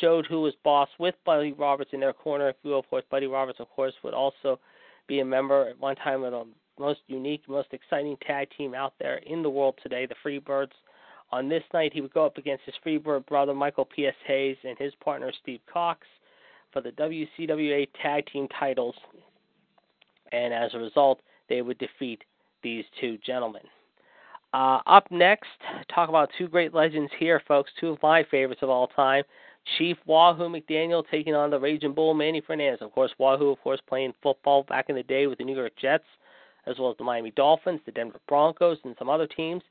showed 0.00 0.26
who 0.26 0.40
was 0.40 0.54
boss 0.64 0.88
with 0.98 1.14
Buddy 1.26 1.52
Roberts 1.52 1.90
in 1.92 2.00
their 2.00 2.14
corner. 2.14 2.48
If 2.48 2.56
you 2.62 2.70
will, 2.70 2.78
of 2.78 2.88
course, 2.88 3.04
Buddy 3.10 3.26
Roberts, 3.26 3.60
of 3.60 3.68
course, 3.68 3.92
would 4.02 4.14
also 4.14 4.58
be 5.06 5.20
a 5.20 5.24
member 5.24 5.68
at 5.68 5.78
one 5.78 5.96
time 5.96 6.24
of 6.24 6.32
the 6.32 6.46
most 6.78 7.00
unique, 7.08 7.42
most 7.46 7.68
exciting 7.72 8.16
tag 8.26 8.48
team 8.56 8.74
out 8.74 8.94
there 8.98 9.18
in 9.26 9.42
the 9.42 9.50
world 9.50 9.74
today, 9.82 10.06
the 10.06 10.14
Freebirds. 10.24 10.72
On 11.30 11.46
this 11.46 11.64
night, 11.74 11.92
he 11.92 12.00
would 12.00 12.14
go 12.14 12.24
up 12.24 12.38
against 12.38 12.64
his 12.64 12.74
Freebird 12.84 13.26
brother 13.26 13.52
Michael 13.52 13.84
P.S. 13.84 14.14
Hayes 14.26 14.56
and 14.64 14.78
his 14.78 14.94
partner 15.04 15.30
Steve 15.42 15.60
Cox 15.70 16.06
for 16.72 16.80
the 16.80 16.92
WCWA 16.92 17.86
tag 18.00 18.24
team 18.32 18.48
titles. 18.58 18.94
And 20.32 20.54
as 20.54 20.72
a 20.72 20.78
result, 20.78 21.20
they 21.50 21.60
would 21.60 21.78
defeat 21.78 22.24
these 22.62 22.84
two 22.98 23.18
gentlemen. 23.26 23.62
Uh, 24.52 24.78
up 24.86 25.10
next, 25.10 25.48
talk 25.94 26.08
about 26.08 26.30
two 26.38 26.48
great 26.48 26.72
legends 26.72 27.12
here, 27.18 27.42
folks. 27.46 27.70
Two 27.78 27.90
of 27.90 28.02
my 28.02 28.24
favorites 28.30 28.62
of 28.62 28.70
all 28.70 28.86
time. 28.88 29.22
Chief 29.76 29.98
Wahoo 30.06 30.48
McDaniel 30.48 31.04
taking 31.10 31.34
on 31.34 31.50
the 31.50 31.60
Raging 31.60 31.92
Bull 31.92 32.14
Manny 32.14 32.40
Fernandez. 32.40 32.80
Of 32.80 32.92
course, 32.92 33.10
Wahoo, 33.18 33.50
of 33.50 33.60
course, 33.60 33.80
playing 33.86 34.14
football 34.22 34.62
back 34.62 34.88
in 34.88 34.96
the 34.96 35.02
day 35.02 35.26
with 35.26 35.38
the 35.38 35.44
New 35.44 35.56
York 35.56 35.72
Jets, 35.80 36.04
as 36.66 36.78
well 36.78 36.90
as 36.90 36.96
the 36.96 37.04
Miami 37.04 37.30
Dolphins, 37.32 37.80
the 37.84 37.92
Denver 37.92 38.20
Broncos, 38.26 38.78
and 38.84 38.96
some 38.98 39.10
other 39.10 39.26
teams. 39.26 39.62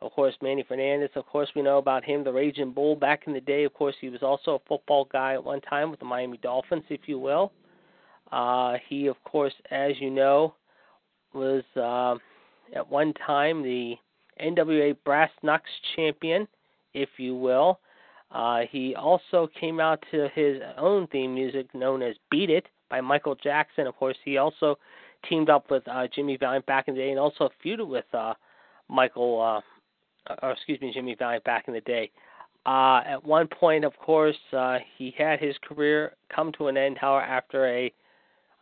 Of 0.00 0.10
course, 0.10 0.34
Manny 0.42 0.64
Fernandez, 0.66 1.10
of 1.14 1.24
course, 1.26 1.48
we 1.54 1.62
know 1.62 1.78
about 1.78 2.04
him, 2.04 2.24
the 2.24 2.32
Raging 2.32 2.72
Bull 2.72 2.96
back 2.96 3.22
in 3.28 3.32
the 3.32 3.40
day. 3.40 3.62
Of 3.62 3.74
course, 3.74 3.94
he 4.00 4.08
was 4.08 4.22
also 4.22 4.56
a 4.56 4.68
football 4.68 5.04
guy 5.10 5.34
at 5.34 5.44
one 5.44 5.60
time 5.60 5.90
with 5.90 6.00
the 6.00 6.06
Miami 6.06 6.38
Dolphins, 6.38 6.84
if 6.90 7.02
you 7.06 7.20
will. 7.20 7.52
Uh, 8.32 8.78
he, 8.88 9.06
of 9.06 9.22
course, 9.22 9.54
as 9.70 9.92
you 10.00 10.10
know, 10.10 10.54
was 11.32 11.62
uh, 11.76 12.16
at 12.76 12.90
one 12.90 13.14
time 13.14 13.62
the 13.62 13.94
NWA 14.42 14.96
Brass 15.04 15.30
Knucks 15.42 15.70
champion, 15.96 16.46
if 16.92 17.08
you 17.18 17.34
will. 17.34 17.80
Uh, 18.30 18.62
he 18.70 18.94
also 18.94 19.48
came 19.58 19.78
out 19.78 20.02
to 20.10 20.28
his 20.34 20.60
own 20.76 21.06
theme 21.08 21.34
music 21.34 21.72
known 21.74 22.02
as 22.02 22.16
Beat 22.30 22.50
It 22.50 22.66
by 22.90 23.00
Michael 23.00 23.36
Jackson. 23.36 23.86
Of 23.86 23.96
course, 23.96 24.16
he 24.24 24.38
also 24.38 24.76
teamed 25.28 25.50
up 25.50 25.70
with 25.70 25.86
uh, 25.88 26.06
Jimmy 26.14 26.36
Valiant 26.36 26.66
back 26.66 26.88
in 26.88 26.94
the 26.94 27.00
day 27.00 27.10
and 27.10 27.18
also 27.18 27.50
feuded 27.64 27.86
with 27.86 28.04
uh, 28.12 28.34
Michael, 28.88 29.40
uh, 29.40 30.34
or 30.42 30.52
excuse 30.52 30.80
me, 30.80 30.92
Jimmy 30.92 31.14
Valiant 31.18 31.44
back 31.44 31.68
in 31.68 31.74
the 31.74 31.80
day. 31.82 32.10
Uh, 32.66 33.02
at 33.06 33.22
one 33.24 33.46
point, 33.46 33.84
of 33.84 33.96
course, 33.98 34.36
uh, 34.56 34.78
he 34.96 35.14
had 35.16 35.38
his 35.38 35.54
career 35.62 36.14
come 36.34 36.50
to 36.52 36.68
an 36.68 36.76
end, 36.76 36.96
however, 36.98 37.24
after 37.24 37.66
a 37.66 37.92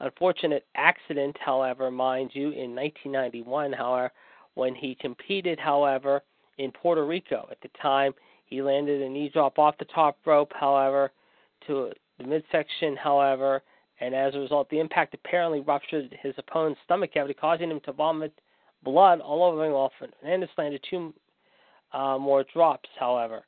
unfortunate 0.01 0.67
accident, 0.75 1.37
however, 1.45 1.91
mind 1.91 2.31
you, 2.35 2.51
in 2.51 2.75
1991, 2.75 3.73
however, 3.73 4.13
when 4.55 4.75
he 4.75 4.95
competed, 4.95 5.59
however, 5.59 6.23
in 6.59 6.71
Puerto 6.73 7.05
Rico. 7.05 7.49
At 7.51 7.61
the 7.63 7.71
time, 7.81 8.13
he 8.47 8.63
landed 8.63 9.01
a 9.01 9.09
knee 9.09 9.31
drop 9.33 9.59
off 9.59 9.79
the 9.79 9.87
top 9.87 10.19
rope, 10.27 10.53
however, 10.55 11.11
to 11.67 11.93
the 12.19 12.25
midsection, 12.25 12.97
however, 12.97 13.63
and 14.01 14.15
as 14.15 14.35
a 14.35 14.39
result, 14.39 14.69
the 14.69 14.81
impact 14.81 15.15
apparently 15.15 15.61
ruptured 15.61 16.17
his 16.21 16.35
opponent's 16.37 16.81
stomach 16.85 17.15
cavity, 17.15 17.35
causing 17.35 17.71
him 17.71 17.81
to 17.85 17.93
vomit 17.93 18.33
blood 18.83 19.21
all 19.21 19.45
over 19.45 19.65
him 19.65 19.73
off. 19.73 19.93
Fernandez 19.99 20.49
landed 20.59 20.85
two 20.91 21.15
uh, 21.93 22.19
more 22.19 22.45
drops, 22.53 22.89
however. 22.99 23.45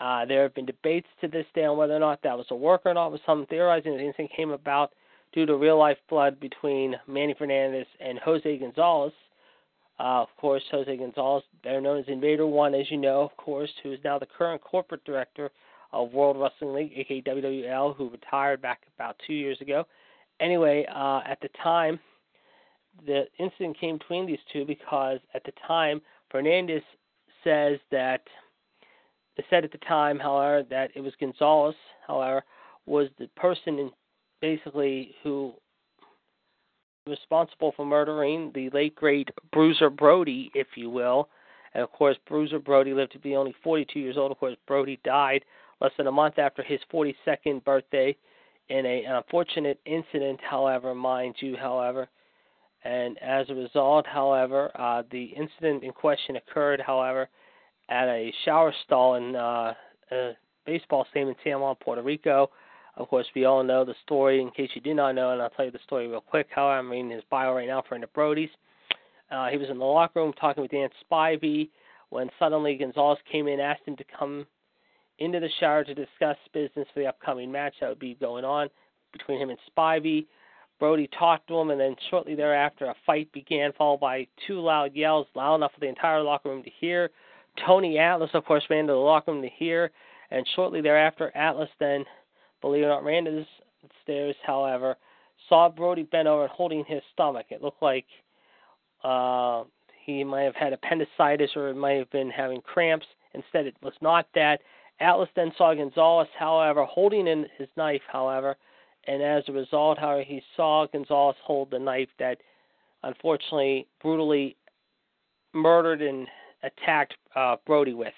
Uh, 0.00 0.24
there 0.24 0.42
have 0.42 0.54
been 0.54 0.64
debates 0.64 1.08
to 1.20 1.28
this 1.28 1.44
day 1.54 1.64
on 1.64 1.76
whether 1.76 1.94
or 1.94 1.98
not 1.98 2.22
that 2.22 2.36
was 2.36 2.46
a 2.50 2.56
work 2.56 2.82
or 2.86 2.94
not, 2.94 3.12
with 3.12 3.20
some 3.26 3.44
theorizing 3.46 3.92
that 3.92 3.98
the 3.98 4.06
incident 4.06 4.30
came 4.34 4.50
about 4.50 4.92
due 5.34 5.44
to 5.44 5.56
real 5.56 5.78
life 5.78 5.98
blood 6.08 6.40
between 6.40 6.96
Manny 7.06 7.34
Fernandez 7.36 7.86
and 8.00 8.18
Jose 8.20 8.58
Gonzalez. 8.58 9.12
Uh, 10.00 10.22
of 10.22 10.28
course, 10.38 10.62
Jose 10.70 10.96
Gonzalez, 10.96 11.44
better 11.62 11.80
known 11.80 11.98
as 11.98 12.06
Invader 12.08 12.46
One, 12.46 12.74
as 12.74 12.90
you 12.90 12.96
know, 12.96 13.20
of 13.20 13.36
course, 13.36 13.70
who 13.82 13.92
is 13.92 13.98
now 14.02 14.18
the 14.18 14.26
current 14.26 14.62
corporate 14.62 15.04
director 15.04 15.50
of 15.92 16.14
World 16.14 16.38
Wrestling 16.38 16.74
League, 16.74 16.92
aka 16.96 17.20
WWL, 17.20 17.94
who 17.96 18.08
retired 18.08 18.62
back 18.62 18.80
about 18.96 19.20
two 19.26 19.34
years 19.34 19.60
ago. 19.60 19.84
Anyway, 20.40 20.86
uh, 20.94 21.20
at 21.26 21.38
the 21.42 21.50
time, 21.62 22.00
the 23.04 23.24
incident 23.38 23.78
came 23.78 23.98
between 23.98 24.24
these 24.24 24.38
two 24.50 24.64
because 24.64 25.18
at 25.34 25.44
the 25.44 25.52
time, 25.68 26.00
Fernandez 26.30 26.82
says 27.44 27.78
that 27.90 28.22
said 29.48 29.64
at 29.64 29.72
the 29.72 29.78
time, 29.78 30.18
however, 30.18 30.62
that 30.68 30.90
it 30.94 31.00
was 31.00 31.12
Gonzalez, 31.18 31.74
however, 32.06 32.42
was 32.86 33.08
the 33.18 33.26
person 33.36 33.78
in 33.78 33.90
basically 34.40 35.14
who 35.22 35.54
responsible 37.10 37.72
for 37.76 37.84
murdering 37.84 38.52
the 38.54 38.70
late 38.70 38.94
great 38.94 39.28
Bruiser 39.52 39.90
Brody, 39.90 40.50
if 40.54 40.68
you 40.76 40.88
will. 40.88 41.28
And 41.74 41.82
of 41.82 41.92
course, 41.92 42.16
Bruiser 42.26 42.58
Brody 42.58 42.94
lived 42.94 43.12
to 43.12 43.18
be 43.18 43.36
only 43.36 43.54
42 43.62 43.98
years 44.00 44.16
old. 44.16 44.32
Of 44.32 44.38
course, 44.38 44.56
Brody 44.66 44.98
died 45.04 45.44
less 45.80 45.92
than 45.96 46.06
a 46.06 46.12
month 46.12 46.38
after 46.38 46.62
his 46.62 46.80
42nd 46.92 47.64
birthday 47.64 48.16
in 48.68 48.86
a, 48.86 49.04
an 49.04 49.16
unfortunate 49.16 49.80
incident, 49.84 50.40
however, 50.42 50.94
mind 50.94 51.34
you, 51.38 51.56
however. 51.56 52.08
And 52.84 53.18
as 53.18 53.48
a 53.50 53.54
result, 53.54 54.06
however, 54.06 54.70
uh, 54.74 55.02
the 55.10 55.24
incident 55.24 55.84
in 55.84 55.92
question 55.92 56.36
occurred, 56.36 56.80
however, 56.80 57.28
at 57.88 58.08
a 58.08 58.32
shower 58.44 58.72
stall 58.84 59.16
in 59.16 59.36
uh, 59.36 59.74
a 60.12 60.32
baseball 60.64 61.06
stadium 61.10 61.30
in 61.30 61.34
San 61.44 61.60
Juan, 61.60 61.74
Puerto 61.76 62.02
Rico. 62.02 62.50
Of 62.96 63.08
course, 63.08 63.26
we 63.34 63.44
all 63.44 63.62
know 63.62 63.84
the 63.84 63.94
story. 64.04 64.40
In 64.40 64.50
case 64.50 64.70
you 64.74 64.80
do 64.80 64.94
not 64.94 65.14
know, 65.14 65.32
and 65.32 65.40
I'll 65.40 65.50
tell 65.50 65.64
you 65.64 65.70
the 65.70 65.78
story 65.84 66.08
real 66.08 66.20
quick. 66.20 66.48
How 66.54 66.68
I'm 66.68 66.90
reading 66.90 67.10
his 67.10 67.22
bio 67.30 67.54
right 67.54 67.68
now 67.68 67.82
for 67.88 67.98
the 67.98 68.06
Brodies. 68.06 68.50
Uh, 69.30 69.48
he 69.48 69.56
was 69.56 69.68
in 69.70 69.78
the 69.78 69.84
locker 69.84 70.20
room 70.20 70.32
talking 70.32 70.62
with 70.62 70.72
Dan 70.72 70.88
Spivey 71.10 71.70
when 72.10 72.28
suddenly 72.38 72.76
Gonzalez 72.76 73.18
came 73.30 73.46
in, 73.46 73.54
and 73.54 73.62
asked 73.62 73.86
him 73.86 73.96
to 73.96 74.04
come 74.18 74.46
into 75.18 75.38
the 75.38 75.48
shower 75.60 75.84
to 75.84 75.94
discuss 75.94 76.36
business 76.52 76.88
for 76.92 77.00
the 77.00 77.06
upcoming 77.06 77.52
match 77.52 77.74
that 77.80 77.88
would 77.88 77.98
be 77.98 78.14
going 78.14 78.44
on 78.44 78.68
between 79.12 79.40
him 79.40 79.50
and 79.50 79.58
Spivey. 79.70 80.26
Brody 80.80 81.08
talked 81.16 81.46
to 81.48 81.58
him, 81.58 81.70
and 81.70 81.80
then 81.80 81.94
shortly 82.08 82.34
thereafter, 82.34 82.86
a 82.86 82.94
fight 83.06 83.30
began, 83.32 83.72
followed 83.76 84.00
by 84.00 84.26
two 84.46 84.60
loud 84.60 84.94
yells, 84.94 85.26
loud 85.34 85.56
enough 85.56 85.72
for 85.74 85.80
the 85.80 85.88
entire 85.88 86.22
locker 86.22 86.48
room 86.48 86.62
to 86.62 86.70
hear. 86.80 87.10
Tony 87.66 87.98
Atlas, 87.98 88.30
of 88.34 88.44
course, 88.44 88.64
ran 88.70 88.86
to 88.86 88.92
the 88.92 88.98
locker 88.98 89.30
room 89.30 89.42
to 89.42 89.48
hear, 89.48 89.90
and 90.30 90.46
shortly 90.56 90.80
thereafter, 90.80 91.36
Atlas 91.36 91.68
then 91.78 92.04
Believe 92.60 92.82
it 92.82 92.86
or 92.86 92.90
not, 92.90 93.04
ran 93.04 93.24
to 93.24 93.30
the 93.30 93.46
stairs, 94.02 94.36
however, 94.44 94.96
saw 95.48 95.68
Brody 95.68 96.02
bent 96.02 96.28
over 96.28 96.42
and 96.42 96.50
holding 96.50 96.84
his 96.84 97.02
stomach. 97.12 97.46
It 97.50 97.62
looked 97.62 97.82
like 97.82 98.06
uh, 99.02 99.64
he 100.04 100.24
might 100.24 100.42
have 100.42 100.56
had 100.56 100.72
appendicitis 100.72 101.50
or 101.56 101.68
it 101.68 101.76
might 101.76 101.98
have 101.98 102.10
been 102.10 102.30
having 102.30 102.60
cramps. 102.60 103.06
Instead, 103.34 103.66
it 103.66 103.76
was 103.82 103.94
not 104.00 104.26
that. 104.34 104.60
Atlas 105.00 105.30
then 105.34 105.52
saw 105.56 105.74
Gonzalez, 105.74 106.28
however, 106.38 106.84
holding 106.84 107.26
in 107.26 107.46
his 107.56 107.68
knife, 107.76 108.02
however, 108.12 108.56
and 109.06 109.22
as 109.22 109.44
a 109.48 109.52
result, 109.52 109.98
however, 109.98 110.22
he 110.22 110.42
saw 110.56 110.86
Gonzalez 110.86 111.36
hold 111.42 111.70
the 111.70 111.78
knife 111.78 112.10
that 112.18 112.38
unfortunately 113.02 113.86
brutally 114.02 114.56
murdered 115.54 116.02
and 116.02 116.28
attacked 116.62 117.14
uh, 117.34 117.56
Brody 117.66 117.94
with. 117.94 118.12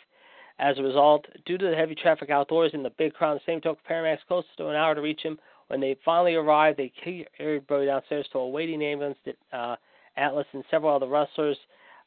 As 0.62 0.78
a 0.78 0.82
result, 0.84 1.26
due 1.44 1.58
to 1.58 1.70
the 1.70 1.74
heavy 1.74 1.96
traffic 1.96 2.30
outdoors 2.30 2.70
and 2.72 2.84
the 2.84 2.90
big 2.90 3.14
crowd, 3.14 3.34
the 3.34 3.40
same 3.44 3.60
token 3.60 3.82
Paramax 3.88 4.18
close 4.28 4.44
to 4.56 4.68
an 4.68 4.76
hour 4.76 4.94
to 4.94 5.00
reach 5.00 5.20
him. 5.20 5.36
When 5.66 5.80
they 5.80 5.96
finally 6.04 6.36
arrived, 6.36 6.78
they 6.78 6.92
carried 7.02 7.66
Brody 7.66 7.86
downstairs 7.86 8.28
to 8.30 8.38
a 8.38 8.48
waiting 8.48 8.80
ambulance 8.80 9.18
that 9.24 9.36
uh, 9.52 9.74
Atlas 10.16 10.46
and 10.52 10.62
several 10.70 10.94
other 10.94 11.08
wrestlers. 11.08 11.56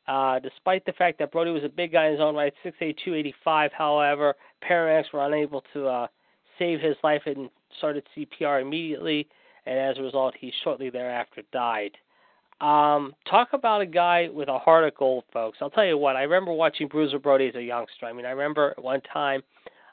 Uh, 0.08 0.40
despite 0.40 0.86
the 0.86 0.94
fact 0.94 1.20
that 1.20 1.34
Brody 1.34 1.52
was 1.52 1.66
a 1.66 1.70
big 1.70 1.92
guy 1.92 2.06
in 2.06 2.14
his 2.14 2.22
own 2.22 2.34
right, 2.34 2.54
6'8", 2.64 2.72
285, 2.80 3.72
however, 3.74 4.36
Paramax 4.64 5.12
were 5.12 5.26
unable 5.26 5.62
to 5.74 5.88
uh, 5.88 6.08
saved 6.58 6.82
his 6.82 6.96
life 7.04 7.24
and 7.26 7.50
started 7.78 8.08
CPR 8.16 8.62
immediately, 8.62 9.28
and 9.66 9.78
as 9.78 9.98
a 9.98 10.02
result, 10.02 10.34
he 10.40 10.54
shortly 10.64 10.90
thereafter 10.90 11.42
died. 11.52 11.98
Um, 12.62 13.14
talk 13.30 13.50
about 13.52 13.82
a 13.82 13.86
guy 13.86 14.30
with 14.34 14.48
a 14.48 14.58
heart 14.58 14.86
of 14.86 14.96
gold, 14.96 15.26
folks. 15.34 15.58
I'll 15.62 15.70
tell 15.70 15.86
you 15.86 15.98
what. 15.98 16.16
I 16.16 16.24
remember 16.24 16.54
watching 16.54 16.88
Bruiser 16.88 17.20
Brody 17.20 17.48
as 17.50 17.56
a 17.56 17.62
youngster. 17.62 18.06
I 18.06 18.14
mean, 18.14 18.26
I 18.26 18.32
remember 18.32 18.74
one 18.78 19.02
time 19.02 19.44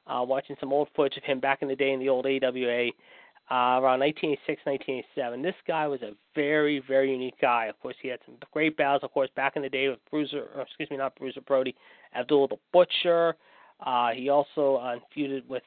uh, 0.07 0.23
watching 0.27 0.57
some 0.61 0.73
old 0.73 0.89
footage 0.95 1.17
of 1.17 1.25
him 1.25 1.41
back 1.41 1.63
in 1.63 1.69
the 1.69 1.77
day 1.77 1.93
in 1.93 1.99
the 1.99 2.09
old 2.09 2.25
AWA 2.25 2.91
uh, 3.51 3.83
around 3.83 4.01
1986, 4.01 4.63
1987. 4.65 5.43
This 5.43 5.55
guy 5.67 5.87
was 5.87 6.01
a 6.03 6.13
very, 6.35 6.83
very 6.87 7.11
unique 7.11 7.35
guy. 7.41 7.67
Of 7.67 7.79
course, 7.81 7.97
he 8.01 8.09
had 8.09 8.21
some 8.25 8.37
great 8.53 8.77
battles. 8.77 9.03
Of 9.03 9.13
course, 9.13 9.29
back 9.35 9.57
in 9.57 9.63
the 9.63 9.69
day 9.69 9.89
with 9.89 9.99
Bruiser, 10.11 10.49
or 10.55 10.63
excuse 10.63 10.89
me, 10.91 10.97
not 10.97 11.17
Bruiser 11.17 11.41
Brody, 11.41 11.75
Abdul 12.15 12.49
the 12.49 12.57
Butcher. 12.73 13.35
Uh, 13.85 14.11
he 14.15 14.29
also 14.29 14.77
uh, 14.77 14.97
feuded 15.15 15.47
with 15.49 15.65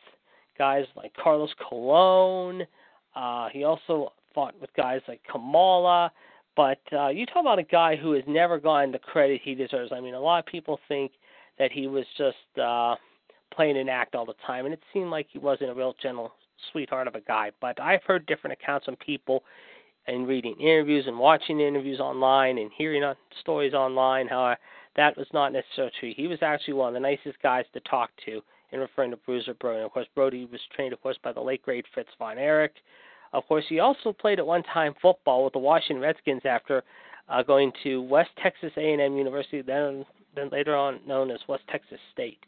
guys 0.58 0.86
like 0.96 1.14
Carlos 1.22 1.54
Colon. 1.70 2.66
Uh, 3.16 3.50
he 3.52 3.66
also 3.66 4.14
fought 4.34 4.60
with 4.60 4.74
guys 4.76 5.02
like 5.08 5.22
Kamala. 5.30 6.12
But 6.56 6.80
uh, 6.94 7.10
you 7.10 7.26
talk 7.26 7.42
about 7.42 7.60
a 7.60 7.64
guy 7.64 7.96
who 7.96 8.14
has 8.14 8.24
never 8.28 8.60
gotten 8.60 8.92
the 8.92 9.00
credit 9.00 9.42
he 9.44 9.56
deserves. 9.56 9.92
I 9.94 10.00
mean, 10.00 10.14
a 10.14 10.20
lot 10.20 10.40
of 10.40 10.46
people 10.46 10.80
think 10.88 11.12
that 11.60 11.72
he 11.72 11.88
was 11.88 12.06
just 12.18 12.38
uh, 12.62 12.96
playing 13.54 13.78
an 13.78 13.90
act 13.90 14.16
all 14.16 14.26
the 14.26 14.36
time, 14.46 14.66
and 14.66 14.74
it 14.74 14.82
seemed 14.94 15.10
like 15.10 15.28
he 15.32 15.40
wasn't 15.40 15.70
a 15.70 15.74
real 15.74 15.96
gentle 16.02 16.34
sweetheart 16.72 17.08
of 17.08 17.16
a 17.16 17.22
guy. 17.22 17.52
But 17.62 17.80
I've 17.82 18.04
heard 18.04 18.26
different 18.26 18.58
accounts 18.62 18.86
from 18.86 18.96
people 18.98 19.44
and 20.08 20.28
reading 20.28 20.56
interviews 20.60 21.06
and 21.08 21.18
watching 21.18 21.60
interviews 21.60 22.00
online 22.00 22.58
and 22.58 22.70
hearing 22.78 23.04
stories 23.42 23.74
online 23.74 24.28
how 24.28 24.56
that 24.96 25.18
was 25.18 25.28
not 25.34 25.52
necessarily 25.52 25.92
true. 26.00 26.14
He 26.16 26.28
was 26.28 26.40
actually 26.42 26.76
one 26.76 26.90
of 26.90 26.94
the 26.94 27.00
nicest 27.00 27.42
guys 27.42 27.66
to 27.74 27.80
talk 27.82 28.12
to 28.26 28.42
in 28.72 28.80
referring 28.80 29.12
to 29.12 29.18
Bruiser 29.18 29.54
Brody. 29.56 29.78
And 29.78 29.86
of 29.86 29.92
course, 29.92 30.08
Brody 30.16 30.48
was 30.52 30.62
trained, 30.76 30.94
of 30.94 31.02
course, 31.02 31.18
by 31.24 31.34
the 31.34 31.42
late 31.42 31.64
great 31.64 31.86
Fritz 31.94 32.10
von 32.20 32.38
Erich. 32.38 32.76
Of 33.36 33.46
course, 33.48 33.66
he 33.68 33.80
also 33.80 34.14
played 34.14 34.40
at 34.40 34.48
one 34.48 34.64
time 34.64 34.96
football 35.02 35.44
with 35.44 35.54
the 35.54 35.60
Washington 35.60 36.02
Redskins 36.02 36.42
after 36.46 36.84
uh, 37.28 37.44
going 37.44 37.72
to 37.84 38.02
West 38.02 38.30
Texas 38.42 38.72
A&M 38.78 39.18
University, 39.18 39.62
then 39.62 40.06
then 40.36 40.50
later 40.50 40.76
on 40.76 41.00
known 41.08 41.32
as 41.32 41.40
West 41.48 41.64
Texas 41.70 42.00
State. 42.12 42.40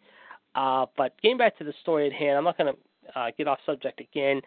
Uh, 0.55 0.85
but 0.97 1.13
getting 1.21 1.37
back 1.37 1.57
to 1.57 1.63
the 1.63 1.73
story 1.81 2.07
at 2.07 2.13
hand, 2.13 2.37
I'm 2.37 2.43
not 2.43 2.57
going 2.57 2.73
to 2.73 3.19
uh, 3.19 3.31
get 3.37 3.47
off 3.47 3.59
subject 3.65 4.01
again. 4.01 4.41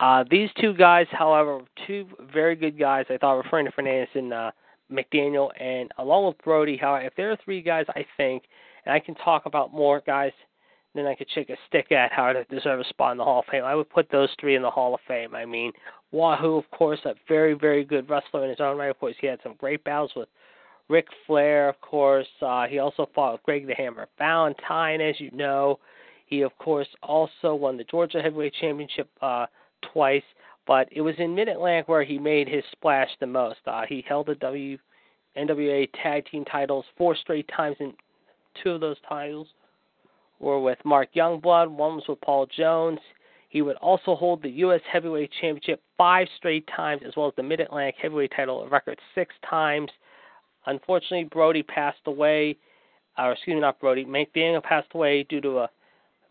Uh, 0.00 0.24
these 0.30 0.48
two 0.60 0.72
guys, 0.74 1.06
however, 1.10 1.60
two 1.86 2.06
very 2.32 2.56
good 2.56 2.78
guys. 2.78 3.04
I 3.10 3.18
thought 3.18 3.34
referring 3.34 3.66
to 3.66 3.72
Fernandez 3.72 4.08
and 4.14 4.32
uh, 4.32 4.50
McDaniel, 4.90 5.50
and 5.60 5.90
along 5.98 6.26
with 6.26 6.38
Brody. 6.44 6.76
How 6.76 6.94
if 6.96 7.14
there 7.16 7.30
are 7.30 7.38
three 7.44 7.62
guys, 7.62 7.86
I 7.88 8.04
think, 8.16 8.44
and 8.84 8.92
I 8.92 9.00
can 9.00 9.14
talk 9.16 9.46
about 9.46 9.72
more 9.72 10.02
guys 10.06 10.32
than 10.96 11.06
I 11.06 11.14
could 11.14 11.30
shake 11.34 11.50
a 11.50 11.56
stick 11.68 11.92
at 11.92 12.12
how 12.12 12.32
to 12.32 12.44
deserve 12.44 12.80
a 12.80 12.84
spot 12.84 13.12
in 13.12 13.18
the 13.18 13.24
Hall 13.24 13.40
of 13.40 13.46
Fame. 13.50 13.64
I 13.64 13.74
would 13.74 13.90
put 13.90 14.10
those 14.10 14.30
three 14.40 14.56
in 14.56 14.62
the 14.62 14.70
Hall 14.70 14.94
of 14.94 15.00
Fame. 15.06 15.34
I 15.34 15.44
mean, 15.44 15.72
Wahoo, 16.12 16.56
of 16.56 16.70
course, 16.70 17.00
a 17.04 17.14
very, 17.28 17.54
very 17.54 17.84
good 17.84 18.08
wrestler 18.08 18.44
in 18.44 18.50
his 18.50 18.60
own 18.60 18.78
right. 18.78 18.90
Of 18.90 18.98
course, 18.98 19.14
he 19.20 19.26
had 19.26 19.40
some 19.42 19.54
great 19.58 19.84
battles 19.84 20.12
with 20.16 20.28
Ric 20.88 21.06
Flair, 21.26 21.68
of 21.68 21.80
course. 21.80 22.26
Uh, 22.40 22.66
he 22.66 22.78
also 22.78 23.08
fought 23.14 23.32
with 23.32 23.42
Greg 23.42 23.66
the 23.66 23.74
Hammer 23.74 24.06
Valentine, 24.18 25.00
as 25.00 25.20
you 25.20 25.30
know. 25.32 25.78
He, 26.26 26.42
of 26.42 26.56
course, 26.58 26.88
also 27.02 27.54
won 27.54 27.76
the 27.76 27.84
Georgia 27.84 28.22
Heavyweight 28.22 28.54
Championship 28.60 29.08
uh, 29.22 29.46
twice, 29.92 30.24
but 30.66 30.88
it 30.90 31.00
was 31.00 31.14
in 31.18 31.34
Mid 31.34 31.48
Atlantic 31.48 31.88
where 31.88 32.04
he 32.04 32.18
made 32.18 32.48
his 32.48 32.64
splash 32.72 33.10
the 33.20 33.26
most. 33.26 33.58
Uh, 33.66 33.82
he 33.88 34.04
held 34.08 34.26
the 34.26 34.34
w, 34.36 34.78
NWA 35.36 35.88
Tag 36.02 36.24
Team 36.30 36.44
titles 36.44 36.84
four 36.96 37.14
straight 37.14 37.48
times, 37.54 37.76
and 37.80 37.94
two 38.62 38.70
of 38.70 38.80
those 38.80 38.96
titles 39.08 39.48
were 40.38 40.60
with 40.60 40.78
Mark 40.84 41.08
Youngblood, 41.14 41.70
one 41.70 41.96
was 41.96 42.04
with 42.08 42.20
Paul 42.20 42.46
Jones. 42.46 42.98
He 43.48 43.62
would 43.62 43.76
also 43.76 44.14
hold 44.14 44.42
the 44.42 44.50
U.S. 44.50 44.80
Heavyweight 44.90 45.30
Championship 45.40 45.82
five 45.96 46.28
straight 46.36 46.68
times, 46.74 47.02
as 47.06 47.14
well 47.16 47.28
as 47.28 47.34
the 47.36 47.42
Mid 47.42 47.60
Atlantic 47.60 47.94
Heavyweight 48.00 48.32
title, 48.36 48.62
a 48.62 48.68
record 48.68 48.98
six 49.14 49.34
times. 49.48 49.90
Unfortunately, 50.66 51.24
Brody 51.24 51.62
passed 51.62 52.00
away, 52.06 52.56
or 53.16 53.32
excuse 53.32 53.54
me, 53.54 53.60
not 53.60 53.80
Brody, 53.80 54.04
McDaniel 54.04 54.62
passed 54.62 54.88
away 54.94 55.22
due 55.22 55.40
to 55.40 55.58
a 55.58 55.70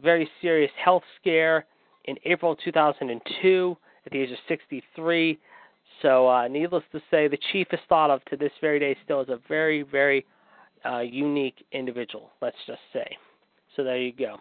very 0.02 0.30
serious 0.42 0.72
health 0.84 1.04
scare 1.20 1.66
in 2.04 2.16
April 2.26 2.56
2002 2.56 3.78
at 4.06 4.12
the 4.12 4.20
age 4.20 4.32
of 4.32 4.38
63. 4.48 5.40
So, 6.02 6.28
uh, 6.28 6.48
needless 6.48 6.84
to 6.92 7.02
say, 7.10 7.28
the 7.28 7.40
chief 7.52 7.68
is 7.72 7.80
thought 7.88 8.10
of 8.10 8.24
to 8.26 8.38
this 8.38 8.52
very 8.62 8.80
day 8.80 8.98
still 9.04 9.22
as 9.22 9.30
a 9.30 9.40
very, 9.48 9.82
very 9.82 10.26
uh, 10.86 11.00
unique 11.00 11.66
individual, 11.72 12.32
let's 12.42 12.58
just 12.68 12.82
say. 12.94 13.18
So, 13.76 13.84
there 13.84 13.98
you 13.98 14.14
go. 14.14 14.38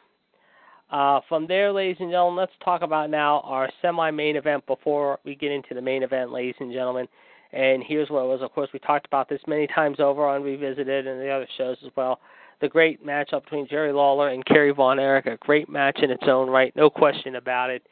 Uh, 0.91 1.21
from 1.29 1.47
there, 1.47 1.73
ladies 1.73 1.97
and 1.99 2.11
gentlemen, 2.11 2.37
let's 2.37 2.53
talk 2.65 2.83
about 2.83 3.11
now 3.11 3.41
our 3.41 3.69
semi 3.83 4.11
main 4.11 4.37
event 4.37 4.67
before 4.67 5.19
we 5.25 5.35
get 5.35 5.51
into 5.51 5.75
the 5.75 5.83
main 5.83 6.03
event, 6.03 6.31
ladies 6.31 6.55
and 6.61 6.73
gentlemen. 6.73 7.09
And 7.53 7.83
here's 7.87 8.11
what 8.11 8.25
it 8.25 8.29
was. 8.29 8.43
Of 8.43 8.53
course, 8.53 8.69
we 8.73 8.79
talked 8.81 9.07
about 9.07 9.29
this 9.29 9.41
many 9.47 9.67
times 9.75 9.99
over 10.01 10.27
on 10.27 10.43
Revisited 10.43 11.07
and 11.07 11.21
the 11.21 11.31
other 11.31 11.49
shows 11.57 11.79
as 11.85 11.91
well 11.97 12.21
the 12.61 12.69
great 12.69 13.05
matchup 13.05 13.45
between 13.45 13.69
Jerry 13.69 13.93
Lawler 13.93 14.29
and 14.29 14.45
Kerry 14.47 14.71
Von 14.73 14.99
Erich, 14.99 15.27
a 15.27 15.37
great 15.39 15.69
match 15.69 15.99
in 16.03 16.11
its 16.11 16.23
own 16.27 16.49
right, 16.49 16.75
no 16.77 16.89
question 16.89 17.37
about 17.37 17.71
it. 17.71 17.87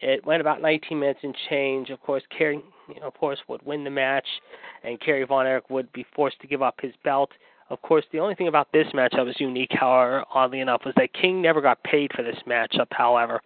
It 0.00 0.24
went 0.24 0.40
about 0.40 0.62
19 0.62 0.98
minutes 0.98 1.20
and 1.22 1.34
change. 1.48 1.90
Of 1.90 2.00
course, 2.00 2.22
Kerry, 2.36 2.62
you 2.88 3.00
know, 3.00 3.06
of 3.06 3.14
course, 3.14 3.38
would 3.48 3.62
win 3.64 3.84
the 3.84 3.90
match, 3.90 4.26
and 4.82 5.00
Kerry 5.00 5.24
Von 5.24 5.46
Erich 5.46 5.68
would 5.70 5.92
be 5.92 6.06
forced 6.14 6.40
to 6.40 6.46
give 6.46 6.62
up 6.62 6.76
his 6.80 6.92
belt. 7.04 7.30
Of 7.70 7.80
course, 7.82 8.04
the 8.10 8.18
only 8.18 8.34
thing 8.34 8.48
about 8.48 8.72
this 8.72 8.88
match 8.92 9.12
that 9.14 9.24
was 9.24 9.38
unique, 9.38 9.70
however, 9.72 10.24
oddly 10.34 10.60
enough, 10.60 10.82
was 10.84 10.94
that 10.96 11.12
King 11.12 11.40
never 11.40 11.60
got 11.60 11.82
paid 11.84 12.10
for 12.14 12.22
this 12.22 12.38
matchup. 12.46 12.88
However, 12.90 13.40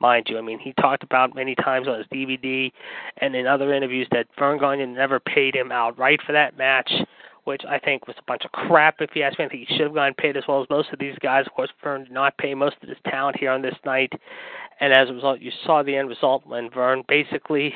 mind 0.00 0.26
you, 0.28 0.36
I 0.36 0.40
mean, 0.40 0.58
he 0.58 0.72
talked 0.74 1.04
about 1.04 1.34
many 1.34 1.54
times 1.54 1.86
on 1.86 1.98
his 1.98 2.06
DVD 2.08 2.72
and 3.18 3.36
in 3.36 3.46
other 3.46 3.72
interviews 3.72 4.08
that 4.10 4.26
Verne 4.36 4.58
Gagne 4.58 4.84
never 4.86 5.20
paid 5.20 5.54
him 5.54 5.70
outright 5.70 6.20
for 6.26 6.32
that 6.32 6.58
match 6.58 6.90
which 7.44 7.62
I 7.66 7.78
think 7.78 8.06
was 8.06 8.16
a 8.18 8.22
bunch 8.26 8.44
of 8.44 8.52
crap. 8.52 8.96
If 9.00 9.16
you 9.16 9.22
ask 9.22 9.38
me, 9.38 9.46
I 9.46 9.48
think 9.48 9.66
he 9.66 9.74
should 9.74 9.86
have 9.86 9.94
gotten 9.94 10.12
paid 10.12 10.36
as 10.36 10.44
well 10.46 10.60
as 10.60 10.68
most 10.68 10.90
of 10.92 10.98
these 10.98 11.16
guys. 11.22 11.46
Of 11.46 11.54
course, 11.54 11.70
Verne 11.82 12.04
did 12.04 12.12
not 12.12 12.36
pay 12.36 12.52
most 12.52 12.76
of 12.82 12.90
his 12.90 12.98
talent 13.06 13.38
here 13.38 13.50
on 13.50 13.62
this 13.62 13.74
night, 13.86 14.12
and 14.80 14.92
as 14.92 15.08
a 15.08 15.14
result, 15.14 15.40
you 15.40 15.50
saw 15.64 15.82
the 15.82 15.96
end 15.96 16.10
result 16.10 16.46
when 16.46 16.68
Verne 16.68 17.04
basically 17.08 17.74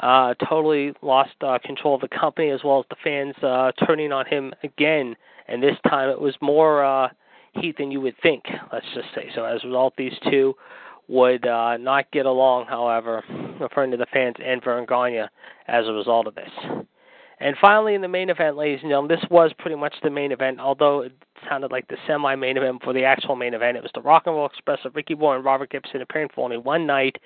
uh, 0.00 0.34
totally 0.48 0.92
lost 1.02 1.32
uh, 1.40 1.58
control 1.64 1.94
of 1.94 2.00
the 2.00 2.08
company 2.08 2.50
as 2.50 2.60
well 2.64 2.80
as 2.80 2.86
the 2.90 2.96
fans 3.02 3.34
uh, 3.42 3.72
turning 3.86 4.12
on 4.12 4.26
him 4.26 4.52
again. 4.62 5.16
And 5.48 5.62
this 5.62 5.76
time, 5.88 6.10
it 6.10 6.20
was 6.20 6.34
more 6.40 6.84
uh, 6.84 7.08
heat 7.54 7.76
than 7.78 7.90
you 7.90 8.00
would 8.02 8.16
think. 8.22 8.44
Let's 8.72 8.86
just 8.94 9.08
say 9.14 9.30
so. 9.34 9.44
As 9.44 9.64
a 9.64 9.66
result, 9.66 9.94
these 9.96 10.12
two 10.30 10.54
would 11.08 11.46
uh, 11.46 11.78
not 11.78 12.10
get 12.10 12.26
along. 12.26 12.66
However, 12.66 13.24
referring 13.60 13.90
to 13.92 13.96
the 13.96 14.06
fans 14.12 14.36
and 14.44 14.62
Verne 14.62 14.86
Gagne 14.86 15.26
as 15.66 15.86
a 15.86 15.92
result 15.92 16.26
of 16.26 16.34
this. 16.34 16.50
And 17.40 17.56
finally, 17.60 17.94
in 17.94 18.02
the 18.02 18.08
main 18.08 18.30
event, 18.30 18.56
ladies 18.56 18.80
and 18.82 18.90
gentlemen, 18.90 19.16
this 19.16 19.30
was 19.30 19.52
pretty 19.58 19.76
much 19.76 19.94
the 20.02 20.10
main 20.10 20.32
event, 20.32 20.58
although 20.58 21.02
it 21.02 21.12
sounded 21.48 21.70
like 21.70 21.86
the 21.88 21.96
semi 22.06 22.34
main 22.34 22.56
event 22.56 22.82
for 22.82 22.92
the 22.92 23.04
actual 23.04 23.36
main 23.36 23.54
event. 23.54 23.76
It 23.76 23.82
was 23.82 23.92
the 23.94 24.02
Rock 24.02 24.24
and 24.26 24.34
Roll 24.34 24.46
Express 24.46 24.80
of 24.84 24.96
Ricky 24.96 25.14
Boy 25.14 25.36
and 25.36 25.44
Robert 25.44 25.70
Gibson 25.70 26.02
appearing 26.02 26.28
for 26.34 26.44
only 26.44 26.56
one 26.56 26.86
night, 26.86 27.16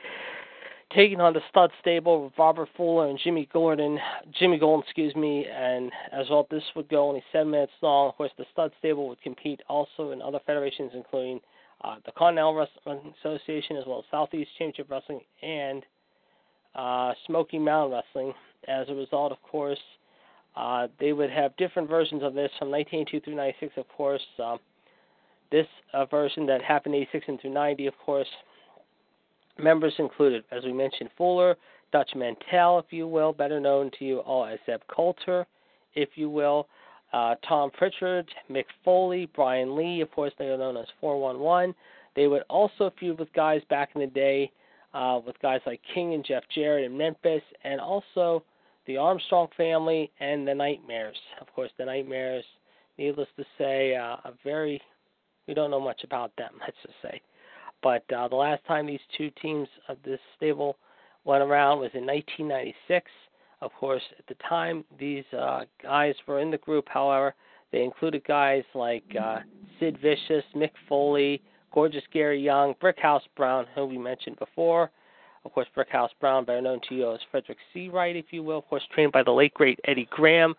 taking 0.95 1.21
on 1.21 1.33
the 1.33 1.41
stud 1.49 1.71
stable 1.81 2.25
with 2.25 2.33
Robert 2.39 2.69
Fuller 2.77 3.09
and 3.09 3.19
Jimmy 3.23 3.49
Gordon, 3.53 3.99
Jimmy 4.39 4.59
Golden, 4.59 4.83
excuse 4.83 5.15
me, 5.15 5.47
and 5.47 5.91
as 6.13 6.27
well, 6.31 6.47
this 6.51 6.63
would 6.77 6.89
go 6.89 7.09
only 7.09 7.23
seven 7.33 7.51
minutes 7.51 7.73
long. 7.83 8.09
Of 8.09 8.17
course, 8.17 8.31
the 8.39 8.45
stud 8.53 8.73
stable 8.79 9.09
would 9.09 9.21
compete 9.23 9.61
also 9.69 10.11
in 10.11 10.23
other 10.23 10.41
federations, 10.47 10.93
including 10.95 11.41
uh, 11.83 11.97
the 12.07 12.13
Continental 12.13 12.55
Wrestling 12.55 13.15
Association, 13.21 13.77
as 13.77 13.85
well 13.87 13.99
as 13.99 14.05
Southeast 14.11 14.51
Championship 14.59 14.91
Wrestling 14.91 15.21
and 15.43 15.85
uh, 16.75 17.13
Smoky 17.27 17.59
Mountain 17.59 17.99
Wrestling. 17.99 18.35
As 18.69 18.89
a 18.89 18.95
result, 18.95 19.33
of 19.33 19.43
course, 19.43 19.81
uh, 20.57 20.87
they 21.01 21.13
would 21.13 21.31
have 21.31 21.57
different 21.57 21.89
versions 21.89 22.23
of 22.23 22.35
this 22.35 22.51
from 22.59 22.71
1982 22.71 23.21
through 23.21 23.35
96, 23.35 23.73
of 23.77 23.89
course. 23.89 24.23
Um, 24.43 24.59
this 25.51 25.67
uh, 25.93 26.07
version 26.07 26.47
that 26.47 26.63
happened 26.63 26.95
86 26.95 27.25
and 27.29 27.41
through 27.41 27.53
90, 27.53 27.87
of 27.87 27.95
course, 28.05 28.29
members 29.59 29.95
included, 29.99 30.45
as 30.51 30.65
we 30.65 30.73
mentioned, 30.73 31.11
Fuller, 31.17 31.57
Dutch 31.93 32.11
Mantell, 32.15 32.79
if 32.79 32.87
you 32.91 33.07
will, 33.07 33.33
better 33.33 33.61
known 33.61 33.91
to 33.99 34.05
you 34.05 34.19
all 34.21 34.47
as 34.47 34.59
Zeb 34.67 34.81
Colter, 34.89 35.47
if 35.95 36.11
you 36.15 36.31
will, 36.31 36.67
uh, 37.13 37.35
Tom 37.47 37.71
Prichard, 37.71 38.29
Mick 38.51 38.65
Foley, 38.85 39.29
Brian 39.35 39.77
Lee, 39.77 40.01
of 40.01 40.11
course, 40.11 40.33
they 40.39 40.47
are 40.47 40.57
known 40.57 40.77
as 40.77 40.87
411. 41.01 41.75
They 42.17 42.27
would 42.27 42.43
also 42.49 42.93
feud 42.99 43.19
with 43.19 43.33
guys 43.35 43.61
back 43.69 43.91
in 43.95 44.01
the 44.01 44.07
day, 44.07 44.51
uh, 44.95 45.21
with 45.25 45.39
guys 45.41 45.61
like 45.67 45.81
King 45.95 46.15
and 46.15 46.25
Jeff 46.25 46.43
Jarrett 46.55 46.85
in 46.85 46.97
Memphis, 46.97 47.43
and 47.65 47.81
also 47.81 48.43
the 48.87 48.97
Armstrong 48.97 49.49
family, 49.57 50.11
and 50.21 50.49
the 50.49 50.55
Nightmares. 50.55 51.17
Of 51.41 51.53
course, 51.55 51.71
the 51.79 51.85
Nightmares, 51.85 52.45
needless 52.99 53.29
to 53.37 53.45
say, 53.59 53.95
uh, 53.95 54.17
a 54.25 54.33
very, 54.43 54.81
we 55.47 55.55
don't 55.55 55.71
know 55.71 55.81
much 55.81 56.03
about 56.05 56.33
them, 56.37 56.55
let's 56.61 56.77
just 56.83 56.95
say. 57.03 57.21
But 57.83 58.05
uh, 58.13 58.29
the 58.29 58.37
last 58.37 58.65
time 58.67 58.87
these 58.87 59.01
two 59.17 59.31
teams 59.41 59.69
of 59.89 59.97
this 60.05 60.21
stable 60.37 60.77
went 61.25 61.43
around 61.43 61.81
was 61.81 61.91
in 61.95 62.07
1996. 62.07 63.11
Of 63.61 63.73
course, 63.75 64.03
at 64.19 64.27
the 64.27 64.37
time 64.49 64.85
these 64.99 65.25
uh, 65.37 65.63
guys 65.83 66.15
were 66.27 66.41
in 66.41 66.51
the 66.51 66.59
group, 66.59 66.87
however, 66.89 67.35
they 67.71 67.83
included 67.83 68.25
guys 68.25 68.65
like 68.75 69.05
uh, 69.21 69.39
Sid 69.79 69.99
Vicious, 70.03 70.45
Mick 70.55 70.73
Foley, 70.89 71.43
Gorgeous 71.73 72.05
Gary 72.13 72.41
Young, 72.41 72.75
Brickhouse 72.83 73.23
Brown, 73.37 73.67
who 73.75 73.87
we 73.87 73.99
mentioned 73.99 74.39
before. 74.39 74.91
Of 75.45 75.53
course, 75.53 75.67
Brickhouse 75.77 76.11
Brown, 76.21 76.45
better 76.45 76.61
known 76.61 76.81
to 76.89 76.95
you 76.95 77.13
as 77.13 77.21
Frederick 77.31 77.59
Seawright, 77.75 78.17
if 78.17 78.27
you 78.31 78.43
will. 78.43 78.59
Of 78.59 78.69
course, 78.69 78.83
trained 78.95 79.13
by 79.13 79.23
the 79.23 79.33
late 79.33 79.55
great 79.55 79.81
Eddie 79.85 80.09
Graham, 80.11 80.55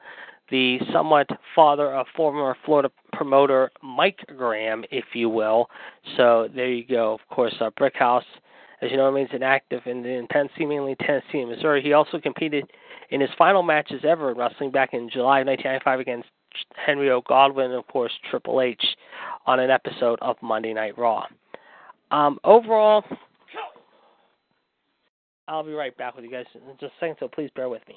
the 0.53 0.77
somewhat 0.93 1.27
father 1.55 1.91
of 1.95 2.05
former 2.15 2.55
Florida 2.63 2.91
promoter 3.11 3.71
Mike 3.81 4.19
Graham, 4.37 4.83
if 4.91 5.03
you 5.13 5.27
will. 5.27 5.67
So 6.15 6.47
there 6.55 6.71
you 6.71 6.85
go. 6.85 7.15
Of 7.15 7.35
course, 7.35 7.55
uh, 7.59 7.71
Brickhouse, 7.71 8.21
as 8.83 8.91
you 8.91 8.97
know, 8.97 9.05
remains 9.05 9.31
inactive 9.33 9.81
in, 9.87 10.05
in 10.05 10.27
Tennessee, 10.27 10.67
mainly 10.67 10.95
Tennessee 10.99 11.39
and 11.39 11.49
Missouri. 11.49 11.81
He 11.81 11.93
also 11.93 12.19
competed 12.19 12.65
in 13.09 13.19
his 13.19 13.31
final 13.35 13.63
matches 13.63 14.01
ever 14.07 14.29
in 14.29 14.37
wrestling 14.37 14.69
back 14.69 14.93
in 14.93 15.09
July 15.09 15.39
of 15.39 15.47
1995 15.47 15.99
against 15.99 16.29
Henry 16.75 17.09
O. 17.09 17.21
Godwinn 17.27 17.71
and, 17.71 17.79
of 17.79 17.87
course, 17.87 18.11
Triple 18.29 18.61
H 18.61 18.85
on 19.47 19.59
an 19.59 19.71
episode 19.71 20.19
of 20.21 20.35
Monday 20.43 20.71
Night 20.71 20.95
Raw. 20.99 21.25
Um, 22.11 22.37
overall, 22.43 23.03
I'll 25.47 25.63
be 25.63 25.73
right 25.73 25.97
back 25.97 26.15
with 26.15 26.25
you 26.25 26.31
guys 26.31 26.45
in 26.53 26.61
just 26.79 26.93
a 26.93 26.99
second, 26.99 27.15
so 27.19 27.27
please 27.27 27.49
bear 27.55 27.69
with 27.69 27.81
me. 27.87 27.95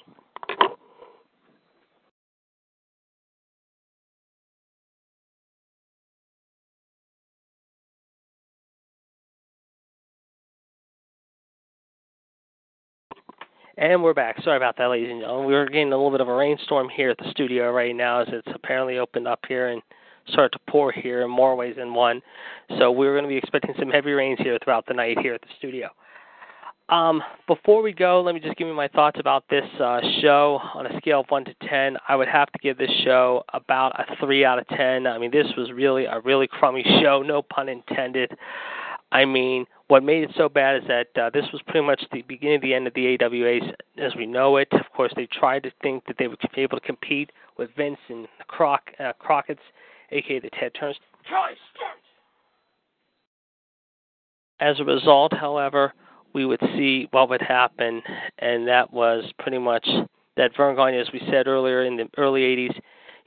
And 13.79 14.01
we're 14.01 14.15
back. 14.15 14.41
Sorry 14.43 14.57
about 14.57 14.75
that, 14.77 14.87
ladies 14.87 15.11
and 15.11 15.21
gentlemen. 15.21 15.45
We 15.45 15.53
were 15.53 15.67
getting 15.67 15.93
a 15.93 15.95
little 15.95 16.09
bit 16.09 16.19
of 16.19 16.27
a 16.27 16.33
rainstorm 16.33 16.89
here 16.89 17.11
at 17.11 17.17
the 17.19 17.29
studio 17.29 17.71
right 17.71 17.95
now 17.95 18.21
as 18.21 18.27
it's 18.31 18.47
apparently 18.55 18.97
opened 18.97 19.27
up 19.27 19.41
here 19.47 19.67
and 19.67 19.83
started 20.29 20.57
to 20.57 20.59
pour 20.67 20.91
here 20.91 21.21
in 21.21 21.29
more 21.29 21.55
ways 21.55 21.75
than 21.77 21.93
one. 21.93 22.23
So 22.79 22.91
we're 22.91 23.13
going 23.13 23.25
to 23.25 23.29
be 23.29 23.37
expecting 23.37 23.75
some 23.77 23.91
heavy 23.91 24.13
rains 24.13 24.39
here 24.41 24.57
throughout 24.63 24.87
the 24.87 24.95
night 24.95 25.19
here 25.19 25.35
at 25.35 25.41
the 25.41 25.47
studio. 25.59 25.89
Um, 26.89 27.21
before 27.45 27.83
we 27.83 27.93
go, 27.93 28.19
let 28.21 28.33
me 28.33 28.41
just 28.41 28.57
give 28.57 28.67
you 28.67 28.73
my 28.73 28.87
thoughts 28.87 29.19
about 29.19 29.43
this 29.47 29.65
uh, 29.79 29.99
show 30.21 30.59
on 30.73 30.87
a 30.87 30.97
scale 30.97 31.19
of 31.19 31.27
1 31.29 31.45
to 31.45 31.53
10. 31.69 31.97
I 32.07 32.15
would 32.15 32.29
have 32.29 32.51
to 32.53 32.59
give 32.59 32.79
this 32.79 32.89
show 33.03 33.43
about 33.53 33.89
a 33.99 34.15
3 34.15 34.43
out 34.43 34.57
of 34.57 34.67
10. 34.69 35.05
I 35.05 35.19
mean, 35.19 35.29
this 35.29 35.47
was 35.55 35.71
really 35.71 36.05
a 36.05 36.19
really 36.21 36.47
crummy 36.47 36.83
show, 37.03 37.21
no 37.21 37.43
pun 37.43 37.69
intended. 37.69 38.31
I 39.11 39.25
mean, 39.25 39.67
what 39.87 40.03
made 40.03 40.23
it 40.23 40.31
so 40.35 40.49
bad 40.49 40.77
is 40.77 40.83
that 40.87 41.07
uh, 41.21 41.29
this 41.29 41.45
was 41.53 41.61
pretty 41.63 41.85
much 41.85 42.03
the 42.11 42.21
beginning 42.23 42.57
of 42.57 42.61
the 42.61 42.73
end 42.73 42.87
of 42.87 42.93
the 42.93 43.17
AWA 43.21 43.59
as 43.97 44.15
we 44.15 44.25
know 44.25 44.57
it. 44.57 44.67
Of 44.71 44.91
course, 44.95 45.13
they 45.15 45.27
tried 45.27 45.63
to 45.63 45.71
think 45.81 46.05
that 46.07 46.17
they 46.19 46.27
would 46.27 46.39
be 46.53 46.61
able 46.61 46.79
to 46.79 46.85
compete 46.85 47.31
with 47.57 47.69
Vince 47.75 47.99
and 48.09 48.27
Croc, 48.47 48.91
uh, 48.99 49.13
Crockett's, 49.19 49.61
aka 50.11 50.39
the 50.39 50.49
Ted 50.49 50.73
Turns. 50.77 50.97
As 54.59 54.79
a 54.79 54.83
result, 54.83 55.33
however, 55.33 55.93
we 56.33 56.45
would 56.45 56.59
see 56.75 57.07
what 57.11 57.29
would 57.29 57.41
happen, 57.41 58.01
and 58.39 58.67
that 58.67 58.91
was 58.91 59.23
pretty 59.39 59.57
much 59.57 59.87
that 60.35 60.55
Verne 60.55 60.75
Gagne, 60.75 60.99
as 60.99 61.07
we 61.13 61.21
said 61.31 61.47
earlier 61.47 61.83
in 61.83 61.97
the 61.97 62.07
early 62.17 62.41
80s, 62.41 62.77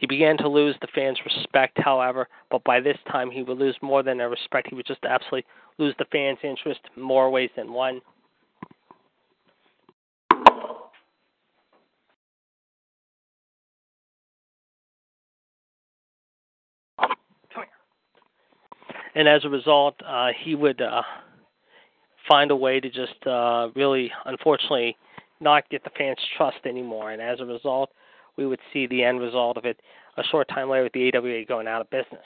he 0.01 0.07
began 0.07 0.39
to 0.39 0.49
lose 0.49 0.75
the 0.81 0.89
fans' 0.95 1.19
respect, 1.27 1.77
however, 1.79 2.27
but 2.51 2.65
by 2.65 2.81
this 2.81 2.97
time 3.13 3.31
he 3.31 3.43
would 3.43 3.59
lose 3.59 3.77
more 3.83 4.03
than 4.03 4.17
their 4.17 4.31
respect. 4.31 4.69
He 4.71 4.75
would 4.75 4.87
just 4.87 5.05
absolutely 5.05 5.45
lose 5.77 5.95
the 5.99 6.07
fans' 6.11 6.39
interest 6.43 6.81
more 6.97 7.29
ways 7.29 7.51
than 7.55 7.71
one. 7.71 8.01
And 19.15 19.29
as 19.29 19.45
a 19.45 19.51
result, 19.51 19.97
uh, 20.07 20.29
he 20.43 20.55
would 20.55 20.81
uh, 20.81 21.03
find 22.27 22.51
a 22.51 22.57
way 22.57 22.81
to 22.81 22.89
just 22.89 23.27
uh, 23.27 23.69
really, 23.75 24.11
unfortunately, 24.25 24.97
not 25.41 25.69
get 25.69 25.85
the 25.85 25.91
fans' 25.91 26.17
trust 26.39 26.59
anymore. 26.65 27.11
And 27.11 27.21
as 27.21 27.41
a 27.41 27.45
result, 27.45 27.91
we 28.37 28.47
would 28.47 28.61
see 28.73 28.87
the 28.87 29.03
end 29.03 29.21
result 29.21 29.57
of 29.57 29.65
it 29.65 29.81
a 30.17 30.23
short 30.25 30.49
time 30.49 30.69
later 30.69 30.85
with 30.85 30.93
the 30.93 31.11
AWA 31.15 31.45
going 31.45 31.67
out 31.67 31.81
of 31.81 31.91
business. 31.91 32.25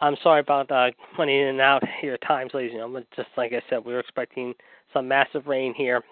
I'm 0.00 0.16
sorry 0.22 0.40
about 0.40 0.70
uh, 0.70 0.90
running 1.18 1.40
in 1.40 1.48
and 1.48 1.60
out 1.60 1.82
here 2.00 2.14
at 2.14 2.26
times, 2.26 2.52
ladies 2.52 2.72
and 2.72 2.78
gentlemen. 2.78 3.06
Just 3.16 3.28
like 3.36 3.52
I 3.52 3.62
said, 3.70 3.84
we 3.84 3.92
were 3.92 4.00
expecting 4.00 4.54
some 4.92 5.06
massive 5.08 5.46
rain 5.46 5.72
here 5.74 6.02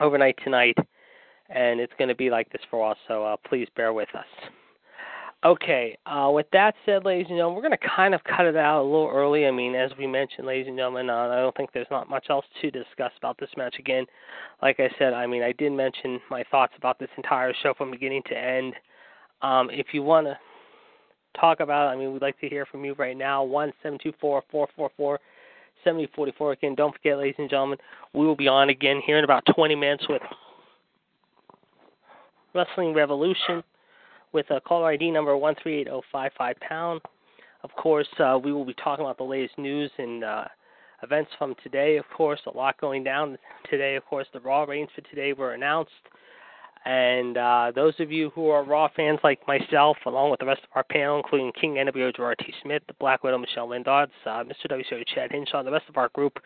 overnight 0.00 0.36
tonight, 0.42 0.76
and 1.48 1.80
it's 1.80 1.92
going 1.98 2.08
to 2.08 2.14
be 2.14 2.30
like 2.30 2.50
this 2.50 2.62
for 2.70 2.90
us, 2.90 2.98
so 3.06 3.24
uh, 3.24 3.36
please 3.48 3.68
bear 3.76 3.92
with 3.92 4.08
us. 4.14 4.26
Okay, 5.42 5.96
uh, 6.04 6.30
with 6.34 6.46
that 6.52 6.74
said, 6.84 7.06
ladies 7.06 7.26
and 7.30 7.38
gentlemen, 7.38 7.56
we're 7.56 7.66
going 7.66 7.78
to 7.78 7.88
kind 7.96 8.14
of 8.14 8.22
cut 8.24 8.44
it 8.44 8.56
out 8.56 8.82
a 8.82 8.84
little 8.84 9.10
early. 9.10 9.46
I 9.46 9.50
mean, 9.50 9.74
as 9.74 9.90
we 9.98 10.06
mentioned, 10.06 10.46
ladies 10.46 10.66
and 10.68 10.76
gentlemen, 10.76 11.08
uh, 11.08 11.28
I 11.28 11.36
don't 11.36 11.56
think 11.56 11.70
there's 11.72 11.86
not 11.90 12.10
much 12.10 12.26
else 12.28 12.44
to 12.60 12.70
discuss 12.70 13.12
about 13.16 13.38
this 13.40 13.48
match 13.56 13.76
again. 13.78 14.04
Like 14.60 14.80
I 14.80 14.90
said, 14.98 15.14
I 15.14 15.26
mean, 15.26 15.42
I 15.42 15.52
did 15.52 15.72
mention 15.72 16.20
my 16.30 16.44
thoughts 16.50 16.74
about 16.76 16.98
this 16.98 17.08
entire 17.16 17.54
show 17.62 17.72
from 17.72 17.90
beginning 17.90 18.22
to 18.28 18.36
end. 18.36 18.74
Um, 19.40 19.70
if 19.70 19.86
you 19.92 20.02
want 20.02 20.26
to 20.26 20.36
talk 21.38 21.60
about 21.60 21.88
it. 21.88 21.94
I 21.94 21.96
mean, 21.96 22.12
we'd 22.12 22.22
like 22.22 22.38
to 22.40 22.48
hear 22.48 22.66
from 22.66 22.84
you 22.84 22.94
right 22.94 23.16
now. 23.16 23.42
One 23.42 23.72
seven 23.82 23.98
two 24.02 24.12
four 24.20 24.42
four 24.50 24.68
four 24.76 24.90
four 24.96 25.18
seventy 25.84 26.08
forty 26.14 26.32
four. 26.36 26.52
Again, 26.52 26.74
don't 26.74 26.94
forget, 26.94 27.18
ladies 27.18 27.36
and 27.38 27.50
gentlemen, 27.50 27.78
we 28.12 28.26
will 28.26 28.36
be 28.36 28.48
on 28.48 28.70
again 28.70 29.00
here 29.04 29.18
in 29.18 29.24
about 29.24 29.44
20 29.54 29.74
minutes 29.74 30.04
with 30.08 30.22
Wrestling 32.54 32.94
Revolution 32.94 33.62
with 34.32 34.50
a 34.50 34.60
caller 34.60 34.88
ID 34.88 35.10
number 35.10 35.36
one 35.36 35.54
three 35.62 35.80
eight 35.80 35.86
zero 35.86 36.02
five 36.12 36.32
five 36.36 36.56
pound. 36.60 37.00
Of 37.62 37.70
course, 37.72 38.08
uh, 38.18 38.38
we 38.42 38.52
will 38.52 38.64
be 38.64 38.74
talking 38.74 39.04
about 39.04 39.18
the 39.18 39.24
latest 39.24 39.58
news 39.58 39.90
and 39.98 40.24
uh, 40.24 40.44
events 41.02 41.30
from 41.38 41.54
today. 41.62 41.96
Of 41.96 42.06
course, 42.16 42.40
a 42.46 42.56
lot 42.56 42.80
going 42.80 43.04
down 43.04 43.36
today. 43.70 43.96
Of 43.96 44.04
course, 44.06 44.26
the 44.32 44.40
Raw 44.40 44.64
reigns 44.64 44.88
for 44.94 45.02
today 45.02 45.32
were 45.32 45.52
announced. 45.52 45.90
And 46.86 47.36
uh, 47.36 47.72
those 47.74 47.92
of 47.98 48.10
you 48.10 48.30
who 48.30 48.48
are 48.48 48.64
Raw 48.64 48.88
fans 48.96 49.18
like 49.22 49.46
myself, 49.46 49.98
along 50.06 50.30
with 50.30 50.40
the 50.40 50.46
rest 50.46 50.62
of 50.62 50.70
our 50.74 50.84
panel, 50.84 51.18
including 51.18 51.52
King 51.60 51.74
NWO 51.74 52.14
Gerard 52.16 52.38
T. 52.38 52.54
Smith, 52.62 52.82
the 52.86 52.94
Black 52.94 53.22
Widow 53.22 53.36
Michelle 53.36 53.68
Lynn 53.68 53.82
Dodds, 53.82 54.12
uh, 54.24 54.44
Mr. 54.44 54.70
WCW 54.70 55.04
Chad 55.14 55.30
Hinshaw, 55.30 55.62
the 55.62 55.70
rest 55.70 55.88
of 55.90 55.98
our 55.98 56.08
group, 56.10 56.38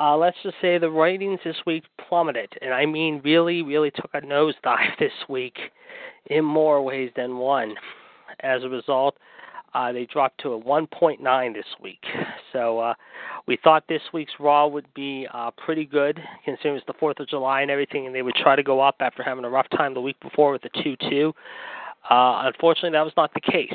uh, 0.00 0.16
let's 0.16 0.36
just 0.42 0.56
say 0.60 0.78
the 0.78 0.90
ratings 0.90 1.40
this 1.44 1.56
week 1.66 1.84
plummeted. 2.08 2.52
And 2.60 2.72
I 2.72 2.86
mean, 2.86 3.20
really, 3.24 3.62
really 3.62 3.90
took 3.90 4.10
a 4.14 4.20
nosedive 4.20 4.96
this 4.98 5.12
week 5.28 5.58
in 6.26 6.44
more 6.44 6.82
ways 6.82 7.10
than 7.16 7.38
one. 7.38 7.74
As 8.40 8.62
a 8.64 8.68
result, 8.68 9.16
uh, 9.74 9.92
they 9.92 10.06
dropped 10.06 10.40
to 10.40 10.54
a 10.54 10.60
1.9 10.60 11.54
this 11.54 11.66
week. 11.82 12.02
So 12.52 12.78
uh, 12.78 12.94
we 13.46 13.58
thought 13.62 13.84
this 13.88 14.02
week's 14.12 14.32
Raw 14.40 14.66
would 14.66 14.86
be 14.94 15.26
uh, 15.32 15.50
pretty 15.52 15.84
good, 15.84 16.18
considering 16.44 16.76
it's 16.76 16.86
the 16.86 16.94
4th 16.94 17.20
of 17.20 17.28
July 17.28 17.62
and 17.62 17.70
everything, 17.70 18.06
and 18.06 18.14
they 18.14 18.22
would 18.22 18.34
try 18.34 18.56
to 18.56 18.62
go 18.62 18.80
up 18.80 18.96
after 19.00 19.22
having 19.22 19.44
a 19.44 19.50
rough 19.50 19.68
time 19.70 19.92
the 19.92 20.00
week 20.00 20.18
before 20.20 20.52
with 20.52 20.62
the 20.62 20.70
2 20.82 20.96
2. 21.08 21.32
Uh, 22.08 22.42
unfortunately, 22.46 22.90
that 22.90 23.04
was 23.04 23.12
not 23.16 23.32
the 23.34 23.40
case. 23.40 23.74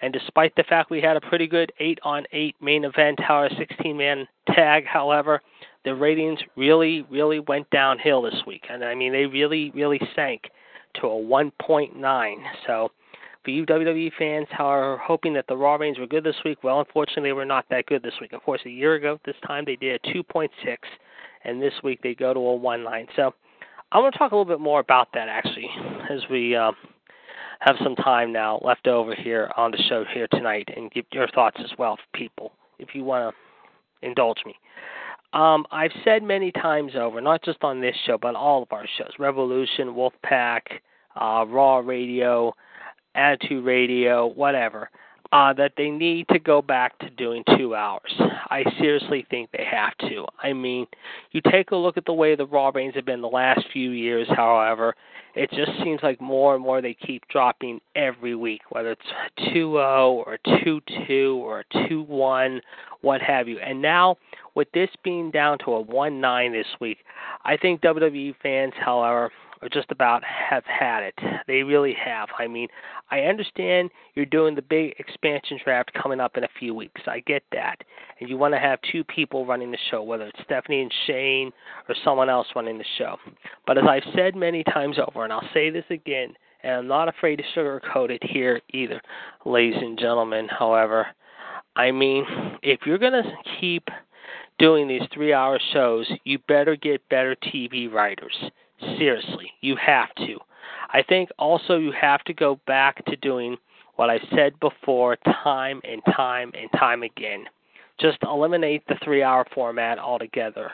And 0.00 0.12
despite 0.12 0.54
the 0.56 0.64
fact 0.64 0.90
we 0.90 1.00
had 1.00 1.16
a 1.16 1.20
pretty 1.20 1.46
good 1.46 1.72
8 1.80 1.98
on 2.02 2.24
8 2.32 2.54
main 2.60 2.84
event, 2.84 3.20
our 3.28 3.48
16 3.58 3.96
man 3.96 4.28
tag, 4.54 4.84
however, 4.86 5.42
the 5.84 5.94
ratings 5.94 6.38
really, 6.56 7.02
really 7.10 7.40
went 7.40 7.68
downhill 7.70 8.22
this 8.22 8.42
week. 8.46 8.64
And 8.70 8.84
I 8.84 8.94
mean, 8.94 9.12
they 9.12 9.26
really, 9.26 9.70
really 9.74 10.00
sank 10.14 10.50
to 11.00 11.06
a 11.06 11.10
1.9. 11.10 12.34
So 12.66 12.90
for 13.44 13.50
you 13.50 13.66
WWE 13.66 14.12
fans 14.18 14.46
who 14.56 14.64
are 14.64 14.98
hoping 14.98 15.32
that 15.34 15.46
the 15.48 15.56
Raw 15.56 15.76
ratings 15.76 15.98
were 15.98 16.06
good 16.06 16.24
this 16.24 16.36
week, 16.44 16.62
well, 16.62 16.80
unfortunately, 16.80 17.30
they 17.30 17.32
were 17.32 17.44
not 17.44 17.64
that 17.70 17.86
good 17.86 18.02
this 18.02 18.14
week. 18.20 18.32
Of 18.32 18.42
course, 18.42 18.60
a 18.66 18.70
year 18.70 18.94
ago 18.94 19.18
this 19.24 19.36
time 19.46 19.64
they 19.64 19.76
did 19.76 20.00
a 20.04 20.08
2.6, 20.08 20.48
and 21.44 21.62
this 21.62 21.74
week 21.82 22.00
they 22.02 22.14
go 22.14 22.34
to 22.34 22.40
a 22.40 22.58
1.9. 22.58 23.06
So 23.16 23.34
I 23.90 23.98
want 23.98 24.12
to 24.12 24.18
talk 24.18 24.32
a 24.32 24.36
little 24.36 24.52
bit 24.52 24.60
more 24.60 24.80
about 24.80 25.08
that 25.14 25.28
actually 25.28 25.70
as 26.10 26.20
we 26.30 26.54
uh, 26.54 26.72
have 27.60 27.76
some 27.82 27.96
time 27.96 28.32
now 28.32 28.60
left 28.62 28.86
over 28.86 29.14
here 29.14 29.50
on 29.56 29.70
the 29.70 29.82
show 29.88 30.04
here 30.12 30.28
tonight, 30.30 30.68
and 30.76 30.90
give 30.90 31.04
your 31.12 31.28
thoughts 31.28 31.56
as 31.60 31.70
well, 31.78 31.98
people, 32.14 32.52
if 32.78 32.94
you 32.94 33.04
want 33.04 33.34
to 33.34 34.06
indulge 34.06 34.38
me. 34.46 34.54
Um, 35.32 35.66
I've 35.70 35.92
said 36.04 36.22
many 36.22 36.50
times 36.52 36.92
over, 36.94 37.20
not 37.20 37.42
just 37.42 37.62
on 37.62 37.80
this 37.80 37.96
show, 38.06 38.16
but 38.16 38.34
all 38.34 38.62
of 38.62 38.72
our 38.72 38.86
shows, 38.96 39.10
Revolution, 39.18 39.88
Wolfpack, 39.88 40.60
uh, 41.20 41.44
Raw 41.46 41.78
Radio, 41.78 42.54
Attitude 43.14 43.64
Radio, 43.64 44.26
whatever, 44.26 44.88
uh, 45.32 45.52
that 45.52 45.72
they 45.76 45.90
need 45.90 46.26
to 46.28 46.38
go 46.38 46.62
back 46.62 46.98
to 47.00 47.10
doing 47.10 47.44
two 47.58 47.74
hours. 47.74 48.14
I 48.50 48.64
seriously 48.78 49.26
think 49.30 49.50
they 49.50 49.66
have 49.70 49.96
to. 50.08 50.24
I 50.42 50.54
mean, 50.54 50.86
you 51.32 51.42
take 51.50 51.72
a 51.72 51.76
look 51.76 51.98
at 51.98 52.06
the 52.06 52.14
way 52.14 52.34
the 52.34 52.46
Raw 52.46 52.70
ratings 52.74 52.94
have 52.94 53.04
been 53.04 53.20
the 53.20 53.28
last 53.28 53.60
few 53.70 53.90
years, 53.90 54.26
however, 54.34 54.94
it 55.38 55.50
just 55.50 55.70
seems 55.84 56.00
like 56.02 56.20
more 56.20 56.56
and 56.56 56.64
more 56.64 56.82
they 56.82 56.94
keep 56.94 57.22
dropping 57.28 57.80
every 57.94 58.34
week, 58.34 58.62
whether 58.70 58.90
it's 58.90 59.52
2 59.52 59.52
0 59.52 60.24
or 60.26 60.36
2 60.64 60.80
2 61.06 61.42
or 61.44 61.64
2 61.88 62.02
1, 62.02 62.60
what 63.02 63.22
have 63.22 63.46
you. 63.46 63.60
And 63.60 63.80
now, 63.80 64.16
with 64.56 64.66
this 64.72 64.90
being 65.04 65.30
down 65.30 65.58
to 65.64 65.74
a 65.74 65.80
1 65.80 66.20
9 66.20 66.52
this 66.52 66.66
week, 66.80 66.98
I 67.44 67.56
think 67.56 67.82
WWE 67.82 68.34
fans, 68.42 68.72
however, 68.84 69.30
just 69.72 69.90
about 69.90 70.22
have 70.24 70.64
had 70.64 71.02
it. 71.02 71.14
They 71.46 71.62
really 71.62 71.94
have. 71.94 72.28
I 72.38 72.46
mean, 72.46 72.68
I 73.10 73.20
understand 73.20 73.90
you're 74.14 74.26
doing 74.26 74.54
the 74.54 74.62
big 74.62 74.94
expansion 74.98 75.58
draft 75.64 75.92
coming 76.00 76.20
up 76.20 76.36
in 76.36 76.44
a 76.44 76.48
few 76.58 76.74
weeks. 76.74 77.00
I 77.06 77.20
get 77.20 77.42
that. 77.52 77.76
And 78.20 78.28
you 78.28 78.36
want 78.36 78.54
to 78.54 78.60
have 78.60 78.78
two 78.92 79.04
people 79.04 79.46
running 79.46 79.70
the 79.70 79.78
show, 79.90 80.02
whether 80.02 80.26
it's 80.26 80.38
Stephanie 80.44 80.82
and 80.82 80.92
Shane 81.06 81.52
or 81.88 81.94
someone 82.04 82.30
else 82.30 82.46
running 82.54 82.78
the 82.78 82.84
show. 82.98 83.16
But 83.66 83.78
as 83.78 83.84
I've 83.88 84.14
said 84.14 84.36
many 84.36 84.62
times 84.64 84.96
over, 84.98 85.24
and 85.24 85.32
I'll 85.32 85.48
say 85.52 85.70
this 85.70 85.84
again, 85.90 86.34
and 86.62 86.72
I'm 86.72 86.88
not 86.88 87.08
afraid 87.08 87.36
to 87.36 87.44
sugarcoat 87.56 88.10
it 88.10 88.22
here 88.22 88.60
either, 88.70 89.00
ladies 89.44 89.80
and 89.80 89.98
gentlemen, 89.98 90.48
however, 90.48 91.06
I 91.76 91.92
mean, 91.92 92.24
if 92.62 92.80
you're 92.86 92.98
going 92.98 93.12
to 93.12 93.32
keep 93.60 93.88
doing 94.58 94.88
these 94.88 95.02
three 95.14 95.32
hour 95.32 95.60
shows, 95.72 96.10
you 96.24 96.38
better 96.48 96.76
get 96.76 97.08
better 97.08 97.36
TV 97.36 97.90
writers. 97.90 98.34
Seriously, 98.80 99.52
you 99.60 99.76
have 99.76 100.14
to. 100.16 100.38
I 100.90 101.02
think 101.02 101.30
also 101.38 101.76
you 101.78 101.92
have 101.92 102.22
to 102.24 102.32
go 102.32 102.60
back 102.66 103.04
to 103.06 103.16
doing 103.16 103.56
what 103.96 104.10
I 104.10 104.20
said 104.34 104.58
before 104.60 105.16
time 105.42 105.80
and 105.84 106.02
time 106.16 106.52
and 106.58 106.70
time 106.78 107.02
again. 107.02 107.44
Just 108.00 108.18
eliminate 108.22 108.86
the 108.86 108.94
three 109.02 109.22
hour 109.22 109.44
format 109.54 109.98
altogether. 109.98 110.70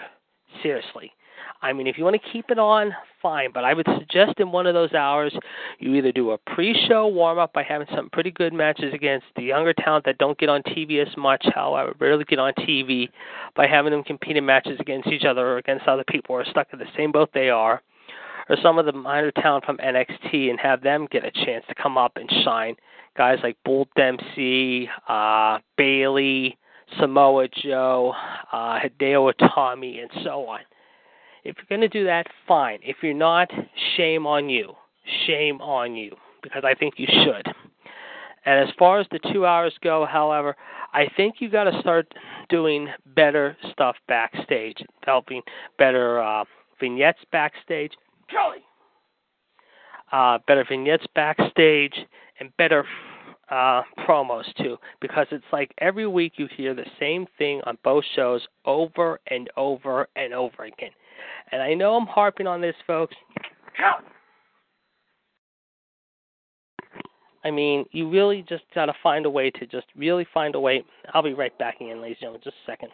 Seriously. 0.63 1.11
I 1.63 1.73
mean, 1.73 1.87
if 1.87 1.97
you 1.97 2.05
want 2.05 2.21
to 2.21 2.31
keep 2.31 2.51
it 2.51 2.59
on, 2.59 2.95
fine. 3.23 3.51
But 3.53 3.65
I 3.65 3.73
would 3.73 3.87
suggest 3.99 4.35
in 4.39 4.53
one 4.53 4.67
of 4.67 4.75
those 4.75 4.93
hours, 4.93 5.35
you 5.79 5.95
either 5.95 6.13
do 6.13 6.33
a 6.33 6.39
pre-show 6.39 7.09
warm-up 7.09 7.55
by 7.55 7.63
having 7.63 7.87
some 7.95 8.11
pretty 8.11 8.31
good 8.31 8.53
matches 8.53 8.93
against 8.93 9.27
the 9.35 9.43
younger 9.43 9.73
talent 9.73 10.05
that 10.05 10.19
don't 10.19 10.39
get 10.39 10.51
on 10.51 10.63
TV 10.63 11.01
as 11.01 11.17
much, 11.17 11.45
however, 11.55 11.95
rarely 11.99 12.25
get 12.25 12.39
on 12.39 12.53
TV, 12.55 13.09
by 13.57 13.67
having 13.67 13.93
them 13.93 14.05
compete 14.05 14.37
in 14.37 14.45
matches 14.45 14.79
against 14.79 15.09
each 15.09 15.25
other 15.25 15.47
or 15.47 15.57
against 15.57 15.87
other 15.87 16.05
people 16.07 16.35
who 16.35 16.43
are 16.43 16.51
stuck 16.51 16.69
in 16.73 16.79
the 16.79 16.85
same 16.97 17.11
boat 17.11 17.31
they 17.33 17.49
are, 17.49 17.83
or 18.49 18.57
some 18.63 18.79
of 18.79 18.87
the 18.87 18.93
minor 18.93 19.31
talent 19.31 19.65
from 19.65 19.79
NXT 19.79 20.51
and 20.51 20.59
have 20.61 20.83
them 20.83 21.07
get 21.11 21.25
a 21.25 21.31
chance 21.31 21.65
to 21.69 21.75
come 21.75 21.97
up 21.97 22.17
and 22.17 22.31
shine. 22.45 22.77
Guys 23.17 23.39
like 23.43 23.57
Bull 23.65 23.89
Dempsey, 23.97 24.89
uh, 25.09 25.59
Bayley, 25.77 26.59
Samoa 26.99 27.49
Joe, 27.49 28.15
uh, 28.53 28.79
Hideo 28.79 29.33
Itami, 29.33 30.01
and 30.01 30.11
so 30.23 30.47
on. 30.47 30.61
If 31.45 31.57
you're 31.57 31.79
going 31.79 31.89
to 31.89 31.89
do 31.89 32.05
that, 32.05 32.27
fine. 32.49 32.79
If 32.83 32.97
you're 33.03 33.15
not, 33.15 33.51
shame 33.97 34.27
on 34.27 34.49
you. 34.49 34.73
Shame 35.27 35.61
on 35.61 35.95
you, 35.95 36.17
because 36.43 36.65
I 36.65 36.75
think 36.75 36.95
you 36.97 37.07
should. 37.07 37.47
And 38.47 38.69
as 38.69 38.75
far 38.79 39.01
as 39.01 39.07
the 39.11 39.21
two 39.33 39.47
hours 39.47 39.75
go, 39.83 40.07
however, 40.07 40.57
I 40.93 41.07
think 41.17 41.37
you 41.39 41.51
got 41.51 41.65
to 41.65 41.81
start 41.81 42.13
doing 42.49 42.89
better 43.15 43.57
stuff 43.73 43.97
backstage, 44.07 44.79
developing 45.01 45.43
better 45.79 46.23
uh, 46.23 46.45
vignettes 46.81 47.21
backstage. 47.33 47.93
Charlie. 48.29 48.65
Uh, 50.13 50.39
better 50.47 50.65
vignettes 50.69 51.07
backstage 51.15 51.95
and 52.41 52.55
better 52.57 52.85
uh, 53.51 53.83
promos 54.07 54.45
too, 54.57 54.77
because 55.01 55.27
it's 55.31 55.45
like 55.53 55.73
every 55.79 56.07
week 56.07 56.35
you 56.37 56.49
hear 56.57 56.75
the 56.75 56.87
same 56.99 57.27
thing 57.39 57.61
on 57.67 57.77
both 57.85 58.05
shows 58.15 58.47
over 58.65 59.21
and 59.29 59.51
over 59.57 60.09
and 60.17 60.33
over 60.33 60.65
again. 60.65 60.91
And 61.53 61.63
I 61.63 61.75
know 61.75 61.97
I'm 61.97 62.07
harping 62.07 62.47
on 62.47 62.61
this, 62.61 62.77
folks. 62.87 63.15
Kelly. 63.77 64.05
I 67.45 67.51
mean, 67.51 67.85
you 67.93 68.09
really 68.09 68.45
just 68.49 68.65
got 68.75 68.87
to 68.87 68.95
find 69.03 69.27
a 69.27 69.31
way 69.31 69.51
to 69.51 69.67
just 69.67 69.87
really 69.95 70.27
find 70.33 70.55
a 70.55 70.61
way. 70.61 70.83
I'll 71.13 71.23
be 71.23 71.35
right 71.35 71.57
back 71.59 71.77
in, 71.81 72.01
ladies 72.01 72.17
and 72.17 72.21
gentlemen, 72.21 72.41
just 72.43 72.57
a 72.67 72.71
second. 72.71 72.89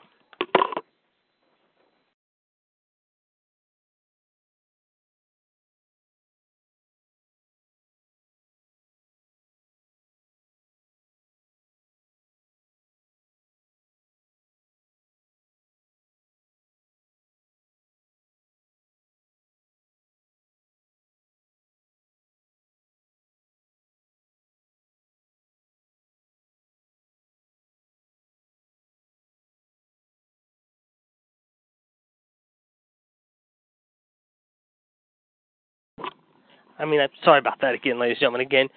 I 36.81 36.87
mean, 36.87 37.01
I'm 37.01 37.09
sorry 37.25 37.39
about 37.39 37.61
that 37.61 37.75
again, 37.75 37.99
ladies 38.01 38.17
and 38.17 38.21
gentlemen. 38.21 38.41
Again, 38.41 38.69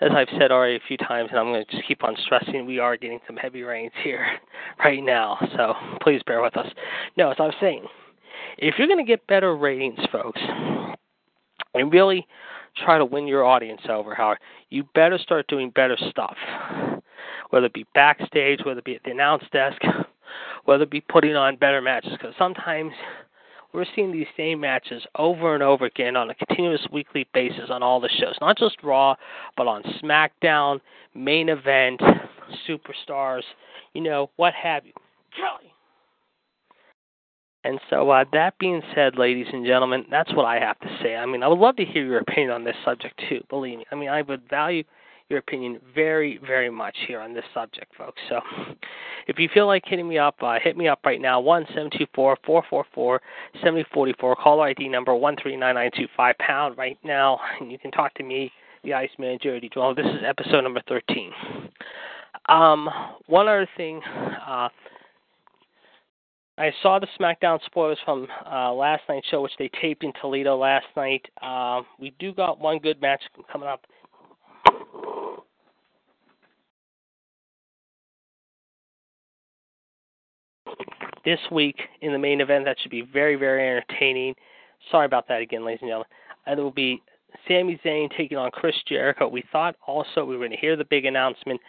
as 0.00 0.10
I've 0.14 0.28
said 0.38 0.50
already 0.50 0.76
a 0.76 0.88
few 0.88 0.96
times, 0.96 1.28
and 1.30 1.38
I'm 1.38 1.46
going 1.46 1.64
to 1.64 1.70
just 1.70 1.86
keep 1.86 2.04
on 2.04 2.16
stressing, 2.24 2.66
we 2.66 2.78
are 2.78 2.96
getting 2.96 3.20
some 3.26 3.36
heavy 3.36 3.62
rains 3.62 3.92
here 4.02 4.26
right 4.84 5.02
now, 5.02 5.36
so 5.56 5.74
please 6.02 6.22
bear 6.26 6.42
with 6.42 6.56
us. 6.56 6.66
No, 7.16 7.30
as 7.30 7.36
I 7.38 7.42
was 7.42 7.54
saying, 7.60 7.84
if 8.58 8.74
you're 8.78 8.88
going 8.88 9.04
to 9.04 9.08
get 9.08 9.26
better 9.26 9.56
ratings, 9.56 9.98
folks, 10.10 10.40
and 11.74 11.92
really 11.92 12.26
try 12.84 12.98
to 12.98 13.04
win 13.04 13.26
your 13.26 13.44
audience 13.44 13.82
over, 13.88 14.14
Howard, 14.14 14.38
you 14.70 14.84
better 14.94 15.18
start 15.18 15.46
doing 15.48 15.70
better 15.70 15.96
stuff. 16.10 16.36
Whether 17.50 17.66
it 17.66 17.74
be 17.74 17.86
backstage, 17.94 18.60
whether 18.64 18.78
it 18.78 18.84
be 18.84 18.94
at 18.94 19.02
the 19.04 19.10
announce 19.10 19.44
desk, 19.52 19.80
whether 20.64 20.84
it 20.84 20.90
be 20.90 21.02
putting 21.02 21.36
on 21.36 21.56
better 21.56 21.82
matches, 21.82 22.12
because 22.12 22.34
sometimes 22.38 22.92
we're 23.72 23.86
seeing 23.94 24.12
these 24.12 24.26
same 24.36 24.60
matches 24.60 25.02
over 25.16 25.54
and 25.54 25.62
over 25.62 25.86
again 25.86 26.16
on 26.16 26.30
a 26.30 26.34
continuous 26.34 26.86
weekly 26.92 27.26
basis 27.32 27.70
on 27.70 27.82
all 27.82 28.00
the 28.00 28.08
shows, 28.08 28.34
not 28.40 28.58
just 28.58 28.82
Raw, 28.82 29.14
but 29.56 29.66
on 29.66 29.82
SmackDown, 30.02 30.80
main 31.14 31.48
event, 31.48 32.00
superstars, 32.68 33.42
you 33.94 34.02
know, 34.02 34.30
what 34.36 34.52
have 34.54 34.84
you. 34.84 34.92
Charlie. 35.36 35.72
And 37.64 37.78
so, 37.88 38.10
uh, 38.10 38.24
that 38.32 38.58
being 38.58 38.82
said, 38.94 39.16
ladies 39.16 39.46
and 39.52 39.64
gentlemen, 39.64 40.04
that's 40.10 40.34
what 40.34 40.44
I 40.44 40.58
have 40.58 40.78
to 40.80 40.98
say. 41.00 41.14
I 41.14 41.26
mean, 41.26 41.44
I 41.44 41.48
would 41.48 41.60
love 41.60 41.76
to 41.76 41.84
hear 41.84 42.04
your 42.04 42.18
opinion 42.18 42.50
on 42.50 42.64
this 42.64 42.74
subject 42.84 43.20
too. 43.28 43.40
Believe 43.48 43.78
me. 43.78 43.84
I 43.92 43.94
mean, 43.94 44.08
I 44.08 44.22
would 44.22 44.48
value 44.48 44.82
your 45.32 45.40
opinion 45.40 45.80
very, 45.94 46.38
very 46.46 46.70
much 46.70 46.96
here 47.08 47.20
on 47.20 47.34
this 47.34 47.44
subject, 47.52 47.92
folks. 47.96 48.20
So 48.28 48.40
if 49.26 49.38
you 49.38 49.48
feel 49.52 49.66
like 49.66 49.82
hitting 49.84 50.08
me 50.08 50.18
up, 50.18 50.36
uh, 50.40 50.58
hit 50.62 50.76
me 50.76 50.86
up 50.86 51.00
right 51.04 51.20
now, 51.20 51.40
one 51.40 51.66
seven 51.74 51.90
two 51.90 52.06
four 52.14 52.36
four 52.46 52.62
four 52.70 52.84
four 52.94 53.20
seventy 53.64 53.84
forty 53.92 54.14
four. 54.20 54.36
Caller 54.36 54.68
ID 54.68 54.88
number 54.88 55.14
one 55.14 55.34
three 55.42 55.56
nine 55.56 55.74
nine 55.74 55.90
two 55.96 56.06
five 56.16 56.36
pound 56.38 56.78
right 56.78 56.98
now, 57.02 57.40
and 57.60 57.72
you 57.72 57.78
can 57.78 57.90
talk 57.90 58.14
to 58.14 58.22
me, 58.22 58.52
the 58.84 58.94
Iceman 58.94 59.38
Jody 59.42 59.68
Dwell. 59.70 59.94
This 59.94 60.06
is 60.06 60.22
episode 60.24 60.60
number 60.60 60.82
thirteen. 60.86 61.32
Um, 62.46 62.88
one 63.26 63.48
other 63.48 63.68
thing. 63.76 64.00
Uh, 64.46 64.68
I 66.58 66.70
saw 66.82 66.98
the 66.98 67.08
SmackDown 67.18 67.64
spoilers 67.64 67.98
from 68.04 68.28
uh, 68.46 68.72
last 68.72 69.02
night's 69.08 69.26
show, 69.28 69.40
which 69.40 69.52
they 69.58 69.70
taped 69.80 70.04
in 70.04 70.12
Toledo 70.20 70.56
last 70.56 70.84
night. 70.96 71.24
Uh, 71.40 71.80
we 71.98 72.12
do 72.18 72.34
got 72.34 72.60
one 72.60 72.78
good 72.78 73.00
match 73.00 73.22
coming 73.50 73.68
up 73.68 73.80
this 81.24 81.40
week 81.50 81.80
in 82.00 82.12
the 82.12 82.18
main 82.18 82.40
event. 82.40 82.64
That 82.64 82.76
should 82.80 82.90
be 82.90 83.02
very, 83.02 83.36
very 83.36 83.66
entertaining. 83.66 84.34
Sorry 84.90 85.06
about 85.06 85.28
that 85.28 85.40
again, 85.40 85.64
ladies 85.64 85.80
and 85.82 85.88
gentlemen. 85.88 86.08
It 86.46 86.58
will 86.58 86.70
be 86.70 87.02
Sami 87.46 87.80
Zayn 87.84 88.14
taking 88.16 88.38
on 88.38 88.50
Chris 88.50 88.76
Jericho. 88.86 89.28
We 89.28 89.44
thought 89.52 89.76
also 89.86 90.24
we 90.24 90.36
were 90.36 90.46
going 90.46 90.50
to 90.50 90.56
hear 90.56 90.76
the 90.76 90.84
big 90.84 91.04
announcement 91.04 91.60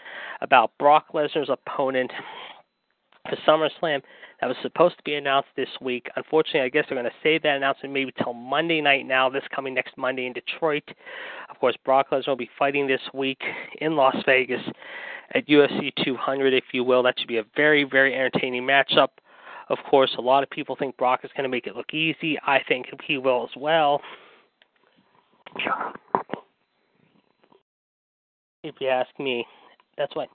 about 0.41 0.72
Brock 0.78 1.08
Lesnar's 1.14 1.49
opponent 1.49 2.12
for 3.30 3.38
SummerSlam 3.47 4.01
that 4.41 4.47
was 4.47 4.58
supposed 4.62 4.97
to 4.97 5.04
be 5.04 5.16
announced 5.16 5.49
this 5.56 5.70
week. 5.80 6.10
Unfortunately, 6.16 6.62
I 6.62 6.70
guess 6.70 6.86
they're 6.89 6.97
going 6.97 7.10
to 7.10 7.18
save 7.24 7.43
that 7.43 7.56
announcement 7.56 7.93
maybe 7.93 8.12
till 8.22 8.34
Monday 8.34 8.82
night 8.82 9.06
now, 9.06 9.30
this 9.30 9.43
coming 9.56 9.74
next 9.74 9.97
Monday 9.97 10.26
in 10.26 10.34
Detroit. 10.34 10.84
Of 11.49 11.60
course, 11.60 11.76
Brock 11.86 12.10
Lesnar 12.12 12.28
will 12.28 12.36
be 12.36 12.49
fighting 12.60 12.88
this 12.88 13.01
week 13.14 13.41
in 13.80 13.95
Las 13.95 14.18
Vegas 14.26 14.62
at 15.34 15.47
UFC 15.47 15.93
200, 16.04 16.54
if 16.54 16.66
you 16.74 16.84
will. 16.84 17.04
That 17.04 17.18
should 17.18 17.28
be 17.28 17.38
a 17.38 17.45
very, 17.56 17.86
very 17.86 18.14
entertaining 18.14 18.64
matchup. 18.64 19.10
Of 19.70 19.78
course, 19.89 20.14
a 20.18 20.22
lot 20.22 20.43
of 20.43 20.49
people 20.49 20.76
think 20.76 20.97
Brock 20.97 21.22
is 21.24 21.32
going 21.36 21.43
to 21.43 21.49
make 21.49 21.68
it 21.68 21.76
look 21.76 21.93
easy. 21.93 22.38
I 22.45 22.59
think 22.68 22.88
he 23.05 23.18
will 23.18 23.43
as 23.43 23.55
well. 23.55 24.01
If 28.64 28.76
you 28.80 28.88
ask 28.88 29.09
me, 29.20 29.45
that's 29.97 30.14
what. 30.16 30.30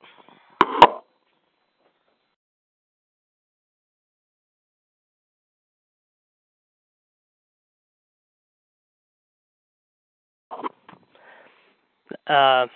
Uh, 12.27 12.67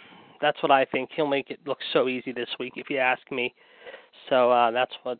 that's 0.41 0.63
what 0.63 0.71
I 0.71 0.85
think. 0.87 1.11
He'll 1.15 1.27
make 1.27 1.51
it 1.51 1.61
look 1.67 1.79
so 1.93 2.09
easy 2.09 2.33
this 2.33 2.49
week, 2.59 2.75
if 2.77 2.91
you 2.91 2.99
ask 2.99 3.23
me. 3.31 3.55
So 4.29 4.51
uh, 4.51 4.71
that's 4.71 4.93
what 5.03 5.19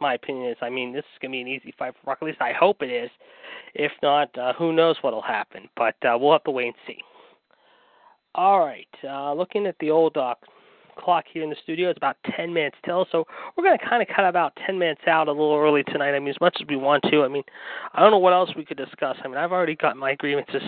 my 0.00 0.14
opinion 0.14 0.50
is, 0.50 0.56
I 0.60 0.70
mean, 0.70 0.92
this 0.92 1.00
is 1.00 1.18
going 1.20 1.32
to 1.32 1.36
be 1.36 1.40
an 1.40 1.48
easy 1.48 1.74
fight 1.78 1.94
for 1.94 2.04
Brock. 2.04 2.18
At 2.22 2.26
least 2.26 2.40
I 2.40 2.52
hope 2.52 2.82
it 2.82 2.90
is. 2.90 3.10
If 3.74 3.92
not, 4.02 4.36
uh, 4.38 4.52
who 4.54 4.72
knows 4.72 4.96
what'll 5.00 5.22
happen? 5.22 5.68
But 5.76 5.96
uh, 6.04 6.16
we'll 6.18 6.32
have 6.32 6.44
to 6.44 6.50
wait 6.50 6.66
and 6.66 6.74
see. 6.86 6.98
All 8.34 8.60
right, 8.60 8.88
uh, 9.08 9.32
looking 9.32 9.66
at 9.66 9.76
the 9.78 9.90
old 9.90 10.16
uh, 10.16 10.34
clock 10.98 11.24
here 11.32 11.42
in 11.42 11.50
the 11.50 11.56
studio, 11.62 11.90
it's 11.90 11.96
about 11.96 12.16
10 12.36 12.52
minutes 12.52 12.76
till. 12.84 13.06
So 13.12 13.24
we're 13.56 13.64
going 13.64 13.78
to 13.78 13.84
kind 13.84 14.02
of 14.02 14.08
cut 14.14 14.24
about 14.24 14.56
10 14.66 14.78
minutes 14.78 15.02
out 15.06 15.28
a 15.28 15.30
little 15.30 15.56
early 15.56 15.84
tonight. 15.84 16.14
I 16.14 16.18
mean, 16.18 16.30
as 16.30 16.40
much 16.40 16.56
as 16.60 16.66
we 16.68 16.76
want 16.76 17.04
to. 17.10 17.22
I 17.22 17.28
mean, 17.28 17.44
I 17.92 18.00
don't 18.00 18.10
know 18.10 18.18
what 18.18 18.32
else 18.32 18.50
we 18.56 18.64
could 18.64 18.76
discuss. 18.76 19.16
I 19.24 19.28
mean, 19.28 19.36
I've 19.36 19.52
already 19.52 19.76
got 19.76 19.96
my 19.96 20.14
grievances 20.16 20.62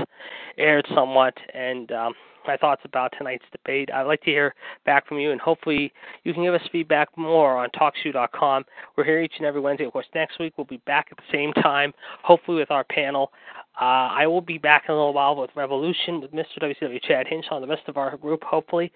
aired 0.59 0.87
somewhat, 0.95 1.35
and 1.55 1.91
um, 1.93 2.14
my 2.47 2.57
thoughts 2.57 2.82
about 2.84 3.12
tonight's 3.16 3.44
debate. 3.53 3.90
I'd 3.92 4.03
like 4.03 4.20
to 4.22 4.30
hear 4.30 4.55
back 4.84 5.07
from 5.07 5.18
you, 5.18 5.32
and 5.32 5.40
hopefully 5.40 5.92
you 6.24 6.34
can 6.34 6.42
give 6.42 6.55
us 6.55 6.62
feedback 6.72 7.09
more 7.16 7.57
on 7.57 7.68
TalkShoe.com. 7.70 8.64
We're 8.97 9.05
here 9.05 9.20
each 9.20 9.34
and 9.38 9.47
every 9.47 9.61
Wednesday. 9.61 9.84
Of 9.84 9.92
course, 9.92 10.07
next 10.14 10.38
week 10.38 10.55
we'll 10.57 10.66
be 10.66 10.80
back 10.86 11.09
at 11.11 11.16
the 11.16 11.24
same 11.32 11.53
time, 11.55 11.92
hopefully 12.22 12.59
with 12.59 12.70
our 12.70 12.84
panel. 12.84 13.32
Uh, 13.78 14.09
I 14.11 14.26
will 14.26 14.40
be 14.40 14.57
back 14.57 14.84
in 14.88 14.94
a 14.94 14.97
little 14.97 15.12
while 15.12 15.36
with 15.36 15.51
Revolution 15.55 16.22
with 16.22 16.32
Mr. 16.32 16.62
WCW 16.62 17.03
Chad 17.03 17.26
Hinshaw 17.26 17.57
and 17.57 17.62
the 17.62 17.68
rest 17.68 17.82
of 17.88 17.99
our 17.99 18.16
group, 18.16 18.42
hopefully. 18.42 18.90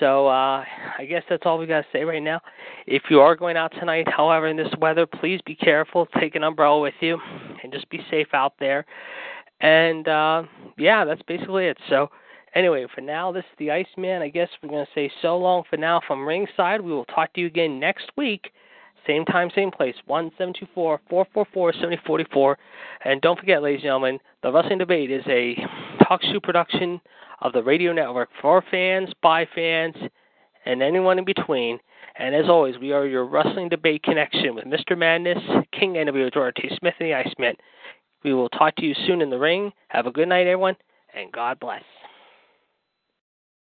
So 0.00 0.26
uh, 0.28 0.64
I 0.98 1.04
guess 1.06 1.22
that's 1.28 1.42
all 1.44 1.58
we 1.58 1.66
got 1.66 1.80
to 1.80 1.86
say 1.92 2.04
right 2.04 2.22
now. 2.22 2.40
If 2.86 3.02
you 3.10 3.20
are 3.20 3.36
going 3.36 3.58
out 3.58 3.72
tonight, 3.78 4.08
however, 4.08 4.46
in 4.46 4.56
this 4.56 4.72
weather, 4.80 5.04
please 5.04 5.40
be 5.44 5.54
careful. 5.54 6.08
Take 6.18 6.36
an 6.36 6.42
umbrella 6.42 6.80
with 6.80 6.94
you, 7.00 7.18
and 7.62 7.70
just 7.70 7.88
be 7.90 8.00
safe 8.10 8.28
out 8.32 8.54
there. 8.58 8.86
And 9.60 10.08
uh, 10.08 10.44
yeah, 10.78 11.04
that's 11.04 11.22
basically 11.22 11.66
it. 11.66 11.76
So 11.90 12.08
Anyway, 12.54 12.86
for 12.94 13.00
now, 13.00 13.32
this 13.32 13.44
is 13.44 13.58
the 13.58 13.70
Iceman. 13.70 14.22
I 14.22 14.28
guess 14.28 14.48
we're 14.62 14.68
going 14.68 14.86
to 14.86 14.92
say 14.94 15.10
so 15.20 15.36
long 15.36 15.64
for 15.68 15.76
now 15.76 16.00
from 16.06 16.26
ringside. 16.26 16.80
We 16.80 16.92
will 16.92 17.04
talk 17.06 17.32
to 17.34 17.40
you 17.40 17.46
again 17.46 17.80
next 17.80 18.10
week. 18.16 18.52
Same 19.06 19.24
time, 19.24 19.50
same 19.54 19.70
place, 19.70 19.94
1724 20.06 21.00
444 21.10 21.72
7044. 21.72 22.58
And 23.04 23.20
don't 23.20 23.38
forget, 23.38 23.62
ladies 23.62 23.78
and 23.78 23.88
gentlemen, 23.88 24.18
the 24.42 24.52
Wrestling 24.52 24.78
Debate 24.78 25.10
is 25.10 25.24
a 25.26 25.56
TalkShoe 26.02 26.42
production 26.42 27.00
of 27.42 27.52
the 27.52 27.62
radio 27.62 27.92
network 27.92 28.30
for 28.40 28.62
fans, 28.70 29.10
by 29.22 29.46
fans, 29.54 29.96
and 30.64 30.82
anyone 30.82 31.18
in 31.18 31.24
between. 31.24 31.78
And 32.16 32.34
as 32.34 32.48
always, 32.48 32.78
we 32.78 32.92
are 32.92 33.06
your 33.06 33.26
Wrestling 33.26 33.68
Debate 33.68 34.04
connection 34.04 34.54
with 34.54 34.64
Mr. 34.64 34.96
Madness, 34.96 35.42
King 35.78 35.94
NWO 35.94 36.54
T. 36.54 36.70
Smith, 36.78 36.94
and 37.00 37.08
the 37.08 37.14
Iceman. 37.14 37.56
We 38.22 38.32
will 38.32 38.48
talk 38.48 38.76
to 38.76 38.86
you 38.86 38.94
soon 39.06 39.20
in 39.20 39.28
the 39.28 39.38
ring. 39.38 39.72
Have 39.88 40.06
a 40.06 40.12
good 40.12 40.28
night, 40.28 40.46
everyone, 40.46 40.76
and 41.14 41.30
God 41.32 41.58
bless. 41.60 41.82